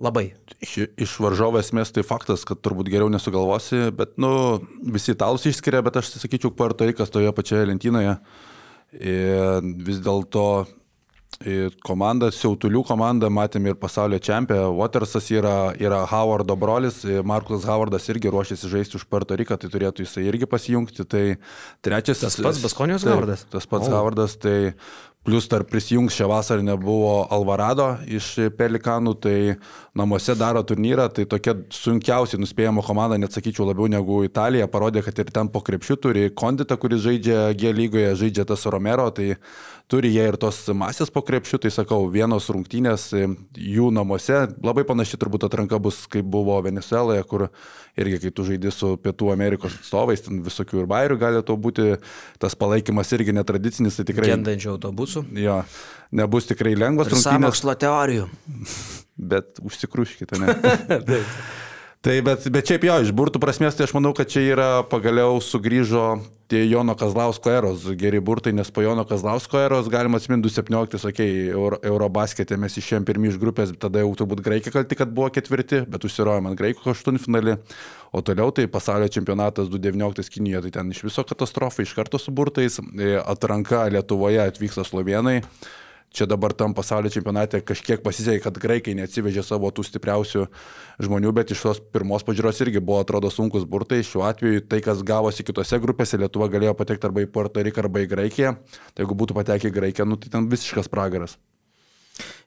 Labai. 0.02 0.32
Iš, 0.64 0.78
iš 0.98 1.12
varžovo 1.22 1.60
esmės 1.62 1.92
tai 1.94 2.02
faktas, 2.08 2.46
kad 2.48 2.62
turbūt 2.64 2.90
geriau 2.90 3.12
nesugalvosi, 3.14 3.92
bet, 3.94 4.16
nu, 4.22 4.62
visi 4.96 5.14
italus 5.14 5.46
išskiria, 5.50 5.84
bet 5.86 6.00
aš 6.02 6.16
sakyčiau, 6.16 6.54
Puerto 6.58 6.88
Rikas 6.88 7.14
toje 7.14 7.30
pačioje 7.38 7.68
lentynoje. 7.70 8.16
Ir 8.98 9.68
vis 9.86 10.02
dėlto 10.04 10.46
komanda, 11.86 12.30
Siautulių 12.34 12.84
komanda, 12.86 13.30
matėme 13.34 13.74
ir 13.74 13.78
pasaulio 13.80 14.20
čempionę, 14.22 14.70
Watersas 14.78 15.30
yra, 15.34 15.74
yra 15.80 16.04
Howardo 16.10 16.58
brolis, 16.60 17.02
Markus 17.26 17.66
Howardas 17.66 18.10
irgi 18.14 18.32
ruošiasi 18.34 18.70
žaisti 18.72 19.00
už 19.00 19.08
Puerto 19.10 19.38
Riką, 19.40 19.58
tai 19.58 19.72
turėtų 19.74 20.06
jisai 20.06 20.28
irgi 20.30 20.50
pasijungti. 20.50 21.08
Tai 21.12 21.24
trečias. 21.82 22.22
Tas 22.22 22.38
pats 22.42 22.62
Baskonijos 22.64 23.08
Howardas. 23.08 23.48
Tas 23.50 23.66
pats 23.70 23.90
oh. 23.90 23.96
Howardas, 23.96 24.38
tai 24.42 24.74
Plus 25.22 25.46
dar 25.46 25.62
prisijungs 25.70 26.16
šią 26.18 26.26
vasarą 26.32 26.64
nebuvo 26.66 27.28
Alvarado 27.30 27.92
iš 28.10 28.32
Pelikanų, 28.58 29.12
tai 29.22 29.36
namuose 29.94 30.34
daro 30.34 30.64
turnyrą, 30.66 31.06
tai 31.14 31.28
tokia 31.30 31.54
sunkiausiai 31.78 32.42
nuspėjama 32.42 32.82
komanda, 32.82 33.20
net 33.22 33.38
sakyčiau 33.38 33.68
labiau 33.68 33.86
negu 33.92 34.24
Italija, 34.26 34.66
parodė, 34.72 35.04
kad 35.06 35.22
ir 35.22 35.30
ten 35.30 35.52
po 35.54 35.62
krepšių 35.62 35.98
turi 36.02 36.26
Konditą, 36.34 36.80
kuris 36.82 37.04
žaidžia 37.06 37.52
G 37.54 37.70
lygoje, 37.70 38.16
žaidžia 38.18 38.48
tas 38.50 38.66
Romero, 38.66 39.06
tai 39.14 39.36
turi 39.90 40.12
jie 40.14 40.26
ir 40.30 40.38
tos 40.42 40.60
masės 40.78 41.12
po 41.14 41.24
krepšių, 41.26 41.60
tai 41.64 41.72
sakau, 41.74 42.04
vienos 42.12 42.50
rungtynės 42.54 43.10
jų 43.16 43.90
namuose, 43.96 44.44
labai 44.64 44.84
panaši 44.88 45.20
turbūt 45.22 45.48
atranka 45.48 45.80
bus, 45.82 46.04
kaip 46.12 46.28
buvo 46.32 46.60
Venezueloje, 46.66 47.24
kur 47.30 47.48
irgi 48.00 48.22
kai 48.26 48.34
tu 48.36 48.46
žaidži 48.48 48.74
su 48.76 48.92
Pietų 49.02 49.32
Amerikos 49.34 49.80
atstovais, 49.80 50.24
ten 50.26 50.44
visokių 50.46 50.84
ir 50.84 50.92
bairių 50.92 51.20
gali 51.22 51.42
to 51.48 51.58
būti, 51.58 51.96
tas 52.42 52.58
palaikymas 52.60 53.12
irgi 53.18 53.36
netradicinis, 53.36 53.98
tai 54.00 54.08
tikrai... 54.12 54.32
Gendančių 54.36 54.76
autobusų. 54.76 55.26
Jo, 55.40 55.62
nebus 56.16 56.50
tikrai 56.52 56.76
lengvas 56.78 57.12
rungtynės. 57.12 57.28
Sąmokslo 57.32 57.78
teorijų. 57.82 58.30
Bet 59.32 59.60
užsikruškite, 59.62 60.40
ne? 60.42 60.56
Tai 62.02 62.16
bet, 62.26 62.48
bet 62.50 62.66
šiaip 62.66 62.86
jo, 62.88 62.94
iš 63.06 63.12
burtų 63.14 63.38
prasmės, 63.38 63.76
tai 63.78 63.86
aš 63.86 63.92
manau, 63.94 64.10
kad 64.18 64.26
čia 64.26 64.42
yra 64.42 64.70
pagaliau 64.90 65.36
sugrįžo 65.38 66.06
tie 66.50 66.64
Jono 66.66 66.96
Kazlausko 66.98 67.52
eros 67.54 67.84
geri 68.00 68.18
burtai, 68.18 68.56
nes 68.58 68.72
po 68.74 68.82
Jono 68.82 69.04
Kazlausko 69.06 69.60
eros 69.62 69.86
galima 69.94 70.18
atsiminti 70.18 70.50
2017, 70.50 70.98
okei, 71.12 71.12
okay, 71.12 71.44
Euro, 71.54 71.78
Eurobasketė 71.86 72.58
mes 72.58 72.74
išėjom 72.82 73.06
pirmi 73.06 73.30
iš 73.30 73.38
grupės, 73.44 73.76
tada 73.78 74.02
jau 74.02 74.10
turbūt 74.18 74.42
graikai 74.42 74.74
kalti, 74.74 74.98
kad 74.98 75.14
buvo 75.14 75.30
ketvirti, 75.36 75.84
bet 75.94 76.08
užsirojom 76.10 76.50
ant 76.50 76.58
graikų 76.58 76.90
aštuntfinalį, 76.96 77.56
o 78.18 78.24
toliau 78.26 78.50
tai 78.50 78.66
pasaulio 78.66 79.12
čempionatas 79.14 79.70
2019 79.70 80.34
Kinijoje, 80.34 80.64
tai 80.66 80.74
ten 80.80 80.90
iš 80.98 81.04
viso 81.06 81.22
katastrofa, 81.30 81.86
iš 81.86 81.94
karto 82.00 82.18
su 82.18 82.34
burtais, 82.34 82.82
e, 82.98 83.14
atranka 83.22 83.86
Lietuvoje 83.94 84.42
atvyksta 84.42 84.90
slovenai 84.90 85.44
čia 86.12 86.28
dabar 86.28 86.54
tam 86.54 86.76
pasaulio 86.76 87.12
čempionate 87.12 87.62
kažkiek 87.64 88.04
pasisekė, 88.04 88.42
kad 88.44 88.60
graikai 88.62 88.96
neatsivežė 89.00 89.44
savo 89.48 89.72
tų 89.72 89.86
stipriausių 89.88 90.46
žmonių, 91.08 91.32
bet 91.36 91.54
iš 91.56 91.64
tos 91.66 91.80
pirmos 91.94 92.26
pažiūros 92.28 92.60
irgi 92.66 92.84
buvo, 92.84 93.00
atrodo, 93.06 93.32
sunkus 93.32 93.66
burtai. 93.68 94.02
Šiuo 94.06 94.26
atveju 94.28 94.66
tai, 94.68 94.82
kas 94.86 95.06
gavosi 95.08 95.48
kitose 95.48 95.80
grupėse, 95.84 96.20
Lietuva 96.22 96.52
galėjo 96.52 96.76
patekti 96.78 97.08
arba 97.08 97.24
į 97.24 97.32
Puerto 97.32 97.64
Riką, 97.64 97.86
arba 97.86 98.04
į 98.04 98.12
Graikiją. 98.12 98.58
Tai 98.92 99.06
jeigu 99.06 99.18
būtų 99.24 99.40
patekę 99.40 99.72
į 99.72 99.78
Graikiją, 99.80 100.10
nu, 100.10 100.20
tai 100.20 100.34
ten 100.36 100.52
visiškas 100.52 100.92
pragaras. 100.92 101.40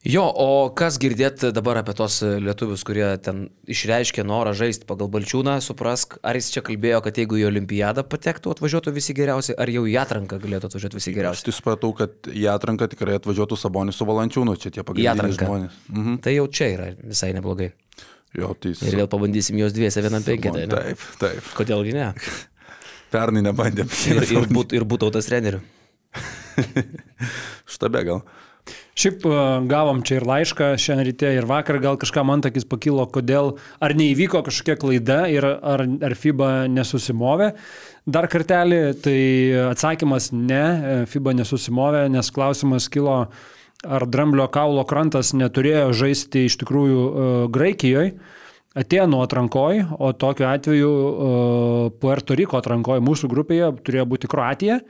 Jo, 0.05 0.27
o 0.29 0.49
kas 0.77 0.99
girdėt 1.01 1.47
dabar 1.57 1.79
apie 1.81 1.95
tos 1.97 2.19
lietuvius, 2.21 2.83
kurie 2.85 3.07
ten 3.25 3.47
išreiškė 3.73 4.21
norą 4.29 4.53
žaisti 4.57 4.85
pagal 4.89 5.09
Balčiūną, 5.13 5.55
suprask, 5.65 6.19
ar 6.21 6.37
jis 6.37 6.51
čia 6.53 6.63
kalbėjo, 6.67 7.01
kad 7.07 7.21
jeigu 7.23 7.39
į 7.41 7.47
Olimpiadą 7.49 8.05
patektų, 8.05 8.53
atvažiuotų 8.53 8.93
visi 8.99 9.17
geriausi, 9.17 9.57
ar 9.57 9.73
jau 9.73 9.87
į 9.89 9.97
atranką 10.03 10.37
galėtų 10.43 10.69
atvažiuoti 10.69 11.01
visi 11.01 11.15
geriausi? 11.17 11.41
Aš 11.41 11.49
tai 11.49 11.57
supratau, 11.57 11.95
kad 11.97 12.29
į 12.29 12.45
atranką 12.53 12.91
tikrai 12.93 13.17
atvažiuotų 13.17 13.57
Sabonis 13.57 13.97
su 13.97 14.05
Valančiūnu, 14.11 14.59
čia 14.61 14.75
tie 14.77 14.85
pagrindiniai 14.85 15.39
žmonės. 15.39 15.81
Mhm. 15.89 16.21
Tai 16.27 16.37
jau 16.37 16.51
čia 16.53 16.69
yra 16.75 16.91
visai 17.01 17.33
neblogai. 17.39 17.73
Jo, 18.35 18.51
tai 18.59 18.75
Ir 18.75 18.99
vėl 18.99 19.09
pabandysim 19.09 19.57
juos 19.61 19.73
dviese 19.73 20.03
vienam 20.03 20.25
penketą. 20.27 20.67
Taip, 20.69 21.03
taip. 21.21 21.53
Kodėlgi 21.57 21.95
ne? 21.95 22.11
Pernai 23.15 23.45
nebandėm. 23.47 23.89
Ir, 24.11 24.25
ir, 24.27 24.49
būt, 24.51 24.75
ir 24.75 24.85
būtų 24.91 25.13
tas 25.15 25.31
treneriu. 25.31 25.63
Štabe 27.75 28.03
gal. 28.07 28.25
Šiaip 28.95 29.25
e, 29.27 29.39
gavom 29.67 30.05
čia 30.07 30.21
ir 30.21 30.27
laišką 30.29 30.69
šiandien 30.79 31.09
ryte 31.09 31.31
ir 31.35 31.49
vakar 31.51 31.81
gal 31.83 31.97
kažkam 31.99 32.31
antakis 32.31 32.67
pakilo, 32.71 33.03
kodėl, 33.11 33.57
ar 33.83 33.95
neįvyko 33.99 34.45
kažkokia 34.47 34.77
klaida 34.79 35.17
ir 35.33 35.47
ar, 35.49 35.83
ar 35.83 36.15
FIBA 36.15 36.51
nesusimovė. 36.71 37.51
Dar 38.07 38.29
kartelį, 38.31 38.79
tai 39.03 39.19
atsakymas 39.73 40.31
ne, 40.37 40.63
e, 40.63 40.95
FIBA 41.11 41.35
nesusimovė, 41.41 42.05
nes 42.15 42.31
klausimas 42.35 42.87
kilo, 42.93 43.25
ar 43.85 44.07
Dramblio 44.07 44.47
kaulo 44.55 44.85
krantas 44.87 45.33
neturėjo 45.35 45.91
žaisti 45.99 46.47
iš 46.49 46.57
tikrųjų 46.63 47.03
uh, 47.03 47.33
Graikijoje. 47.53 48.15
Atėnų 48.75 49.21
atrankoj, 49.23 49.83
o 50.03 50.09
tokiu 50.19 50.49
atveju 50.49 50.89
uh, 50.89 51.91
Puerto 52.01 52.35
Riko 52.35 52.59
atrankoj 52.59 53.03
mūsų 53.05 53.29
grupėje 53.31 53.69
turėjo 53.87 54.07
būti 54.11 54.31
Kroatija. 54.31 54.81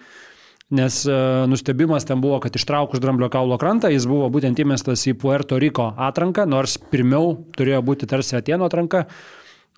Nes 0.74 1.04
uh, 1.06 1.44
nustebimas 1.46 2.06
ten 2.08 2.22
buvo, 2.22 2.40
kad 2.42 2.54
ištraukus 2.56 3.02
Dramblio 3.02 3.28
kaulo 3.30 3.58
krantą 3.60 3.92
jis 3.92 4.08
buvo 4.10 4.26
būtent 4.32 4.58
įmestas 4.58 5.04
į 5.06 5.14
Puerto 5.20 5.58
Riko 5.62 5.92
atranką, 5.94 6.48
nors 6.50 6.78
pirmiau 6.90 7.36
turėjo 7.54 7.82
būti 7.86 8.08
tarsi 8.10 8.34
Atėnų 8.40 8.66
atranka, 8.66 9.04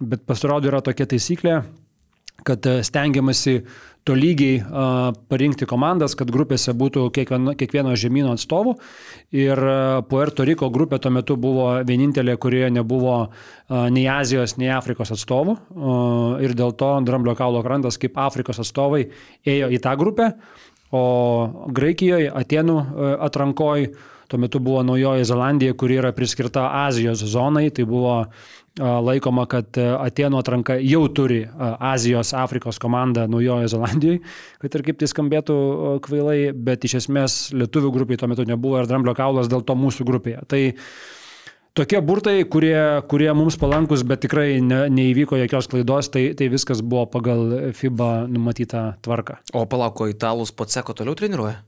bet 0.00 0.24
pasirodo 0.28 0.70
yra 0.70 0.80
tokia 0.84 1.08
taisyklė, 1.10 1.58
kad 2.46 2.64
stengiamasi 2.86 3.58
tolygiai 4.06 4.60
uh, 4.62 5.10
parinkti 5.28 5.66
komandas, 5.68 6.14
kad 6.16 6.30
grupėse 6.32 6.72
būtų 6.78 7.08
kiekvieno, 7.12 7.56
kiekvieno 7.58 7.92
žemynų 7.98 8.36
atstovų. 8.36 8.76
Ir 9.34 9.60
Puerto 10.06 10.46
Riko 10.46 10.68
grupė 10.72 11.00
tuo 11.02 11.10
metu 11.12 11.36
buvo 11.40 11.72
vienintelė, 11.84 12.36
kurioje 12.40 12.70
nebuvo 12.76 13.16
nei 13.66 14.06
Azijos, 14.06 14.54
nei 14.62 14.70
Afrikos 14.70 15.10
atstovų. 15.16 15.56
Ir 16.46 16.54
dėl 16.54 16.76
to 16.78 16.92
Dramblio 17.08 17.34
kaulo 17.36 17.64
krantas 17.66 17.98
kaip 17.98 18.14
Afrikos 18.22 18.62
atstovai 18.62 19.08
ėjo 19.42 19.72
į 19.74 19.82
tą 19.82 19.96
grupę. 19.98 20.30
O 20.94 21.02
Graikijoje, 21.74 22.28
Atenų 22.30 22.76
atrankoje 23.26 23.94
tuo 24.30 24.38
metu 24.42 24.58
buvo 24.62 24.82
Naujoji 24.82 25.24
Zelandija, 25.26 25.74
kuri 25.78 25.98
yra 26.00 26.12
priskirta 26.14 26.68
Azijos 26.86 27.22
zonai, 27.30 27.68
tai 27.70 27.86
buvo 27.86 28.24
laikoma, 28.76 29.46
kad 29.48 29.78
Atenų 29.78 30.40
atranka 30.42 30.76
jau 30.82 31.06
turi 31.14 31.40
Azijos, 31.56 32.34
Afrikos 32.36 32.80
komandą 32.82 33.26
Naujojoje 33.30 33.70
Zelandijoje, 33.72 34.22
kad 34.62 34.78
ir 34.78 34.86
kaip 34.86 34.98
tai 35.00 35.08
skambėtų 35.10 35.58
kvailai, 36.04 36.40
bet 36.52 36.84
iš 36.84 36.98
esmės 37.02 37.38
lietuvių 37.56 37.92
grupiai 37.94 38.20
tuo 38.20 38.28
metu 38.30 38.46
nebuvo 38.48 38.82
ir 38.82 38.90
Dramblio 38.90 39.14
kaulas 39.16 39.48
dėl 39.52 39.64
to 39.66 39.78
mūsų 39.78 40.06
grupėje. 40.06 40.42
Tai 40.50 40.62
tokie 41.76 42.00
burtai, 42.02 42.40
kurie, 42.50 42.76
kurie 43.10 43.28
mums 43.36 43.58
palankus, 43.60 44.04
bet 44.08 44.24
tikrai 44.24 44.60
ne, 44.64 44.86
neįvyko 44.92 45.38
jokios 45.42 45.68
klaidos, 45.72 46.10
tai, 46.14 46.28
tai 46.38 46.50
viskas 46.52 46.82
buvo 46.82 47.06
pagal 47.12 47.72
FIBA 47.76 48.10
numatytą 48.32 48.86
tvarką. 49.04 49.40
O 49.54 49.66
palauko, 49.70 50.08
italus 50.10 50.54
pats 50.56 50.78
seko 50.78 50.96
toliau 50.96 51.18
treniruoja? 51.18 51.60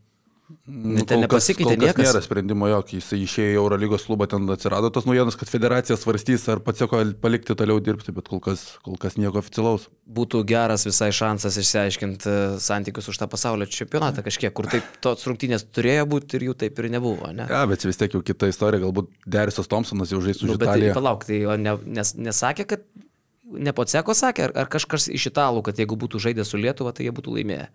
Nu, 0.68 1.02
ten 1.04 1.20
nepasikeitė 1.20 1.74
niekas. 1.76 2.06
Nėra 2.06 2.20
sprendimo 2.24 2.68
jokio, 2.70 2.96
jis 2.96 3.10
išėjo 3.12 3.50
į 3.52 3.56
Eurolygos 3.60 4.06
klubą, 4.08 4.28
ten 4.32 4.48
atsirado 4.52 4.88
tos 4.92 5.04
naujienos, 5.08 5.36
kad 5.36 5.50
federacija 5.50 5.96
svarstys, 6.00 6.46
ar 6.48 6.62
pats 6.64 6.80
sako 6.80 7.02
palikti 7.20 7.56
toliau 7.58 7.82
dirbti, 7.84 8.14
bet 8.16 8.30
kol 8.32 8.40
kas, 8.44 8.62
kol 8.84 8.96
kas 9.00 9.18
nieko 9.20 9.42
oficialaus. 9.42 9.88
Būtų 10.08 10.40
geras 10.48 10.86
visai 10.88 11.10
šansas 11.12 11.58
išsiaiškinti 11.60 12.36
santykius 12.64 13.10
už 13.12 13.20
tą 13.20 13.28
pasaulio 13.28 13.68
čempionatą 13.68 14.24
kažkiek, 14.24 14.54
kur 14.56 14.70
taip 14.72 14.88
tos 15.04 15.26
rungtynės 15.28 15.66
turėjo 15.68 16.08
būti 16.14 16.40
ir 16.40 16.48
jų 16.48 16.56
taip 16.64 16.80
ir 16.80 16.88
nebuvo. 16.96 17.28
Ne? 17.36 17.48
Ja, 17.52 17.66
bet 17.68 17.84
vis 17.84 18.00
tiek 18.00 18.16
jau 18.16 18.24
kita 18.24 18.48
istorija, 18.48 18.86
galbūt 18.86 19.12
Derisas 19.28 19.68
Thompsonas 19.68 20.14
jau 20.14 20.22
žaistų 20.24 20.48
už 20.48 20.54
nu, 20.54 20.60
Italiją. 20.62 20.96
Tai 20.96 21.02
palauk, 21.02 21.28
tai 21.28 21.42
ne, 21.60 21.76
nes, 21.98 22.14
nesakė, 22.16 22.68
kad 22.72 22.88
ne 23.56 23.72
Poceko 23.76 24.14
sakė, 24.16 24.48
ar, 24.48 24.54
ar 24.64 24.70
kažkas 24.72 25.08
iš 25.12 25.28
italų, 25.30 25.62
kad 25.66 25.78
jeigu 25.80 25.96
būtų 26.00 26.20
žaidę 26.22 26.44
su 26.46 26.60
Lietuva, 26.60 26.92
tai 26.96 27.06
jie 27.06 27.14
būtų 27.14 27.36
laimėję. 27.38 27.68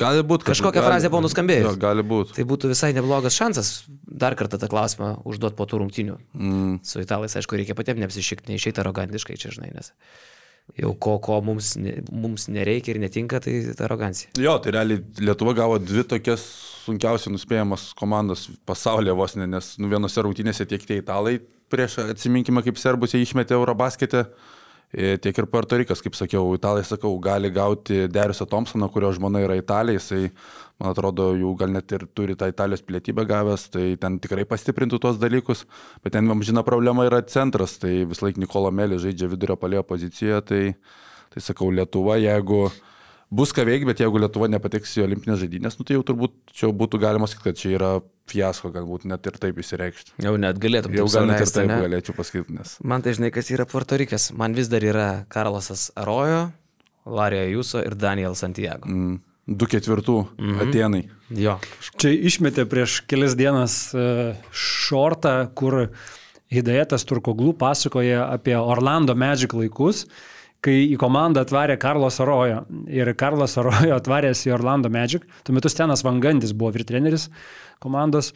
Gali 0.00 0.24
būti. 0.26 0.46
Kažkokia 0.48 0.82
gali, 0.82 0.88
frazė 0.88 1.10
buvo 1.12 1.22
nuskambėjusi. 1.24 1.78
Gali 1.80 2.04
būti. 2.06 2.34
Tai 2.36 2.46
būtų 2.50 2.70
visai 2.72 2.90
neblogas 2.96 3.36
šansas 3.38 3.70
dar 3.88 4.36
kartą 4.38 4.60
tą 4.60 4.68
klausimą 4.70 5.14
užduoti 5.28 5.58
po 5.58 5.66
tų 5.70 5.80
rungtinių. 5.84 6.18
Mm. 6.36 6.74
Su 6.86 7.00
italais, 7.02 7.34
aišku, 7.38 7.58
reikia 7.58 7.78
patiems 7.78 8.02
neapsišikti, 8.02 8.52
neišeiti 8.52 8.82
arogantiškai 8.82 9.38
čia, 9.40 9.54
žinai, 9.56 9.72
nes 9.76 9.94
jau 10.78 10.92
ko, 11.02 11.16
ko 11.18 11.40
mums, 11.42 11.72
mums 12.14 12.44
nereikia 12.52 12.92
ir 12.92 13.00
netinka, 13.02 13.40
tai 13.42 13.56
ta 13.74 13.88
arogancija. 13.88 14.30
Jo, 14.38 14.58
tai 14.62 14.76
realiai 14.76 15.00
Lietuva 15.18 15.56
gavo 15.58 15.80
dvi 15.82 16.04
tokias 16.06 16.44
sunkiausiai 16.84 17.32
nuspėjamas 17.34 17.88
komandas 17.98 18.46
pasaulyje 18.68 19.16
vos 19.18 19.34
ne, 19.40 19.48
nes 19.50 19.72
nu, 19.82 19.90
vienose 19.90 20.22
rungtynėse 20.22 20.68
tiek 20.70 20.84
tie 20.86 21.00
italai 21.00 21.40
prieš, 21.70 22.00
atsiminkime, 22.12 22.62
kaip 22.66 22.78
serbus 22.78 23.16
jie 23.16 23.24
išmetė 23.24 23.56
Eurobasketę. 23.58 24.24
E, 24.26 24.59
tiek 24.90 25.38
ir 25.38 25.46
Puerto 25.46 25.78
Rikas, 25.78 26.02
kaip 26.02 26.16
sakiau, 26.18 26.48
italai, 26.56 26.82
sakau, 26.86 27.12
gali 27.22 27.50
gauti 27.54 28.08
Derisą 28.10 28.46
Thompsoną, 28.50 28.88
kurio 28.90 29.12
žmona 29.14 29.42
yra 29.44 29.54
italija, 29.58 30.00
jisai, 30.00 30.30
man 30.82 30.90
atrodo, 30.90 31.30
jau 31.38 31.52
gal 31.60 31.70
net 31.74 31.92
ir 31.94 32.06
turi 32.16 32.34
tą 32.38 32.48
italijos 32.50 32.82
pilietybę 32.86 33.24
gavęs, 33.28 33.68
tai 33.70 33.84
ten 34.02 34.18
tikrai 34.22 34.46
pastiprintų 34.50 34.98
tos 35.02 35.20
dalykus, 35.22 35.64
bet 36.02 36.16
ten, 36.16 36.26
man 36.26 36.42
žinoma, 36.42 36.66
problema 36.66 37.06
yra 37.06 37.22
centras, 37.22 37.78
tai 37.78 38.00
vis 38.10 38.22
laik 38.24 38.40
Nikola 38.42 38.72
Melė 38.74 38.98
žaidžia 39.02 39.30
vidurio 39.30 39.58
palėjo 39.60 39.86
pozicijoje, 39.86 40.42
tai, 40.50 40.62
tai 41.30 41.44
sakau, 41.44 41.70
Lietuva, 41.70 42.18
jeigu 42.18 42.66
bus 43.30 43.52
ką 43.54 43.64
veikti, 43.66 43.86
bet 43.88 44.02
jeigu 44.02 44.20
Lietuva 44.20 44.48
nepateks 44.50 44.96
į 44.98 45.04
olimpinės 45.06 45.40
žaidynės, 45.44 45.78
nu, 45.78 45.86
tai 45.86 45.96
jau 45.96 46.04
turbūt 46.06 46.34
čia 46.56 46.70
būtų 46.74 47.00
galima 47.02 47.28
sakyti, 47.30 47.46
kad 47.46 47.60
čia 47.60 47.72
yra 47.76 47.90
fiasko, 48.30 48.72
galbūt 48.74 49.06
net 49.10 49.26
ir 49.26 49.38
taip 49.42 49.58
įsireikšti. 49.62 50.16
Jau 50.26 50.34
net 50.40 50.58
galėtum. 50.62 50.94
Jau 50.98 51.06
gal 51.10 51.30
net 51.30 51.44
ir 51.44 51.52
taip 51.54 51.70
ne? 51.70 51.78
galėčiau 51.84 52.16
pasakyti, 52.18 52.58
nes. 52.58 52.76
Man 52.82 53.06
tai 53.06 53.14
žinai, 53.18 53.32
kas 53.34 53.50
yra 53.54 53.66
Puertorikės. 53.70 54.30
Man 54.38 54.54
vis 54.58 54.70
dar 54.70 54.86
yra 54.86 55.08
Karlasas 55.32 55.88
Arojo, 55.98 56.48
Larija 57.10 57.48
Jūso 57.50 57.82
ir 57.86 57.96
Daniel 57.98 58.38
Santiago. 58.38 58.90
Mm. 58.90 59.20
Du 59.50 59.66
ketvirtų 59.66 60.16
mm 60.38 60.50
-hmm. 60.50 60.68
Atenai. 60.68 61.04
Jo. 61.34 61.58
Čia 61.98 62.10
išmetė 62.10 62.66
prieš 62.70 63.00
kelias 63.06 63.34
dienas 63.34 63.94
uh, 63.94 64.36
šortą, 64.52 65.50
kur 65.54 65.88
Hidajetas 66.50 67.04
Turkoglų 67.04 67.54
pasakoja 67.58 68.28
apie 68.30 68.56
Orlando 68.58 69.14
Magic 69.14 69.52
laikus 69.54 70.06
kai 70.64 70.76
į 70.90 70.96
komandą 71.00 71.44
atvarė 71.44 71.78
Karlos 71.80 72.20
Arojo 72.22 72.64
ir 72.92 73.12
Karlos 73.18 73.56
Arojo 73.60 73.96
atvarėsi 74.00 74.50
į 74.50 74.56
Orlando 74.58 74.92
Magic, 74.92 75.26
tuo 75.44 75.56
metu 75.56 75.72
Stenas 75.72 76.04
Vangandis 76.06 76.52
buvo 76.56 76.74
virtreneris 76.76 77.28
komandos 77.80 78.34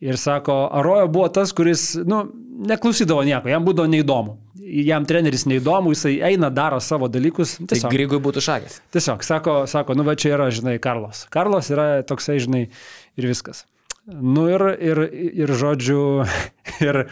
ir 0.00 0.18
sako, 0.18 0.68
Arojo 0.72 1.08
buvo 1.08 1.28
tas, 1.34 1.52
kuris, 1.52 1.94
nu, 2.06 2.22
neklausydavo 2.68 3.24
nieko, 3.26 3.50
jam 3.50 3.66
būdavo 3.66 3.90
neįdomu. 3.90 4.36
Jam 4.68 5.06
treneris 5.08 5.46
neįdomu, 5.48 5.94
jisai 5.94 6.18
eina, 6.28 6.50
daro 6.52 6.78
savo 6.84 7.08
dalykus. 7.08 7.56
Tai 7.56 7.70
tiesiog, 7.70 7.88
tai 7.88 7.96
Grygui 7.96 8.20
būtų 8.22 8.42
šakės. 8.44 8.78
Tiesiog, 8.94 9.24
sako, 9.24 9.56
sako, 9.70 9.96
nu 9.96 10.04
va 10.06 10.14
čia 10.18 10.34
yra, 10.36 10.50
žinai, 10.54 10.76
Karlos. 10.82 11.24
Karlos 11.32 11.70
yra 11.72 11.88
toksai, 12.06 12.36
žinai, 12.44 12.66
ir 13.18 13.28
viskas. 13.30 13.64
Nu 14.08 14.46
ir, 14.52 14.64
ir, 14.82 15.02
ir 15.44 15.54
žodžiu, 15.56 16.02
ir, 16.86 17.02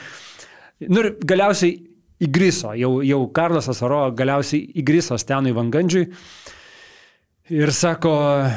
nu 0.86 1.03
ir 1.03 1.11
galiausiai 1.24 1.78
įgriso, 2.22 2.72
jau, 2.78 2.98
jau 3.04 3.22
Karlas 3.36 3.70
Asaro 3.72 4.06
galiausiai 4.16 4.64
įgriso 4.82 5.18
Stenui 5.20 5.54
Vangandžiui. 5.56 6.10
Ir 7.56 7.70
sako, 7.70 8.12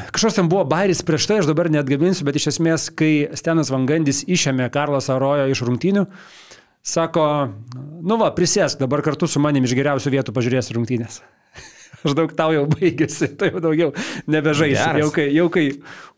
kažkoks 0.09 0.39
ten 0.39 0.47
buvo 0.49 0.63
bairis 0.65 1.03
prieš 1.05 1.27
tai, 1.29 1.41
aš 1.43 1.49
dabar 1.51 1.67
net 1.69 1.85
gaminsiu, 1.85 2.25
bet 2.25 2.39
iš 2.39 2.55
esmės, 2.55 2.87
kai 2.89 3.29
Stenas 3.37 3.69
Vangandis 3.69 4.23
išėmė 4.25 4.71
Karlas 4.73 5.11
Arojo 5.13 5.45
iš 5.51 5.61
rungtynių, 5.67 6.07
Sako, 6.79 7.23
nu 8.07 8.15
va, 8.19 8.29
prisėsk 8.35 8.79
dabar 8.79 9.03
kartu 9.03 9.27
su 9.27 9.41
manim 9.43 9.65
iš 9.67 9.75
geriausių 9.77 10.13
vietų 10.13 10.33
pažiūrės 10.35 10.71
rungtynės. 10.75 11.19
Aš 12.05 12.15
daug 12.15 12.31
tau 12.37 12.53
jau 12.55 12.63
baigėsi, 12.71 13.27
tai 13.39 13.51
jau 13.51 13.61
daugiau 13.63 13.89
nebežaisi. 14.31 14.85
Jau 15.01 15.09
kai, 15.13 15.27
jau 15.35 15.49
kai 15.51 15.65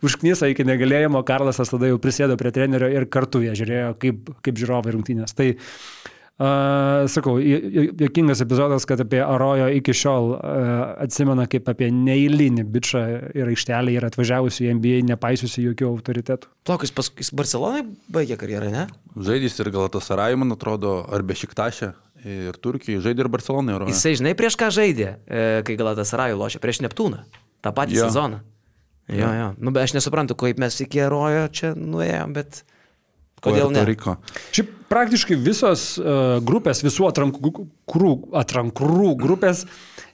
užknysa 0.05 0.51
iki 0.53 0.65
negalėjimo, 0.67 1.23
Karlasas 1.25 1.73
tada 1.73 1.89
jau 1.89 1.97
prisėdo 2.01 2.37
prie 2.37 2.53
trenerio 2.53 2.91
ir 2.93 3.07
kartu 3.09 3.41
jie 3.41 3.55
žiūrėjo, 3.57 3.89
kaip, 4.03 4.29
kaip 4.45 4.61
žiūrovai 4.61 4.93
rungtynės. 4.95 5.33
Tai 5.33 5.49
Uh, 6.41 7.03
sakau, 7.11 7.35
jokingas 7.37 8.39
epizodas, 8.41 8.87
kad 8.89 9.01
apie 9.03 9.19
Arojo 9.21 9.67
iki 9.77 9.93
šiol 9.93 10.31
uh, 10.33 10.39
atsimena 11.03 11.43
kaip 11.51 11.67
apie 11.69 11.91
neįlinį 11.93 12.63
bičią 12.65 13.01
ir 13.37 13.51
aikštelį 13.51 13.93
ir 13.99 14.07
atvažiavusi 14.07 14.65
į 14.65 14.71
NBA, 14.79 15.03
nepaisiusi 15.11 15.61
jokių 15.67 15.85
autoritetų. 15.91 16.49
Plaukas 16.65 16.95
paskui 16.97 17.27
Barcelonai 17.37 17.83
baigė 18.09 18.39
karjerą, 18.41 18.71
ne? 18.73 18.87
Žaidys 19.21 19.61
ir 19.61 19.69
Galatasaray, 19.75 20.39
man 20.41 20.57
atrodo, 20.57 20.95
ar 21.13 21.21
Bešiktašė. 21.29 21.91
Ir 22.25 22.57
Turkijai 22.61 23.05
žaidė 23.05 23.27
ir 23.27 23.31
Barcelonai. 23.37 23.77
Ar... 23.77 23.87
Jisai 23.93 24.15
žinai 24.17 24.33
prieš 24.37 24.57
ką 24.57 24.73
žaidė, 24.73 25.13
e, 25.25 25.45
kai 25.67 25.77
Galatasaray 25.77 26.33
lošė, 26.37 26.61
prieš 26.61 26.81
Neptūną. 26.87 27.21
Ta 27.61 27.69
patį 27.73 28.01
Jo. 28.01 28.09
sezoną. 28.09 28.41
Jo, 29.13 29.29
jo. 29.37 29.47
Nu, 29.61 29.73
bet 29.73 29.85
aš 29.85 29.97
nesuprantu, 29.99 30.37
kaip 30.41 30.61
mes 30.61 30.81
iki 30.81 31.05
Arojo 31.05 31.47
čia 31.53 31.73
nuėjom, 31.77 32.33
bet 32.37 32.63
kodėl 33.45 33.73
ne? 33.73 33.85
Riko. 33.89 34.17
Šiaip 34.53 34.80
praktiškai 34.91 35.37
visos 35.39 35.95
uh, 36.01 36.37
grupės, 36.45 36.83
visų 36.85 37.07
atrankrų, 37.09 38.11
atrankrų 38.41 39.15
grupės 39.19 39.65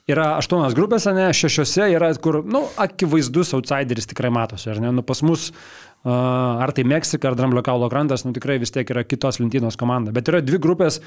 yra 0.07 0.35
aštuonios 0.37 0.75
grupės, 0.77 1.09
ne, 1.11 1.27
šešiose 1.35 1.89
yra, 1.95 2.13
kur, 2.23 2.39
na, 2.45 2.59
nu, 2.59 2.63
akivaizdus 2.79 3.55
outsideris 3.57 4.07
tikrai 4.07 4.31
matosi, 4.33 4.69
ar 4.71 4.79
ne, 4.83 4.93
nu, 4.95 5.03
pas 5.05 5.23
mus 5.25 5.49
uh, 5.51 6.63
ar 6.63 6.73
tai 6.75 6.87
Meksika, 6.87 7.31
ar 7.31 7.37
Dramblio 7.39 7.65
kaulo 7.65 7.89
krantas, 7.91 8.23
nu 8.27 8.33
tikrai 8.35 8.59
vis 8.61 8.73
tiek 8.75 8.87
yra 8.93 9.03
kitos 9.07 9.41
lentynos 9.41 9.79
komanda. 9.79 10.13
Bet 10.15 10.31
yra 10.31 10.43
dvi 10.45 10.61
grupės, 10.63 11.01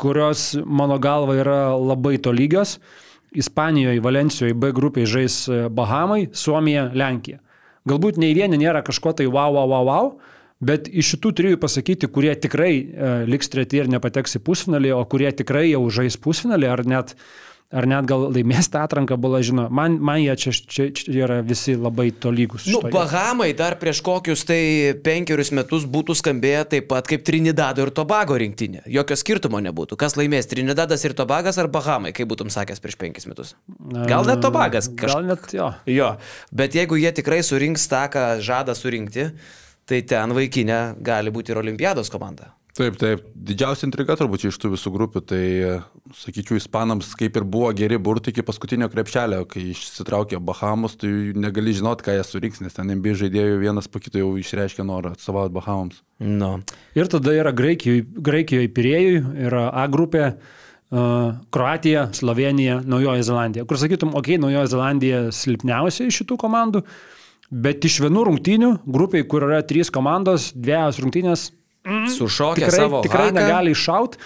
kurios 0.00 0.52
mano 0.64 1.00
galva 1.02 1.36
yra 1.40 1.60
labai 1.76 2.18
tolygios. 2.22 2.78
Ispanijoje, 3.30 4.00
Valencijoje 4.02 4.56
B 4.58 4.72
grupiai 4.74 5.06
žais 5.06 5.44
Bahamai, 5.70 6.32
Suomija, 6.34 6.88
Lenkija. 6.98 7.38
Galbūt 7.86 8.18
nei 8.18 8.34
vieni 8.34 8.58
nėra 8.58 8.82
kažko 8.84 9.12
tai 9.16 9.28
wow, 9.30 9.54
wow, 9.54 9.70
wow, 9.70 9.86
wow, 9.86 10.08
bet 10.60 10.88
iš 10.88 11.14
šitų 11.16 11.34
trijų 11.40 11.60
pasakyti, 11.60 12.08
kurie 12.12 12.32
tikrai 12.38 12.72
e, 12.78 13.12
liks 13.28 13.52
treti 13.52 13.80
ir 13.80 13.92
nepateks 13.92 14.38
į 14.38 14.44
pusfinalį, 14.46 14.96
o 14.96 15.04
kurie 15.08 15.30
tikrai 15.32 15.70
jau 15.70 15.86
žais 15.92 16.18
pusfinalį, 16.20 16.68
ar 16.68 16.82
net, 16.88 17.14
ar 17.72 17.86
net 17.88 18.08
gal 18.10 18.26
laimės 18.34 18.68
tą 18.68 18.82
atranką, 18.84 19.16
bala 19.20 19.40
žino, 19.46 19.64
man, 19.72 19.96
man 20.04 20.20
jie 20.20 20.34
čia, 20.42 20.52
čia, 20.52 20.88
čia 20.96 21.14
yra 21.16 21.38
visi 21.46 21.78
labai 21.80 22.10
tolygus. 22.12 22.66
Nu, 22.68 22.82
Bahamai 22.92 23.54
dar 23.56 23.78
prieš 23.80 24.02
kokius 24.04 24.44
tai 24.48 24.60
penkerius 25.04 25.52
metus 25.56 25.86
būtų 25.88 26.18
skambėję 26.20 26.66
taip 26.74 26.90
pat 26.92 27.08
kaip 27.08 27.24
Trinidado 27.24 27.86
ir 27.86 27.94
Tobago 27.96 28.36
rinktinė. 28.42 28.84
Jokio 28.90 29.16
skirtumo 29.16 29.62
nebūtų. 29.64 29.96
Kas 30.00 30.18
laimės, 30.20 30.50
Trinidadas 30.50 31.06
ir 31.08 31.16
Tobagas 31.16 31.56
ar 31.62 31.70
Bahamai, 31.72 32.12
kaip 32.16 32.28
būtum 32.28 32.52
sakęs 32.52 32.84
prieš 32.84 33.00
penkis 33.00 33.30
metus? 33.30 33.54
Gal 34.12 34.28
net 34.28 34.44
Tobagas 34.44 34.92
kažkas. 34.92 35.16
Gal 35.16 35.32
net 35.32 35.56
jo. 35.56 35.72
Jo, 35.88 36.12
bet 36.52 36.76
jeigu 36.76 37.00
jie 37.00 37.16
tikrai 37.16 37.40
surinks 37.46 37.88
tą, 37.88 38.04
ką 38.12 38.28
žada 38.44 38.76
surinkti, 38.76 39.30
tai 39.90 40.00
ten 40.06 40.34
vaikinė 40.36 40.80
gali 41.02 41.34
būti 41.34 41.52
ir 41.54 41.62
Olimpiados 41.64 42.12
komanda. 42.12 42.54
Taip, 42.80 42.94
taip. 43.00 43.24
Didžiausia 43.34 43.88
intriga 43.88 44.14
turbūt 44.16 44.44
iš 44.46 44.56
tų 44.62 44.70
visų 44.76 44.92
grupių. 44.94 45.20
Tai, 45.26 45.42
sakyčiau, 46.16 46.56
ispanams 46.60 47.10
kaip 47.18 47.36
ir 47.36 47.44
buvo 47.44 47.72
geri 47.76 47.98
burtai 48.00 48.32
iki 48.32 48.44
paskutinio 48.46 48.88
krepšelio, 48.92 49.42
kai 49.50 49.64
išsitraukė 49.72 50.38
Bahamus, 50.46 50.94
tai 51.00 51.10
negali 51.34 51.74
žinot, 51.76 52.04
ką 52.06 52.14
jie 52.14 52.24
surinks, 52.26 52.62
nes 52.62 52.76
ten 52.76 52.92
MB 52.94 53.16
žaidėjų 53.24 53.58
vienas 53.60 53.90
po 53.90 54.02
kito 54.02 54.22
jau 54.22 54.30
išreiškė 54.38 54.86
norą 54.86 55.12
atstovauti 55.16 55.54
Bahamams. 55.58 56.00
Nu. 56.22 56.54
Ir 56.96 57.10
tada 57.10 57.34
yra 57.36 57.52
Graikijoje, 57.56 58.06
Graikijoje 58.30 58.72
Pirėjui, 58.76 59.20
yra 59.50 59.66
A 59.74 59.88
grupė, 59.90 60.30
uh, 60.30 61.38
Kroatija, 61.50 62.08
Slovenija, 62.16 62.80
Naujoji 62.86 63.26
Zelandija. 63.26 63.66
Kur 63.66 63.82
sakytum, 63.82 64.14
okei, 64.14 64.38
okay, 64.38 64.44
Naujoji 64.46 64.72
Zelandija 64.76 65.24
silpniausia 65.34 66.06
iš 66.06 66.22
šitų 66.22 66.38
komandų, 66.46 66.86
bet 67.50 67.84
iš 67.84 68.00
vienų 68.04 68.26
rungtynių, 68.28 68.70
grupiai, 68.86 69.26
kur 69.26 69.48
yra 69.48 69.62
trys 69.66 69.90
komandos, 69.92 70.52
dviejos 70.54 71.00
rungtynės, 71.02 71.50
Sušokė 71.88 72.66
tikrai, 72.66 72.76
savo 72.76 73.00
tikrai 73.04 73.30
haką. 73.30 73.36
negali 73.38 73.74
iššaut. 73.74 74.18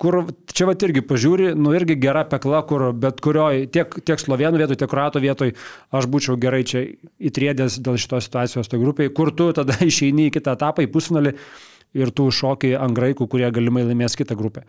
Kur 0.00 0.16
čia 0.50 0.66
va 0.66 0.72
irgi 0.74 1.04
pažiūri, 1.06 1.52
nu 1.54 1.70
irgi 1.76 1.94
gera 2.02 2.24
pekla, 2.26 2.64
kur 2.66 2.88
bet 2.98 3.20
kurioje, 3.22 3.68
tiek, 3.70 3.92
tiek 4.02 4.18
slovenų 4.18 4.58
vietoj, 4.58 4.78
tiek 4.80 4.90
kruato 4.90 5.22
vietoj, 5.22 5.52
aš 5.94 6.08
būčiau 6.10 6.34
gerai 6.40 6.64
čia 6.66 6.82
įtrėdęs 7.22 7.76
dėl 7.84 8.00
šitos 8.02 8.26
situacijos 8.26 8.72
toj 8.72 8.82
grupiai, 8.82 9.12
kur 9.14 9.30
tu 9.30 9.52
tada 9.54 9.76
išeini 9.90 10.26
į 10.30 10.34
kitą 10.34 10.56
etapą, 10.58 10.82
į 10.82 10.90
pusfinalį 10.90 11.36
ir 11.94 12.10
tu 12.10 12.26
šokiai 12.26 12.74
ant 12.74 12.96
graikų, 12.96 13.28
kurie 13.30 13.52
galimai 13.54 13.84
laimės 13.86 14.18
kitą 14.18 14.34
grupę. 14.34 14.64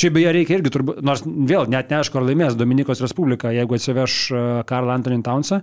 Šiaip 0.00 0.14
beje 0.16 0.32
reikia 0.38 0.56
irgi, 0.56 0.72
turbūt, 0.72 1.02
nors 1.04 1.20
vėl 1.26 1.68
net 1.68 1.92
neaišku, 1.92 2.16
ar 2.16 2.24
laimės 2.24 2.56
Dominikos 2.56 3.02
Respublika, 3.04 3.52
jeigu 3.52 3.76
atsiveš 3.76 4.14
e, 4.32 4.44
Karl 4.70 4.88
Antonin 4.94 5.20
Townsą 5.26 5.60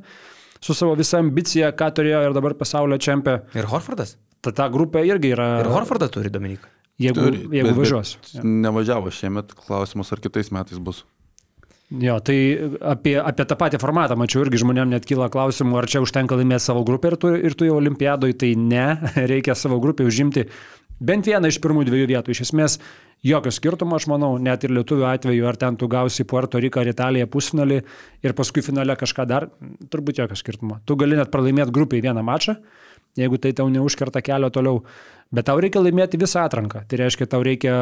su 0.62 0.74
savo 0.76 0.95
visa 0.99 1.20
ambicija, 1.20 1.72
ką 1.72 1.91
turėjo 1.99 2.24
ir 2.30 2.34
dabar 2.36 2.53
pasaulio 2.60 2.97
čempė. 2.97 3.39
Ir 3.55 3.66
Horfordas? 3.72 4.16
Ta, 4.41 4.51
ta 4.55 4.70
grupė 4.72 5.05
irgi 5.07 5.34
yra, 5.36 5.60
Ir 5.64 5.72
Horfordą 5.74 6.07
turi 6.12 6.30
Dominika. 6.32 6.68
jeigu, 6.99 7.16
Turi, 7.20 7.45
jeigu 7.51 7.72
bet- 7.74 7.80
važiuos. 7.80 8.18
bet 8.34 8.43
Nevažiavo 8.43 9.12
šiemet, 9.12 9.53
klausimas, 9.55 10.12
ar 10.12 10.20
kitais 10.20 10.51
metais 10.51 10.80
bus. 10.80 11.03
Jo, 11.89 12.20
tai 12.22 12.36
apie, 12.86 13.16
apie 13.18 13.45
tą 13.49 13.55
patį 13.57 13.80
formatą, 13.82 14.14
mačiau, 14.16 14.43
irgi 14.45 14.60
žmonėm 14.62 14.91
net 14.91 15.07
kyla 15.10 15.26
klausimų, 15.34 15.80
ar 15.80 15.88
čia 15.89 16.03
užtenka 16.03 16.38
laimėti 16.38 16.62
savo 16.68 16.84
grupę 16.86 17.10
ir 17.10 17.16
tu, 17.18 17.32
ir 17.34 17.55
tu 17.57 17.66
jau 17.66 17.80
olimpiadoje, 17.80 18.36
tai 18.38 18.51
ne, 18.55 18.84
reikia 19.32 19.55
savo 19.57 19.80
grupę 19.82 20.05
užimti 20.05 20.43
bent 21.00 21.30
vieną 21.30 21.52
iš 21.52 21.60
pirmų 21.64 21.86
dviejų 21.88 22.10
vietų. 22.14 22.34
Iš 22.36 22.43
esmės, 22.47 22.78
jokio 23.26 23.52
skirtumo, 23.54 23.97
aš 24.00 24.08
manau, 24.12 24.34
net 24.41 24.64
ir 24.64 24.74
lietuvių 24.76 25.08
atveju, 25.10 25.47
ar 25.50 25.60
ten 25.60 25.78
tu 25.80 25.89
gausi 25.91 26.26
Puerto 26.28 26.62
Riką 26.62 26.84
ar 26.84 26.91
Italiją 26.91 27.30
pusfinalį 27.32 27.80
ir 28.26 28.36
paskui 28.38 28.64
finale 28.66 28.95
kažką 29.00 29.28
dar, 29.30 29.50
turbūt 29.91 30.24
jokio 30.24 30.38
skirtumo. 30.39 30.80
Tu 30.86 30.97
gali 31.00 31.20
net 31.20 31.32
pralaimėti 31.34 31.76
grupiai 31.76 32.04
vieną 32.06 32.24
mačą, 32.26 32.60
jeigu 33.20 33.39
tai 33.41 33.54
tau 33.58 33.70
neužkerta 33.72 34.22
kelio 34.24 34.52
toliau. 34.54 34.84
Bet 35.30 35.45
tau 35.45 35.60
reikia 35.62 35.82
laimėti 35.84 36.18
visą 36.18 36.41
atranką. 36.47 36.82
Tai 36.89 36.97
reiškia, 37.04 37.28
tau 37.30 37.43
reikia 37.45 37.74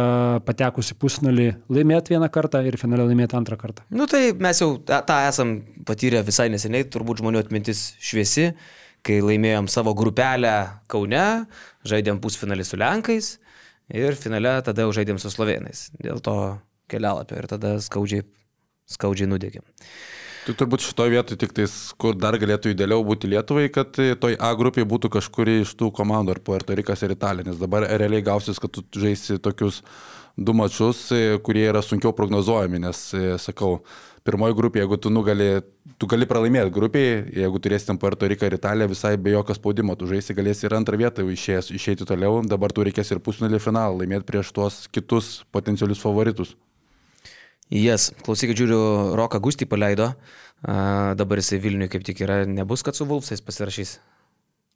patekusi 0.44 0.98
pusnulį 1.00 1.46
laimėti 1.72 2.12
vieną 2.12 2.28
kartą 2.34 2.60
ir 2.68 2.76
finale 2.80 3.06
laimėti 3.08 3.38
antrą 3.40 3.56
kartą. 3.60 3.86
Nu 3.88 4.08
tai 4.12 4.34
mes 4.36 4.60
jau 4.60 4.74
tą 4.84 5.22
esam 5.30 5.62
patyrę 5.88 6.26
visai 6.28 6.50
neseniai, 6.52 6.90
turbūt 6.92 7.22
žmonių 7.22 7.46
atmintis 7.46 7.94
šviesi, 8.04 8.50
kai 9.08 9.22
laimėjom 9.24 9.70
savo 9.72 9.94
grupelę 9.96 10.58
Kaune, 10.92 11.24
žaidėm 11.90 12.22
pusfinalį 12.24 12.66
su 12.68 12.80
Lenkais 12.80 13.34
ir 13.94 14.20
finale 14.20 14.58
tada 14.68 14.86
jau 14.86 14.94
žaidėm 14.96 15.20
su 15.22 15.32
Slovenais. 15.34 15.88
Dėl 15.98 16.22
to 16.24 16.38
kelialapio 16.92 17.40
ir 17.40 17.50
tada 17.50 17.78
skaudžiai, 17.84 18.26
skaudžiai 18.92 19.32
nudėgėm. 19.32 19.66
Tai 20.48 20.54
turbūt 20.56 20.86
šitoje 20.86 21.12
vietoje 21.12 21.40
tik 21.42 21.52
tais, 21.58 21.72
kur 22.00 22.16
dar 22.16 22.38
galėtų 22.40 22.72
idealiau 22.72 23.04
būti 23.04 23.28
Lietuvai, 23.28 23.66
kad 23.68 23.98
toj 23.98 24.38
A 24.40 24.54
grupiai 24.56 24.88
būtų 24.88 25.10
kažkuri 25.18 25.58
iš 25.66 25.74
tų 25.76 25.90
komandų, 25.96 26.38
ar 26.38 26.40
Puerto 26.40 26.78
Rikas 26.78 27.04
ir 27.04 27.12
Italija, 27.18 27.50
nes 27.50 27.60
dabar 27.60 27.84
realiai 28.00 28.24
gausis, 28.24 28.62
kad 28.64 28.72
tu 28.72 28.86
žaisi 28.96 29.42
tokius 29.44 29.82
du 30.40 30.56
mačius, 30.56 31.10
kurie 31.44 31.66
yra 31.68 31.82
sunkiau 31.84 32.14
prognozuojami, 32.16 32.80
nes, 32.86 33.02
sakau, 33.44 33.82
pirmoji 34.28 34.56
grupė, 34.58 34.82
jeigu 34.84 34.98
tu 35.02 35.12
nugali, 35.14 35.48
tu 35.98 36.10
gali 36.12 36.28
pralaimėti 36.30 36.74
grupiai, 36.76 37.22
jeigu 37.42 37.62
turėsi 37.64 37.90
ten 37.90 38.00
Puerto 38.02 38.28
Riką 38.28 38.50
ir 38.50 38.58
Italiją 38.58 38.90
visai 38.92 39.14
be 39.22 39.32
jokio 39.34 39.56
spaudimo, 39.58 39.96
tu 40.00 40.10
žaisi 40.10 40.36
galėsi 40.38 40.68
ir 40.68 40.76
antrą 40.78 41.00
vietą 41.00 41.24
išėjęs, 41.24 41.72
išeiti 41.78 42.08
toliau, 42.08 42.42
dabar 42.46 42.76
tu 42.76 42.86
reikės 42.88 43.14
ir 43.14 43.22
pusnulį 43.24 43.62
finalą 43.64 44.02
laimėti 44.02 44.28
prieš 44.28 44.52
tuos 44.56 44.82
kitus 44.92 45.38
potencialius 45.56 46.04
favoritus. 46.04 46.56
Jas, 47.68 48.10
yes. 48.10 48.24
klausykit, 48.24 48.60
žiūriu, 48.60 48.82
Roką 49.20 49.42
Gustį 49.44 49.68
paleido, 49.68 50.12
a, 50.64 51.16
dabar 51.20 51.42
jisai 51.42 51.60
Vilniuje 51.64 51.92
kaip 51.96 52.06
tik 52.08 52.22
yra, 52.24 52.44
nebus, 52.48 52.84
kad 52.84 52.96
su 52.96 53.08
Vulfsais 53.08 53.44
pasirašys. 53.44 53.98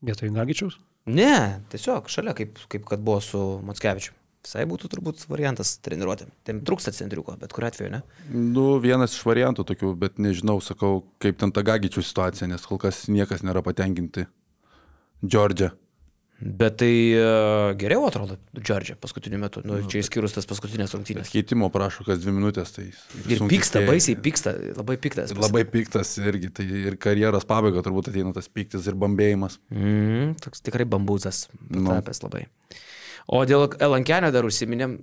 Vietoj 0.01 0.33
Gagičiaus? 0.35 0.79
Ne, 1.13 1.61
tiesiog 1.71 2.09
šalia, 2.11 2.33
kaip, 2.37 2.59
kaip 2.71 2.87
kad 2.89 3.03
buvo 3.05 3.21
su 3.23 3.39
Matskevičiu. 3.67 4.17
Visai 4.41 4.63
būtų 4.65 4.89
turbūt 4.89 5.21
variantas 5.29 5.75
treniruotėm. 5.85 6.31
Ten 6.47 6.63
trūksta 6.65 6.89
centriuko, 6.97 7.35
bet 7.37 7.53
kuriu 7.53 7.67
atveju, 7.69 7.91
ne? 7.93 7.99
Nu, 8.33 8.79
vienas 8.81 9.13
iš 9.13 9.21
variantų 9.27 9.67
tokių, 9.69 9.91
bet 10.01 10.17
nežinau, 10.17 10.57
sakau, 10.65 11.03
kaip 11.21 11.37
ten 11.37 11.53
ta 11.53 11.61
gagičių 11.67 12.01
situacija, 12.07 12.49
nes 12.49 12.65
kol 12.65 12.81
kas 12.81 13.03
niekas 13.13 13.45
nėra 13.45 13.61
patenkinti. 13.65 14.25
Džordžia. 15.21 15.69
Bet 16.41 16.79
tai 16.81 16.89
uh, 17.13 17.75
geriau 17.77 18.07
atrodo, 18.07 18.39
Džordžia, 18.57 18.95
paskutiniu 18.97 19.37
metu. 19.43 19.61
Nu, 19.61 19.77
čia 19.85 19.99
išskyrus 20.01 20.33
tas 20.33 20.47
paskutinės 20.49 20.95
rungtynės. 20.97 21.29
Keitimo 21.29 21.67
prašo 21.69 22.01
kas 22.07 22.17
dvi 22.23 22.33
minutės. 22.33 22.71
Tai 22.73 22.87
Ir 23.29 23.43
pyksta, 23.45 23.83
baisiai 23.85 24.17
pyksta, 24.17 24.55
labai 24.79 24.95
piktas. 25.03 25.35
Ir 25.35 25.41
Labai 25.43 25.61
piktas 25.69 26.15
irgi, 26.17 26.49
tai 26.57 26.65
ir 26.65 26.97
karjeros 26.97 27.45
pabaiga 27.45 27.85
turbūt 27.85 28.09
ateina 28.09 28.33
tas 28.33 28.49
pyktis 28.49 28.89
ir 28.89 28.97
bambėjimas. 28.97 29.59
Mm, 29.69 30.33
toks 30.41 30.65
tikrai 30.65 30.89
bambūzas, 30.89 31.43
Nu. 31.69 31.91
tapęs 31.93 32.25
labai. 32.25 32.47
O 33.31 33.45
dėl 33.47 33.69
Elankenio 33.79 34.27
dar 34.35 34.43
užsiminėm, 34.43 34.97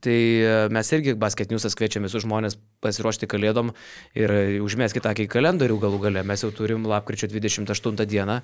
tai 0.00 0.14
e, 0.40 0.52
mes 0.72 0.88
irgi 0.96 1.12
basketniusas 1.20 1.74
kviečiame 1.76 2.08
visus 2.08 2.24
žmonės 2.24 2.56
pasiruošti 2.80 3.28
kalėdom 3.28 3.74
ir 4.16 4.32
užmeskite 4.64 5.10
akį 5.10 5.26
į 5.26 5.30
kalendorių 5.34 5.76
galų 5.82 5.98
gale. 6.06 6.22
Mes 6.24 6.40
jau 6.40 6.48
turim 6.56 6.86
lapkričio 6.88 7.28
28 7.28 8.08
dieną 8.08 8.38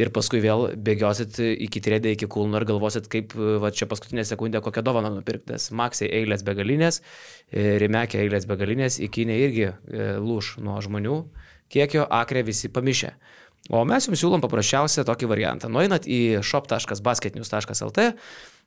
ir 0.00 0.12
paskui 0.16 0.40
vėl 0.40 0.70
bėgiosit 0.80 1.42
iki 1.44 1.84
trėdė, 1.84 2.14
iki 2.16 2.30
kulno 2.32 2.56
ir 2.56 2.66
galvosit, 2.72 3.10
kaip 3.12 3.36
va, 3.36 3.68
čia 3.68 3.90
paskutinę 3.90 4.24
sekundę 4.24 4.64
kokią 4.64 4.86
dovaną 4.88 5.12
nupirktas. 5.18 5.68
Maksai 5.76 6.08
eilės 6.22 6.46
begalinės, 6.48 7.02
e, 7.52 7.76
Rimekė 7.84 8.24
eilės 8.24 8.48
begalinės, 8.48 8.96
iki 9.04 9.28
ne 9.28 9.42
irgi 9.44 9.68
e, 9.68 9.74
lūš 10.24 10.56
nuo 10.64 10.80
žmonių 10.80 11.20
kiekio, 11.68 12.08
akrė 12.08 12.48
visi 12.48 12.72
pamišę. 12.72 13.12
O 13.72 13.80
mes 13.88 14.04
jums 14.04 14.20
siūlom 14.20 14.42
paprasčiausią 14.44 15.06
tokį 15.08 15.28
variantą. 15.30 15.70
Nueinat 15.72 16.04
į 16.04 16.42
shop.basketnews.lt 16.44 18.10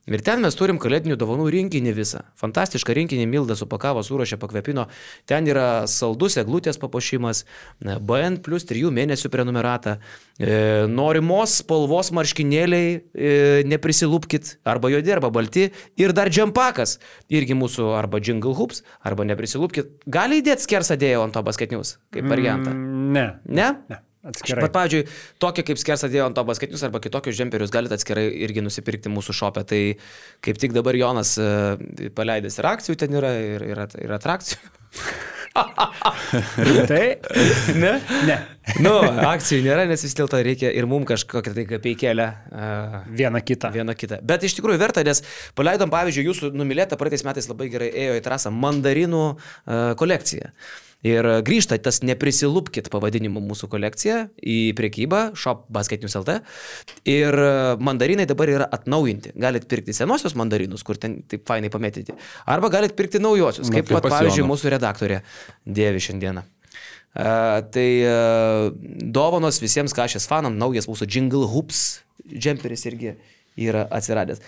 Ir 0.08 0.22
ten 0.24 0.40
mes 0.40 0.54
turim 0.56 0.78
kalėdinių 0.80 1.18
dovanų 1.20 1.48
rinkinį 1.52 1.92
visą. 1.96 2.22
Fantastišką 2.40 2.94
rinkinį 2.96 3.26
Milda 3.28 3.56
supakavo, 3.58 4.00
surašė, 4.06 4.38
pakvepino. 4.40 4.86
Ten 5.28 5.48
yra 5.50 5.84
saldus 5.90 6.38
eglutės 6.40 6.80
papuošimas, 6.80 7.44
BN 7.82 8.38
plus 8.44 8.64
3 8.68 8.88
mėnesių 8.94 9.28
prenumerata, 9.34 9.98
e, 10.38 10.86
norimos 10.88 11.58
spalvos 11.60 12.12
marškinėliai, 12.16 12.96
e, 13.12 13.34
neprisilūpkit, 13.68 14.56
arba 14.64 14.94
juodi, 14.94 15.12
arba 15.12 15.32
balti, 15.34 15.68
ir 16.00 16.16
dar 16.16 16.32
džempakas. 16.32 16.98
Irgi 17.28 17.58
mūsų 17.58 17.92
arba 17.98 18.22
jingle 18.24 18.56
hoops, 18.56 18.82
arba 19.04 19.28
neprisilūpkit. 19.28 20.08
Gali 20.08 20.40
įdėti 20.40 20.64
skersą 20.64 20.96
dėjau 20.96 21.26
ant 21.26 21.36
to 21.36 21.44
basketinius, 21.44 21.98
kaip 22.14 22.24
variantą. 22.32 22.72
Mm, 22.72 23.12
ne. 23.12 23.30
Ne? 23.44 23.72
Ne. 23.92 24.04
Atskirai. 24.28 24.66
Bet, 24.66 24.74
pavyzdžiui, 24.74 25.06
tokie 25.40 25.64
kaip 25.64 25.80
skersą 25.80 26.10
dėjo 26.12 26.26
ant 26.28 26.36
to 26.36 26.44
basketinius 26.48 26.84
arba 26.84 27.00
kitokius 27.04 27.38
džemperius 27.38 27.72
galite 27.72 27.96
atskirai 27.96 28.26
irgi 28.44 28.64
nusipirkti 28.64 29.12
mūsų 29.12 29.36
šopę. 29.40 29.64
Tai 29.68 29.80
kaip 30.44 30.60
tik 30.60 30.76
dabar 30.76 30.98
Jonas 30.98 31.34
uh, 31.40 31.80
paleidęs 32.16 32.60
ir 32.60 32.70
akcijų 32.74 32.98
ten 33.00 33.16
yra, 33.20 33.32
ir, 33.40 33.64
ir, 33.72 33.82
ir 34.04 34.14
atrakcijų. 34.18 34.60
tai? 36.90 37.04
Ne? 37.74 37.92
Ne. 38.28 38.36
Nu, 38.84 38.92
akcijų 39.28 39.62
nėra, 39.64 39.86
nes 39.88 40.04
vis 40.04 40.16
dėlto 40.18 40.40
reikia 40.44 40.70
ir 40.76 40.86
mums 40.90 41.08
kažkokią 41.08 41.54
tai 41.56 41.64
kapeikėlę. 41.70 42.26
Uh, 42.52 42.98
Viena 43.20 43.40
kita. 43.44 43.72
Viena 43.74 43.96
kita. 43.98 44.20
Bet 44.28 44.44
iš 44.46 44.58
tikrųjų 44.58 44.80
verta, 44.82 45.04
nes 45.06 45.22
paleidom, 45.58 45.92
pavyzdžiui, 45.94 46.26
jūsų 46.28 46.52
numylėtą 46.56 47.00
praeitais 47.00 47.24
metais 47.26 47.48
labai 47.50 47.70
gerai 47.72 47.88
ėjo 48.04 48.18
į 48.20 48.26
trasą 48.28 48.52
mandarinų 48.54 49.24
uh, 49.32 49.40
kolekciją. 49.98 50.52
Ir 51.06 51.26
grįžta 51.46 51.76
tas 51.78 52.00
neprisilūpkit 52.02 52.88
pavadinimu 52.90 53.38
mūsų 53.44 53.68
kolekcija 53.70 54.24
į 54.42 54.58
priekybą 54.78 55.20
shop 55.38 55.68
basketinius 55.70 56.16
LT. 56.18 56.40
Ir 57.06 57.38
mandarinai 57.78 58.26
dabar 58.26 58.50
yra 58.50 58.66
atnaujinti. 58.74 59.36
Galit 59.38 59.68
pirkti 59.70 59.94
senosius 59.94 60.34
mandarinus, 60.38 60.82
kur 60.82 60.98
ten 60.98 61.20
taip 61.30 61.46
fainai 61.46 61.70
pametyti. 61.70 62.16
Arba 62.50 62.72
galit 62.74 62.96
pirkti 62.98 63.22
naujosius, 63.22 63.70
kaip, 63.70 63.86
pat, 63.92 64.10
pavyzdžiui, 64.10 64.48
mūsų 64.50 64.74
redaktorė 64.74 65.22
dėvi 65.62 66.02
šiandieną. 66.08 66.42
Uh, 67.18 67.62
tai 67.74 67.88
uh, 68.04 68.68
dovanos 69.14 69.62
visiems 69.62 69.94
kažės 69.96 70.28
fanam, 70.28 70.58
naujas 70.60 70.86
mūsų 70.90 71.06
Jingle 71.08 71.48
Hoops 71.50 72.02
džemperis 72.28 72.84
irgi 72.90 73.14
yra 73.58 73.86
atsiradęs. 73.90 74.42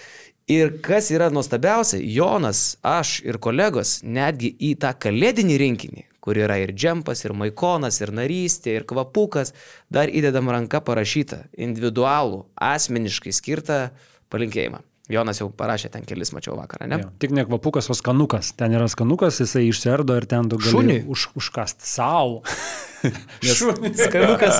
Ir 0.51 0.77
kas 0.83 1.13
yra 1.15 1.31
nuostabiausia, 1.31 2.01
Jonas, 2.03 2.75
aš 2.83 3.21
ir 3.23 3.39
kolegos 3.43 4.01
netgi 4.03 4.51
į 4.59 4.75
tą 4.83 4.91
kalėdinį 4.99 5.59
rinkinį, 5.63 6.05
kur 6.25 6.39
yra 6.41 6.59
ir 6.61 6.75
džempas, 6.77 7.25
ir 7.25 7.35
maikonas, 7.37 8.01
ir 8.03 8.13
narystė, 8.17 8.77
ir 8.79 8.87
kvapukas, 8.89 9.55
dar 9.93 10.13
įdedam 10.13 10.51
ranką 10.53 10.83
parašytą, 10.87 11.47
individualų, 11.57 12.45
asmeniškai 12.71 13.35
skirtą 13.37 13.83
palinkėjimą. 14.33 14.85
Jonas 15.11 15.41
jau 15.41 15.49
parašė 15.51 15.89
ten 15.91 16.05
kelis, 16.07 16.31
mačiau 16.31 16.55
vakarą, 16.55 16.87
ne? 16.91 17.01
Jo, 17.03 17.09
tik 17.23 17.33
ne 17.35 17.43
kvapukas, 17.49 17.89
o 17.91 17.97
skanukas. 17.99 18.53
Ten 18.59 18.77
yra 18.77 18.87
skanukas, 18.91 19.41
jisai 19.43 19.65
išserdo 19.67 20.15
ir 20.21 20.27
ten 20.31 20.47
tu 20.53 20.61
gali 20.61 20.71
Šuniui? 20.71 21.01
už, 21.11 21.25
užkast 21.41 21.83
savo. 21.83 22.45
Skanukas, 23.41 24.59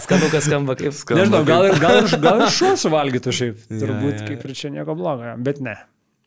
skanukas 0.00 0.46
skamba 0.48 0.74
kaip 0.80 0.94
skanukas. 0.96 1.28
Nežinau, 1.28 1.42
gal 1.44 1.66
ir, 1.68 1.74
gal, 1.76 1.98
ir, 2.00 2.14
gal 2.24 2.40
ir 2.46 2.54
šuo 2.56 2.72
suvalgytų 2.80 3.34
šiaip. 3.36 3.58
Turbūt 3.82 4.22
kaip 4.30 4.46
ir 4.48 4.54
čia 4.56 4.72
nieko 4.72 4.96
blogo, 4.98 5.36
bet 5.44 5.60
ne. 5.62 5.76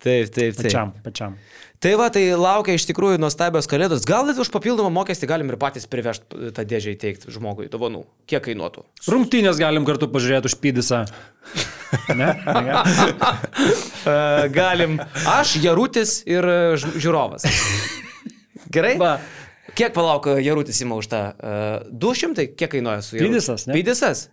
Taip, 0.06 0.30
taip, 0.30 0.54
taip. 0.54 0.68
Pačiam, 0.68 0.94
pačiam. 1.02 1.40
Tai 1.86 1.92
va, 2.02 2.08
tai 2.10 2.24
laukia 2.34 2.74
iš 2.74 2.88
tikrųjų 2.90 3.20
nuostabios 3.22 3.68
kalėdos. 3.70 4.08
Gal 4.10 4.26
net 4.26 4.40
už 4.42 4.50
papildomą 4.50 4.90
mokestį 4.90 5.28
galim 5.30 5.52
ir 5.52 5.58
patys 5.62 5.84
privežti 5.86 6.48
tą 6.58 6.64
dėžę 6.66 6.96
įteikti 6.96 7.30
žmogui 7.30 7.68
dovanų. 7.70 8.00
Kiek 8.26 8.42
kainuotų? 8.48 8.82
Rungtynės 9.06 9.60
galim 9.62 9.86
kartu 9.86 10.08
pažiūrėti 10.10 10.50
už 10.50 10.56
pydisą. 10.64 11.04
Ne? 12.10 12.32
ne? 12.66 12.80
Galim. 14.58 14.96
Aš, 15.30 15.60
Jarutis 15.62 16.24
ir 16.26 16.48
ž- 16.82 16.96
žiūrovas. 17.04 17.46
Gerai? 18.74 18.96
Va. 18.98 19.20
Kiek 19.78 19.94
palauk, 19.94 20.26
Jarutis 20.42 20.82
įma 20.82 20.98
už 20.98 21.12
tą? 21.12 21.20
Uh, 21.38 21.86
200? 21.94 22.48
Kiek 22.58 22.72
kainuoja 22.74 23.04
su 23.06 23.20
Jaručiu? 23.20 23.30
Pydisas, 23.30 23.68
ne? 23.70 23.78
Pydisas. 23.78 24.24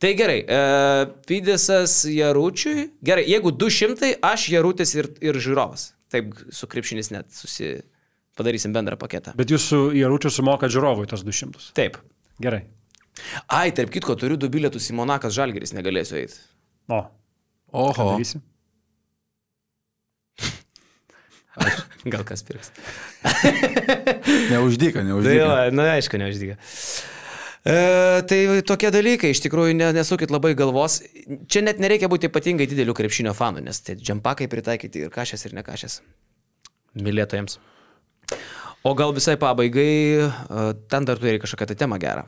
Tai 0.00 0.14
gerai, 0.16 0.38
uh, 0.48 1.12
Pydisas 1.28 1.98
Jaručiui. 2.08 2.88
Gerai, 3.04 3.28
jeigu 3.28 3.52
200, 3.52 4.14
aš 4.24 4.48
Jarutis 4.56 4.96
ir, 4.96 5.12
ir 5.20 5.36
žiūrovas. 5.44 5.90
Taip, 6.12 6.34
su 6.54 6.68
krepšinis 6.70 7.12
net 7.14 7.32
susi... 7.34 7.74
Padarysim 8.36 8.68
bendrą 8.76 8.98
paketą. 9.00 9.32
Bet 9.38 9.48
jūs 9.48 9.64
su 9.64 9.78
Jaručiu 9.96 10.28
sumokat 10.28 10.68
žiūrovui 10.74 11.06
tos 11.08 11.22
200. 11.24 11.70
Taip. 11.78 11.94
Gerai. 12.44 12.66
Ai, 13.48 13.70
tarp 13.72 13.88
kitko, 13.94 14.12
turiu 14.20 14.36
du 14.36 14.50
bilietus 14.52 14.90
į 14.92 14.96
Monakas 14.98 15.32
Žalgeris, 15.32 15.72
negalėsiu 15.72 16.18
eiti. 16.20 16.36
O, 16.92 16.98
Oho. 17.72 18.10
darysi? 18.12 18.42
Gal 22.12 22.22
kas 22.28 22.44
pirks. 22.46 22.68
Neuždyka, 24.52 25.00
Tai 25.00 25.08
neuždyka. 25.08 25.46
va, 25.48 25.56
na, 25.74 25.86
aišku, 25.96 26.20
neuždyga. 26.20 26.58
E, 27.66 28.22
tai 28.30 28.40
tokie 28.62 28.92
dalykai, 28.94 29.32
iš 29.34 29.40
tikrųjų, 29.42 29.74
ne, 29.74 29.88
nesukit 29.96 30.30
labai 30.30 30.52
galvos. 30.58 31.00
Čia 31.50 31.64
net 31.66 31.80
nereikia 31.82 32.06
būti 32.10 32.30
ypatingai 32.30 32.68
dideliu 32.70 32.94
krepšinio 32.94 33.32
fanu, 33.34 33.58
nes 33.64 33.80
tai 33.82 33.96
džempakai 33.98 34.46
pritaikyti 34.52 35.02
ir 35.02 35.10
kažkas 35.14 35.48
ir 35.48 35.56
ne 35.56 35.64
kažkas. 35.66 35.98
Mylėtojams. 36.94 37.58
O 38.86 38.92
gal 38.94 39.10
visai 39.16 39.34
pabaigai, 39.40 39.90
e, 40.22 40.66
ten 40.86 41.08
dar 41.08 41.18
turi 41.18 41.40
kažkokią 41.42 41.66
tai 41.72 41.78
temą 41.80 41.98
gerą. 41.98 42.22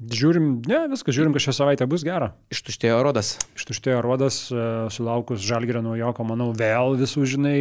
Žiūrim, 0.00 0.48
ne, 0.66 0.80
viskas, 0.90 1.14
žiūrim, 1.14 1.34
kad 1.36 1.44
šią 1.44 1.54
savaitę 1.54 1.86
bus 1.86 2.02
gera. 2.08 2.32
Ištuštėjo 2.50 2.96
rodas. 3.04 3.34
Ištuštėjo 3.60 4.00
rodas, 4.02 4.40
e, 4.50 4.64
sulaukus 4.90 5.44
žalgerio 5.44 5.84
naujoko, 5.84 6.24
manau, 6.26 6.48
vėl 6.56 6.96
visų, 6.98 7.26
žinai, 7.36 7.60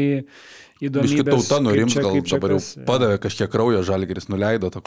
įdomybės. 0.81 1.13
Biški 1.13 1.27
tauta 1.27 1.59
kaip 1.59 1.67
nurims, 1.67 1.99
gal 1.99 2.15
dabar 2.15 2.55
jau 2.55 2.61
kas. 2.63 2.71
padavė 2.87 3.19
kažkiek 3.27 3.53
kraujo 3.53 3.83
žalgeris, 3.85 4.31
nuleido 4.33 4.71
to. 4.73 4.81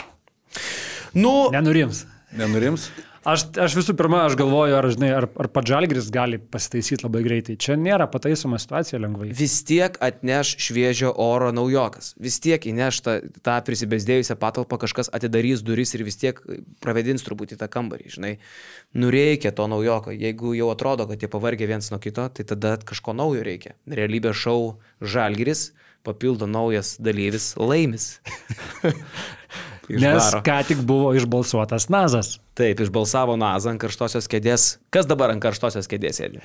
Nu, 1.12 1.53
Nenurims. 1.53 2.07
Nenurims? 2.37 2.91
Aš, 3.22 3.45
aš 3.55 3.76
visų 3.78 3.95
pirma, 3.95 4.24
aš 4.26 4.35
galvoju, 4.35 4.74
ar, 4.74 4.87
žinai, 4.91 5.12
ar, 5.14 5.28
ar 5.39 5.47
pats 5.55 5.70
žalgeris 5.70 6.09
gali 6.11 6.41
pasitaisyti 6.43 7.05
labai 7.05 7.20
greitai. 7.22 7.55
Čia 7.55 7.76
nėra 7.78 8.09
pataisoma 8.11 8.59
situacija 8.59 8.99
lengvai. 8.99 9.28
vis 9.39 9.61
tiek 9.68 9.95
atneš 10.03 10.57
šviežio 10.64 11.12
oro 11.22 11.53
naujokas. 11.55 12.16
Vis 12.18 12.41
tiek 12.43 12.66
įneš 12.66 12.99
tą, 13.07 13.14
tą 13.47 13.61
prisibesdėjusią 13.68 14.35
patalpą, 14.43 14.80
kažkas 14.83 15.12
atidarys 15.14 15.62
duris 15.62 15.95
ir 15.95 16.03
vis 16.09 16.18
tiek 16.18 16.41
pravedins 16.83 17.22
turbūt 17.22 17.55
į 17.55 17.61
tą 17.62 17.70
kambarį, 17.70 18.11
žinai. 18.16 18.33
Nu 18.99 19.12
reikia 19.14 19.55
to 19.55 19.68
naujoko. 19.70 20.11
Jeigu 20.11 20.57
jau 20.59 20.72
atrodo, 20.74 21.07
kad 21.07 21.22
jie 21.22 21.30
pavargė 21.30 21.70
viens 21.70 21.93
nuo 21.95 22.03
kito, 22.03 22.26
tai 22.26 22.49
tada 22.49 22.74
kažko 22.83 23.14
naujo 23.14 23.47
reikia. 23.47 23.76
Realybės 23.87 24.35
šou 24.43 24.80
žalgeris 24.99 25.68
papildo 26.07 26.48
naujas 26.50 26.96
dalyvis 27.03 27.53
laimis. 27.61 28.16
Nes 29.92 30.28
ką 30.46 30.59
tik 30.68 30.82
buvo 30.86 31.11
išbalsuotas 31.18 31.88
Nazas. 31.92 32.36
Taip, 32.57 32.80
išbalsavo 32.80 33.36
Nazą 33.40 33.72
ant 33.74 33.82
karštosios 33.82 34.28
kėdės. 34.30 34.76
Kas 34.94 35.09
dabar 35.11 35.34
ant 35.34 35.42
karštosios 35.42 35.90
kėdės 35.90 36.22
sėdi? 36.22 36.44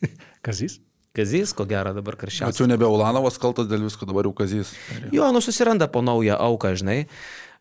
Kas 0.46 0.62
jis? 0.64 0.80
Kazys, 1.10 1.50
ko 1.58 1.64
gero 1.66 1.90
dabar 1.90 2.14
karščiausias. 2.14 2.54
Tačiau 2.54 2.68
nebe 2.70 2.86
Ulanovas 2.86 3.34
kaltas 3.42 3.66
dėl 3.66 3.82
visko, 3.82 4.06
dabar 4.06 4.28
jau 4.28 4.34
Kazys. 4.38 4.70
Jo, 5.10 5.32
nu 5.34 5.42
susiranda 5.42 5.88
po 5.90 6.04
naują 6.06 6.36
auką, 6.38 6.70
žinai. 6.78 7.00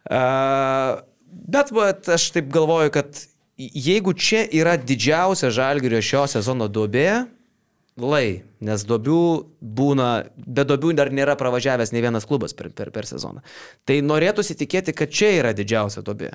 Uh, 0.06 1.02
bet 1.50 1.74
vat, 1.74 2.06
aš 2.14 2.28
taip 2.36 2.52
galvoju, 2.54 2.94
kad 2.94 3.24
jeigu 3.58 4.14
čia 4.14 4.44
yra 4.54 4.78
didžiausia 4.78 5.50
žalgerio 5.54 5.98
šio 6.06 6.28
sezono 6.30 6.70
duobė, 6.70 7.26
lai, 8.02 8.42
nes 8.64 8.84
duobių 8.88 9.22
būna, 9.60 10.08
be 10.36 10.66
duobių 10.68 10.94
dar 10.98 11.12
nėra 11.16 11.36
pravažiavęs 11.40 11.94
ne 11.96 12.02
vienas 12.04 12.28
klubas 12.30 12.56
per, 12.58 12.72
per, 12.76 12.92
per 12.96 13.08
sezoną. 13.10 13.44
Tai 13.88 14.00
norėtųsi 14.06 14.58
tikėti, 14.60 14.96
kad 14.98 15.14
čia 15.14 15.32
yra 15.40 15.54
didžiausia 15.58 16.04
duobė. 16.06 16.34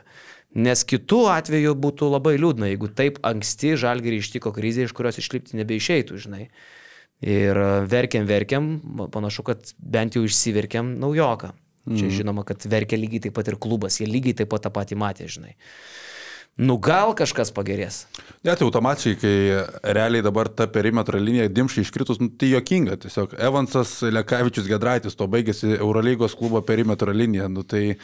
Nes 0.55 0.85
kitų 0.87 1.25
atveju 1.35 1.75
būtų 1.83 2.12
labai 2.12 2.37
liūdna, 2.39 2.71
jeigu 2.71 2.93
taip 2.95 3.19
anksti 3.27 3.75
žalgerį 3.81 4.23
ištiko 4.23 4.55
krizė, 4.55 4.87
iš 4.87 4.95
kurios 4.95 5.19
išlipti 5.19 5.59
nebeišeitų, 5.59 6.21
žinai. 6.27 6.49
Ir 7.25 7.59
verkiam, 7.89 8.27
verkiam, 8.29 8.73
panašu, 9.15 9.47
kad 9.47 9.75
bent 9.79 10.19
jau 10.19 10.25
išsiverkiam 10.27 10.95
naujoką. 11.01 11.55
Čia 11.85 12.09
žinoma, 12.09 12.47
kad 12.49 12.65
verkia 12.65 12.97
lygiai 12.97 13.27
taip 13.27 13.35
pat 13.37 13.51
ir 13.51 13.59
klubas, 13.61 13.99
jie 14.01 14.07
lygiai 14.09 14.39
taip 14.39 14.49
pat 14.55 14.62
tą 14.65 14.71
patį 14.73 14.97
matė, 14.97 15.27
žinai. 15.29 15.53
Nu 16.57 16.76
gal 16.78 17.14
kažkas 17.18 17.50
pagerės. 17.55 18.05
Net 18.46 18.62
automatiškai, 18.62 19.14
kai 19.18 19.94
realiai 19.96 20.24
dabar 20.24 20.48
ta 20.48 20.68
perimetro 20.70 21.18
linija 21.18 21.48
dimšai 21.50 21.82
iškritus, 21.82 22.20
nu, 22.22 22.30
tai 22.30 22.52
jokinga. 22.52 22.98
Tiesiog 23.02 23.34
Evansas, 23.38 23.96
Lekavičius, 24.07 24.68
Gedraitis, 24.70 25.18
to 25.18 25.26
baigėsi 25.30 25.74
Eurolygos 25.78 26.36
klubo 26.38 26.62
perimetro 26.66 27.14
linija. 27.14 27.48
Nu, 27.50 27.66
tai 27.66 27.96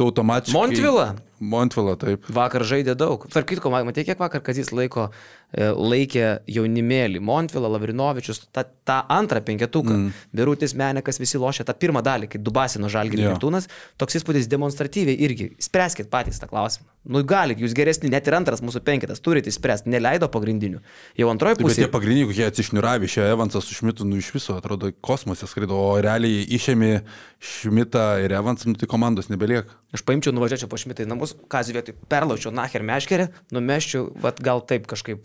tu 0.00 0.08
automatiškai... 0.08 0.56
Montvila? 0.56 1.06
Montvila, 1.40 1.96
taip. 2.00 2.24
Vakar 2.32 2.64
žaidė 2.68 2.96
daug. 2.96 3.26
Tark 3.32 3.48
kitko, 3.52 3.72
matai, 3.72 4.06
kiek 4.08 4.20
vakar 4.20 4.40
Kazis 4.44 4.72
laiko 4.72 5.10
e, 5.10 5.12
laikė 5.56 6.26
jaunimėlį. 6.50 7.20
Montvila, 7.24 7.70
Lavrinovičius, 7.74 8.44
tą, 8.54 8.64
tą 8.86 9.00
antrą 9.10 9.42
penketuką. 9.46 9.96
Mm. 9.96 10.12
Birutis 10.36 10.76
Menekas 10.78 11.18
visi 11.20 11.40
lošia 11.40 11.66
tą 11.66 11.74
pirmą 11.74 12.04
dalį, 12.06 12.30
kai 12.30 12.42
Dubasino 12.42 12.90
Žalgirį. 12.92 13.26
Neptūnas. 13.32 13.66
Toks 14.00 14.20
įspūdis 14.20 14.48
demonstratyviai 14.50 15.18
irgi. 15.26 15.50
Spręskit 15.62 16.10
patys 16.12 16.38
tą 16.42 16.48
klausimą. 16.50 16.86
Nu 17.10 17.22
galit, 17.24 17.56
jūs 17.62 17.72
geresni, 17.72 18.10
net 18.12 18.26
ir 18.28 18.36
antras 18.36 18.60
mūsų 18.60 18.82
penketas 18.84 19.22
turite 19.24 19.48
įspręsti. 19.48 19.88
Neleido 19.90 20.28
pagrindinių. 20.30 20.82
Jau 21.16 21.30
antroji 21.32 21.56
Taip, 21.56 21.64
bet 21.64 21.72
pusė. 21.72 21.86
tie 21.86 21.92
pagrindiniai, 21.92 22.28
kokie 22.28 22.44
atsišniuravė, 22.44 23.08
šio 23.08 23.24
Evansas 23.24 23.64
su 23.64 23.78
Šmitu, 23.78 24.04
nu 24.04 24.20
iš 24.20 24.28
viso 24.34 24.58
atrodo 24.60 24.92
kosmose 25.00 25.48
skraido, 25.48 25.78
o 25.80 25.96
realiai 25.96 26.44
išėmė 26.58 27.00
Šmitą 27.40 28.04
ir 28.20 28.34
Evansą, 28.36 28.68
nu 28.68 28.76
tai 28.76 28.84
komandos 28.90 29.32
nebelieka. 29.32 29.72
Aš 29.96 30.04
paimčiau, 30.04 30.34
nuvažiuočiau 30.36 30.68
po 30.68 30.76
šmitai 30.78 31.08
namus, 31.08 31.32
kazį 31.50 31.78
vietoj 31.78 31.96
perlaučiau 32.12 32.52
nacher 32.52 32.84
meškerę, 32.84 33.30
numeščiau, 33.56 34.10
vad 34.20 34.44
gal 34.44 34.60
taip 34.60 34.84
kažkaip. 34.90 35.24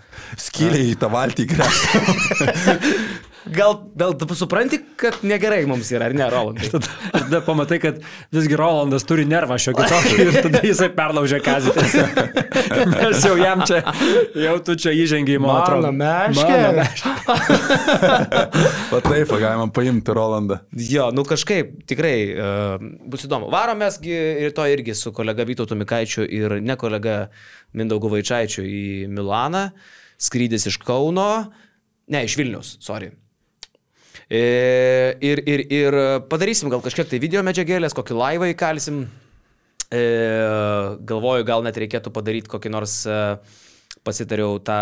Skylė 0.39 0.85
į 0.91 0.95
tą 1.01 1.11
valtį 1.13 1.47
gręžtą. 1.51 2.05
Gal, 3.45 3.73
gal 3.97 4.13
tu 4.13 4.35
supranti, 4.37 4.77
kad 4.95 5.23
negerai 5.25 5.63
mums 5.65 5.89
yra, 5.89 6.11
ar 6.11 6.13
ne, 6.13 6.27
Rolandai? 6.29 6.67
Tada, 6.69 6.89
tada 7.09 7.39
pamatai, 7.41 7.79
kad 7.81 7.97
visgi 8.33 8.57
Rolandas 8.59 9.05
turi 9.09 9.25
nervą 9.25 9.57
šiokį 9.61 9.85
tokį 9.89 10.17
ir 10.21 10.35
tada 10.45 10.61
jisai 10.65 10.89
perlaužė 10.93 11.39
kazį. 11.41 11.73
Mes 12.93 13.25
jau 13.25 13.33
jam 13.39 13.63
čia, 13.65 13.79
jau 14.37 14.53
tu 14.61 14.75
čia 14.77 14.93
įžengiai, 14.93 15.41
man 15.41 15.57
atrodo. 15.57 15.89
meškerė. 15.89 16.85
O 18.93 19.01
taip, 19.07 19.33
galima 19.33 19.65
paimti 19.73 20.15
Rolandą. 20.15 20.59
Jo, 20.77 21.09
nu 21.15 21.25
kažkaip, 21.25 21.79
tikrai 21.89 22.15
uh, 22.35 22.85
bus 23.09 23.25
įdomu. 23.25 23.49
Varomėsgi 23.53 24.19
rytoj 24.51 24.75
irgi 24.77 24.95
su 24.97 25.15
kolega 25.17 25.47
Vytautu 25.49 25.79
Mikaičiu 25.81 26.27
ir 26.29 26.59
ne 26.61 26.77
kolega 26.77 27.23
Mindaugu 27.73 28.13
Vaičiaičiu 28.13 28.67
į 28.69 28.85
Milaną, 29.09 29.71
skrydis 30.21 30.67
iš 30.69 30.77
Kauno, 30.85 31.27
ne, 32.11 32.23
iš 32.27 32.37
Vilnius, 32.39 32.75
sorry. 32.83 33.11
E, 34.31 35.17
Ir, 35.21 35.41
ir, 35.43 35.65
ir 35.73 35.97
padarysim 36.31 36.71
gal 36.71 36.81
kažkiek 36.83 37.09
tai 37.09 37.19
video 37.19 37.43
medžiagėlės, 37.43 37.95
kokį 37.97 38.15
laivą 38.15 38.51
įkalsim. 38.53 39.03
E, 39.91 40.01
galvoju, 41.03 41.45
gal 41.47 41.65
net 41.65 41.77
reikėtų 41.81 42.13
padaryti 42.15 42.51
kokį 42.51 42.71
nors, 42.71 43.01
e, 43.03 43.17
pasitariau 44.07 44.61
tą, 44.63 44.79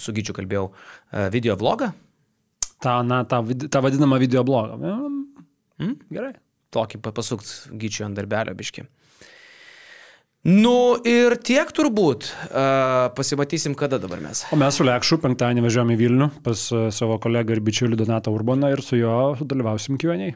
su 0.00 0.12
Gyčiu 0.16 0.34
kalbėjau, 0.36 0.70
video 1.32 1.54
vlogą. 1.60 1.92
Ta, 2.82 3.00
na, 3.06 3.22
ta, 3.28 3.42
ta 3.70 3.82
vadinama 3.84 4.18
videoblogą. 4.20 4.78
Mm? 5.80 5.96
Gerai. 6.12 6.32
tokį 6.74 7.00
papasukt 7.02 7.48
gyčių 7.74 8.06
ant 8.06 8.18
darbelio 8.18 8.54
biški. 8.54 8.84
Nu 10.40 10.96
ir 11.04 11.34
tiek 11.44 11.68
turbūt. 11.76 12.30
Uh, 12.48 13.10
pasimatysim 13.12 13.74
kada 13.76 13.98
dabar 14.00 14.22
mes. 14.24 14.46
O 14.48 14.56
mes 14.56 14.72
su 14.72 14.86
Lekšu 14.88 15.18
penktadienį 15.20 15.66
važiuojame 15.66 15.96
į 15.96 15.98
Vilnių 16.00 16.28
pas 16.46 16.62
e, 16.72 16.86
savo 16.96 17.18
kolegą 17.20 17.52
ir 17.52 17.60
bičiulį 17.60 17.98
Donatą 18.00 18.32
Urbaną 18.32 18.70
ir 18.72 18.80
su 18.80 18.96
juo 18.96 19.34
dalyvausim 19.44 19.98
Q&A. 20.00 20.30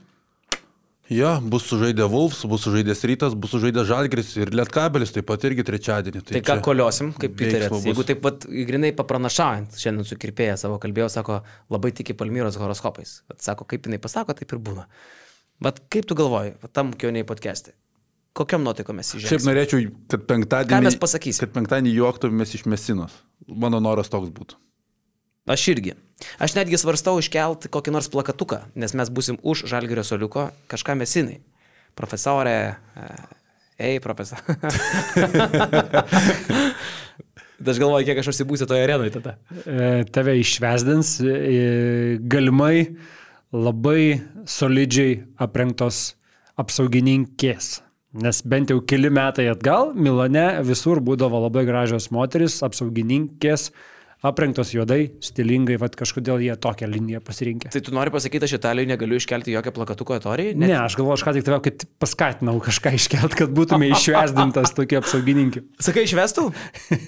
Jo, 1.09 1.31
bus 1.41 1.65
sužaidę 1.69 2.05
Wolfs, 2.09 2.43
bus 2.49 2.67
sužaidęs 2.67 3.01
Rytas, 3.09 3.37
bus 3.37 3.53
sužaidę 3.57 3.85
Žalgris 3.89 4.35
ir 4.37 4.53
Lietkabelis 4.57 5.13
taip 5.13 5.27
pat 5.29 5.45
irgi 5.49 5.65
trečiadienį. 5.69 6.23
Tai 6.31 6.43
ką 6.51 6.57
koliosim, 6.65 7.13
kaip 7.21 7.37
Piteris. 7.41 7.73
Jeigu 7.89 8.05
taip 8.09 8.21
pat 8.25 8.45
grinai 8.49 8.93
papranašaujant, 8.97 9.77
šiandien 9.81 10.09
su 10.09 10.17
kirpėja 10.21 10.59
savo 10.61 10.77
kalbėjau, 10.81 11.11
sako, 11.17 11.39
labai 11.73 11.93
tiki 11.97 12.17
Palmyros 12.17 12.57
horoskopais. 12.61 13.23
Vat 13.33 13.45
Sako, 13.45 13.69
kaip 13.69 13.89
jinai 13.89 14.01
pasako, 14.05 14.37
taip 14.37 14.53
ir 14.53 14.61
būna. 14.65 14.85
Bet 15.65 15.81
kaip 15.93 16.09
tu 16.09 16.17
galvoji, 16.17 16.57
tam 16.77 16.93
kioniai 16.97 17.29
podcast'e? 17.29 17.77
Kokiam 18.35 18.65
nuotaikom 18.67 18.97
mes 18.99 19.13
Šiaip 19.13 19.23
įžengėme? 19.29 19.47
norėčiau, 19.47 19.83
kad 20.11 20.25
penktadienį... 20.27 20.75
Ką 20.75 20.83
mes 20.89 20.97
pasakysim? 20.99 21.45
Kad 21.45 21.53
penktadienį 21.55 21.93
juoktumėmės 22.01 22.55
iš 22.59 22.65
Mesinos. 22.67 23.15
Mano 23.47 23.79
noras 23.83 24.11
toks 24.11 24.33
būtų. 24.35 24.59
Aš 25.55 25.69
irgi. 25.75 25.93
Aš 26.43 26.55
netgi 26.57 26.79
svarstau 26.81 27.19
iškelti 27.21 27.69
kokį 27.71 27.93
nors 27.95 28.09
plakatuką, 28.11 28.63
nes 28.81 28.95
mes 28.97 29.11
busim 29.13 29.37
už 29.45 29.67
Žalgirio 29.71 30.03
soliuko 30.07 30.49
kažką 30.73 30.97
mesinai. 30.99 31.43
Profesorė. 31.95 32.75
e, 32.97 33.09
Ei, 33.79 34.01
profesor. 34.01 34.39
aš 37.65 37.79
galvoju, 37.79 38.07
kiek 38.07 38.19
aš 38.23 38.33
užsibūsiu 38.33 38.67
toje 38.71 38.83
arenoje 38.87 39.15
tada. 39.19 39.37
E, 39.63 40.05
Tave 40.15 40.39
išvesdins 40.41 41.19
e, 41.23 42.19
galimai 42.19 42.97
labai 43.55 44.23
solidžiai 44.49 45.21
aprengtos 45.43 46.15
apsaugininkės. 46.59 47.84
Nes 48.15 48.39
bent 48.47 48.71
jau 48.71 48.79
keli 48.87 49.11
metai 49.11 49.49
atgal 49.51 49.91
Milane 49.99 50.61
visur 50.63 51.01
būdavo 51.03 51.41
labai 51.49 51.65
gražios 51.67 52.13
moteris, 52.15 52.61
apsaugininkės, 52.63 53.73
aprengtos 54.25 54.71
juodai, 54.73 55.09
stilingai, 55.21 55.75
vad 55.83 55.97
kažkodėl 55.99 56.41
jie 56.47 56.55
tokią 56.57 56.87
liniją 56.89 57.19
pasirinkė. 57.27 57.73
Tai 57.75 57.81
tu 57.85 57.93
nori 57.93 58.13
pasakyti, 58.15 58.47
aš 58.47 58.55
Italijoje 58.61 58.89
negaliu 58.93 59.19
iškelti 59.19 59.53
jokio 59.53 59.73
plakatuko 59.77 60.15
atorijai? 60.17 60.55
Ne, 60.57 60.71
aš 60.79 60.95
galvoju, 60.97 61.19
aš 61.19 61.25
ką 61.27 61.35
tik 61.37 61.45
tave 61.49 61.59
kaip 61.67 61.83
paskatinau 62.01 62.55
kažką 62.65 62.95
iškelt, 62.97 63.35
kad 63.37 63.53
būtume 63.57 63.91
išvesdintas 63.97 64.73
tokie 64.79 65.01
apsaugininkė. 65.03 65.65
Sakai, 65.83 66.07
išvestų? 66.09 66.47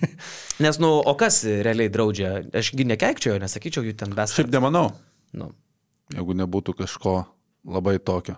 Nes, 0.66 0.80
nu, 0.82 0.90
o 1.00 1.14
kas 1.16 1.40
realiai 1.46 1.88
draudžia? 1.92 2.34
Ašgi 2.50 2.84
nekeikčiau, 2.92 3.38
nesakyčiau 3.46 3.86
jų 3.86 3.94
ten 4.02 4.12
best. 4.18 4.36
Šiaip 4.36 4.50
nemanau, 4.52 4.90
Nu. 5.36 5.52
jeigu 6.12 6.36
nebūtų 6.42 6.76
kažko 6.82 7.20
labai 7.64 7.96
tokio. 8.02 8.36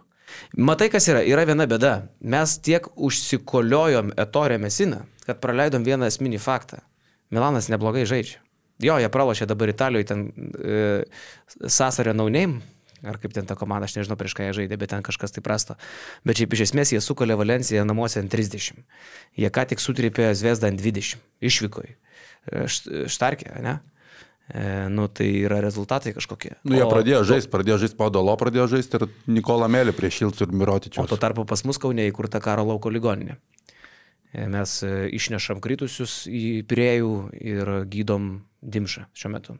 Matai, 0.56 0.88
kas 0.92 1.06
yra? 1.10 1.22
Yra 1.26 1.44
viena 1.48 1.66
bėda. 1.70 1.92
Mes 2.20 2.56
tiek 2.64 2.86
užsikoliojom 2.96 4.12
etorę 4.18 4.58
mesiną, 4.62 5.02
kad 5.26 5.40
praleidom 5.42 5.84
vieną 5.86 6.08
esminį 6.10 6.40
faktą. 6.42 6.80
Milanas 7.34 7.68
neblogai 7.72 8.06
žaidžia. 8.08 8.40
Jo, 8.80 8.94
jie 9.02 9.08
pralošė 9.10 9.46
dabar 9.50 9.68
Italijoje 9.72 10.06
ten 10.06 10.20
e, 10.30 10.82
Sasario 11.66 12.12
Nauneim, 12.14 12.60
ar 13.02 13.18
kaip 13.18 13.34
ten 13.34 13.46
ta 13.46 13.56
komanda, 13.58 13.88
aš 13.88 13.96
nežinau 13.98 14.16
prieš 14.18 14.36
ką 14.38 14.46
jie 14.46 14.54
žaidė, 14.60 14.78
bet 14.78 14.92
ten 14.94 15.02
kažkas 15.06 15.34
tai 15.34 15.42
prasto. 15.42 15.74
Bet 16.26 16.38
šiaip 16.38 16.54
iš 16.54 16.62
esmės 16.68 16.92
jie 16.94 17.00
sukolė 17.02 17.34
Valenciją 17.38 17.82
namuose 17.88 18.22
ant 18.22 18.30
30. 18.30 18.78
Jie 19.38 19.50
ką 19.50 19.66
tik 19.72 19.82
sutripė 19.82 20.30
Zvezdą 20.38 20.70
ant 20.70 20.78
20. 20.80 21.18
Išvykoj. 21.50 21.90
E, 21.90 22.64
št- 22.70 23.04
Štarkė, 23.10 23.50
ne? 23.66 23.78
E, 24.48 24.88
nu, 24.88 25.04
tai 25.12 25.26
yra 25.44 25.58
rezultatai 25.60 26.14
kažkokie. 26.16 26.54
Nu, 26.64 26.72
jie 26.78 26.84
O- 26.86 26.88
pradėjo 26.88 27.20
žaisti, 27.28 27.50
pradėjo 27.52 27.82
žaisti 27.82 27.98
Paudolo, 28.00 28.32
pradėjo 28.40 28.64
žaisti 28.72 28.96
ir 28.96 29.04
Nikola 29.28 29.68
Melį 29.68 29.92
prieš 29.92 30.22
Šilcų 30.22 30.46
ir 30.46 30.54
O 30.54 30.56
Mirotičius. 30.62 31.08
tuo 31.10 31.18
tarpu 31.20 31.44
pas 31.44 31.60
mus 31.68 31.76
Kaune 31.78 32.06
įkurta 32.08 32.40
karo 32.40 32.64
lauko 32.64 32.88
ligoninė. 32.88 33.36
E, 34.32 34.46
Mes 34.48 34.78
e, 34.82 35.08
išnešam 35.12 35.60
kritusius 35.60 36.22
į 36.32 36.64
priejų 36.68 37.12
ir 37.40 37.72
gydom 37.92 38.38
dimšą 38.64 39.04
šiuo 39.12 39.32
metu. 39.36 39.58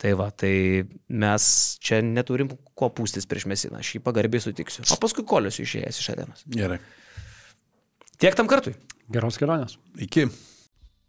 Tai 0.00 0.10
va, 0.18 0.30
tai 0.32 0.84
mes 1.08 1.44
čia 1.80 2.00
neturim 2.02 2.48
ko 2.76 2.88
pūstis 2.90 3.28
prieš 3.28 3.44
mesiną, 3.48 3.78
aš 3.84 3.94
jį 3.94 4.00
pagarbiai 4.04 4.40
sutiksiu. 4.42 4.82
O 4.92 4.96
paskui 5.00 5.24
koliosiu 5.28 5.62
išėjęs 5.64 6.00
iš 6.02 6.08
arenos. 6.16 6.42
Gerai. 6.50 6.80
Tiek 8.20 8.34
tam 8.36 8.48
kartui. 8.50 8.74
Geros 9.12 9.36
kelionės. 9.40 9.76
Iki. 10.00 10.26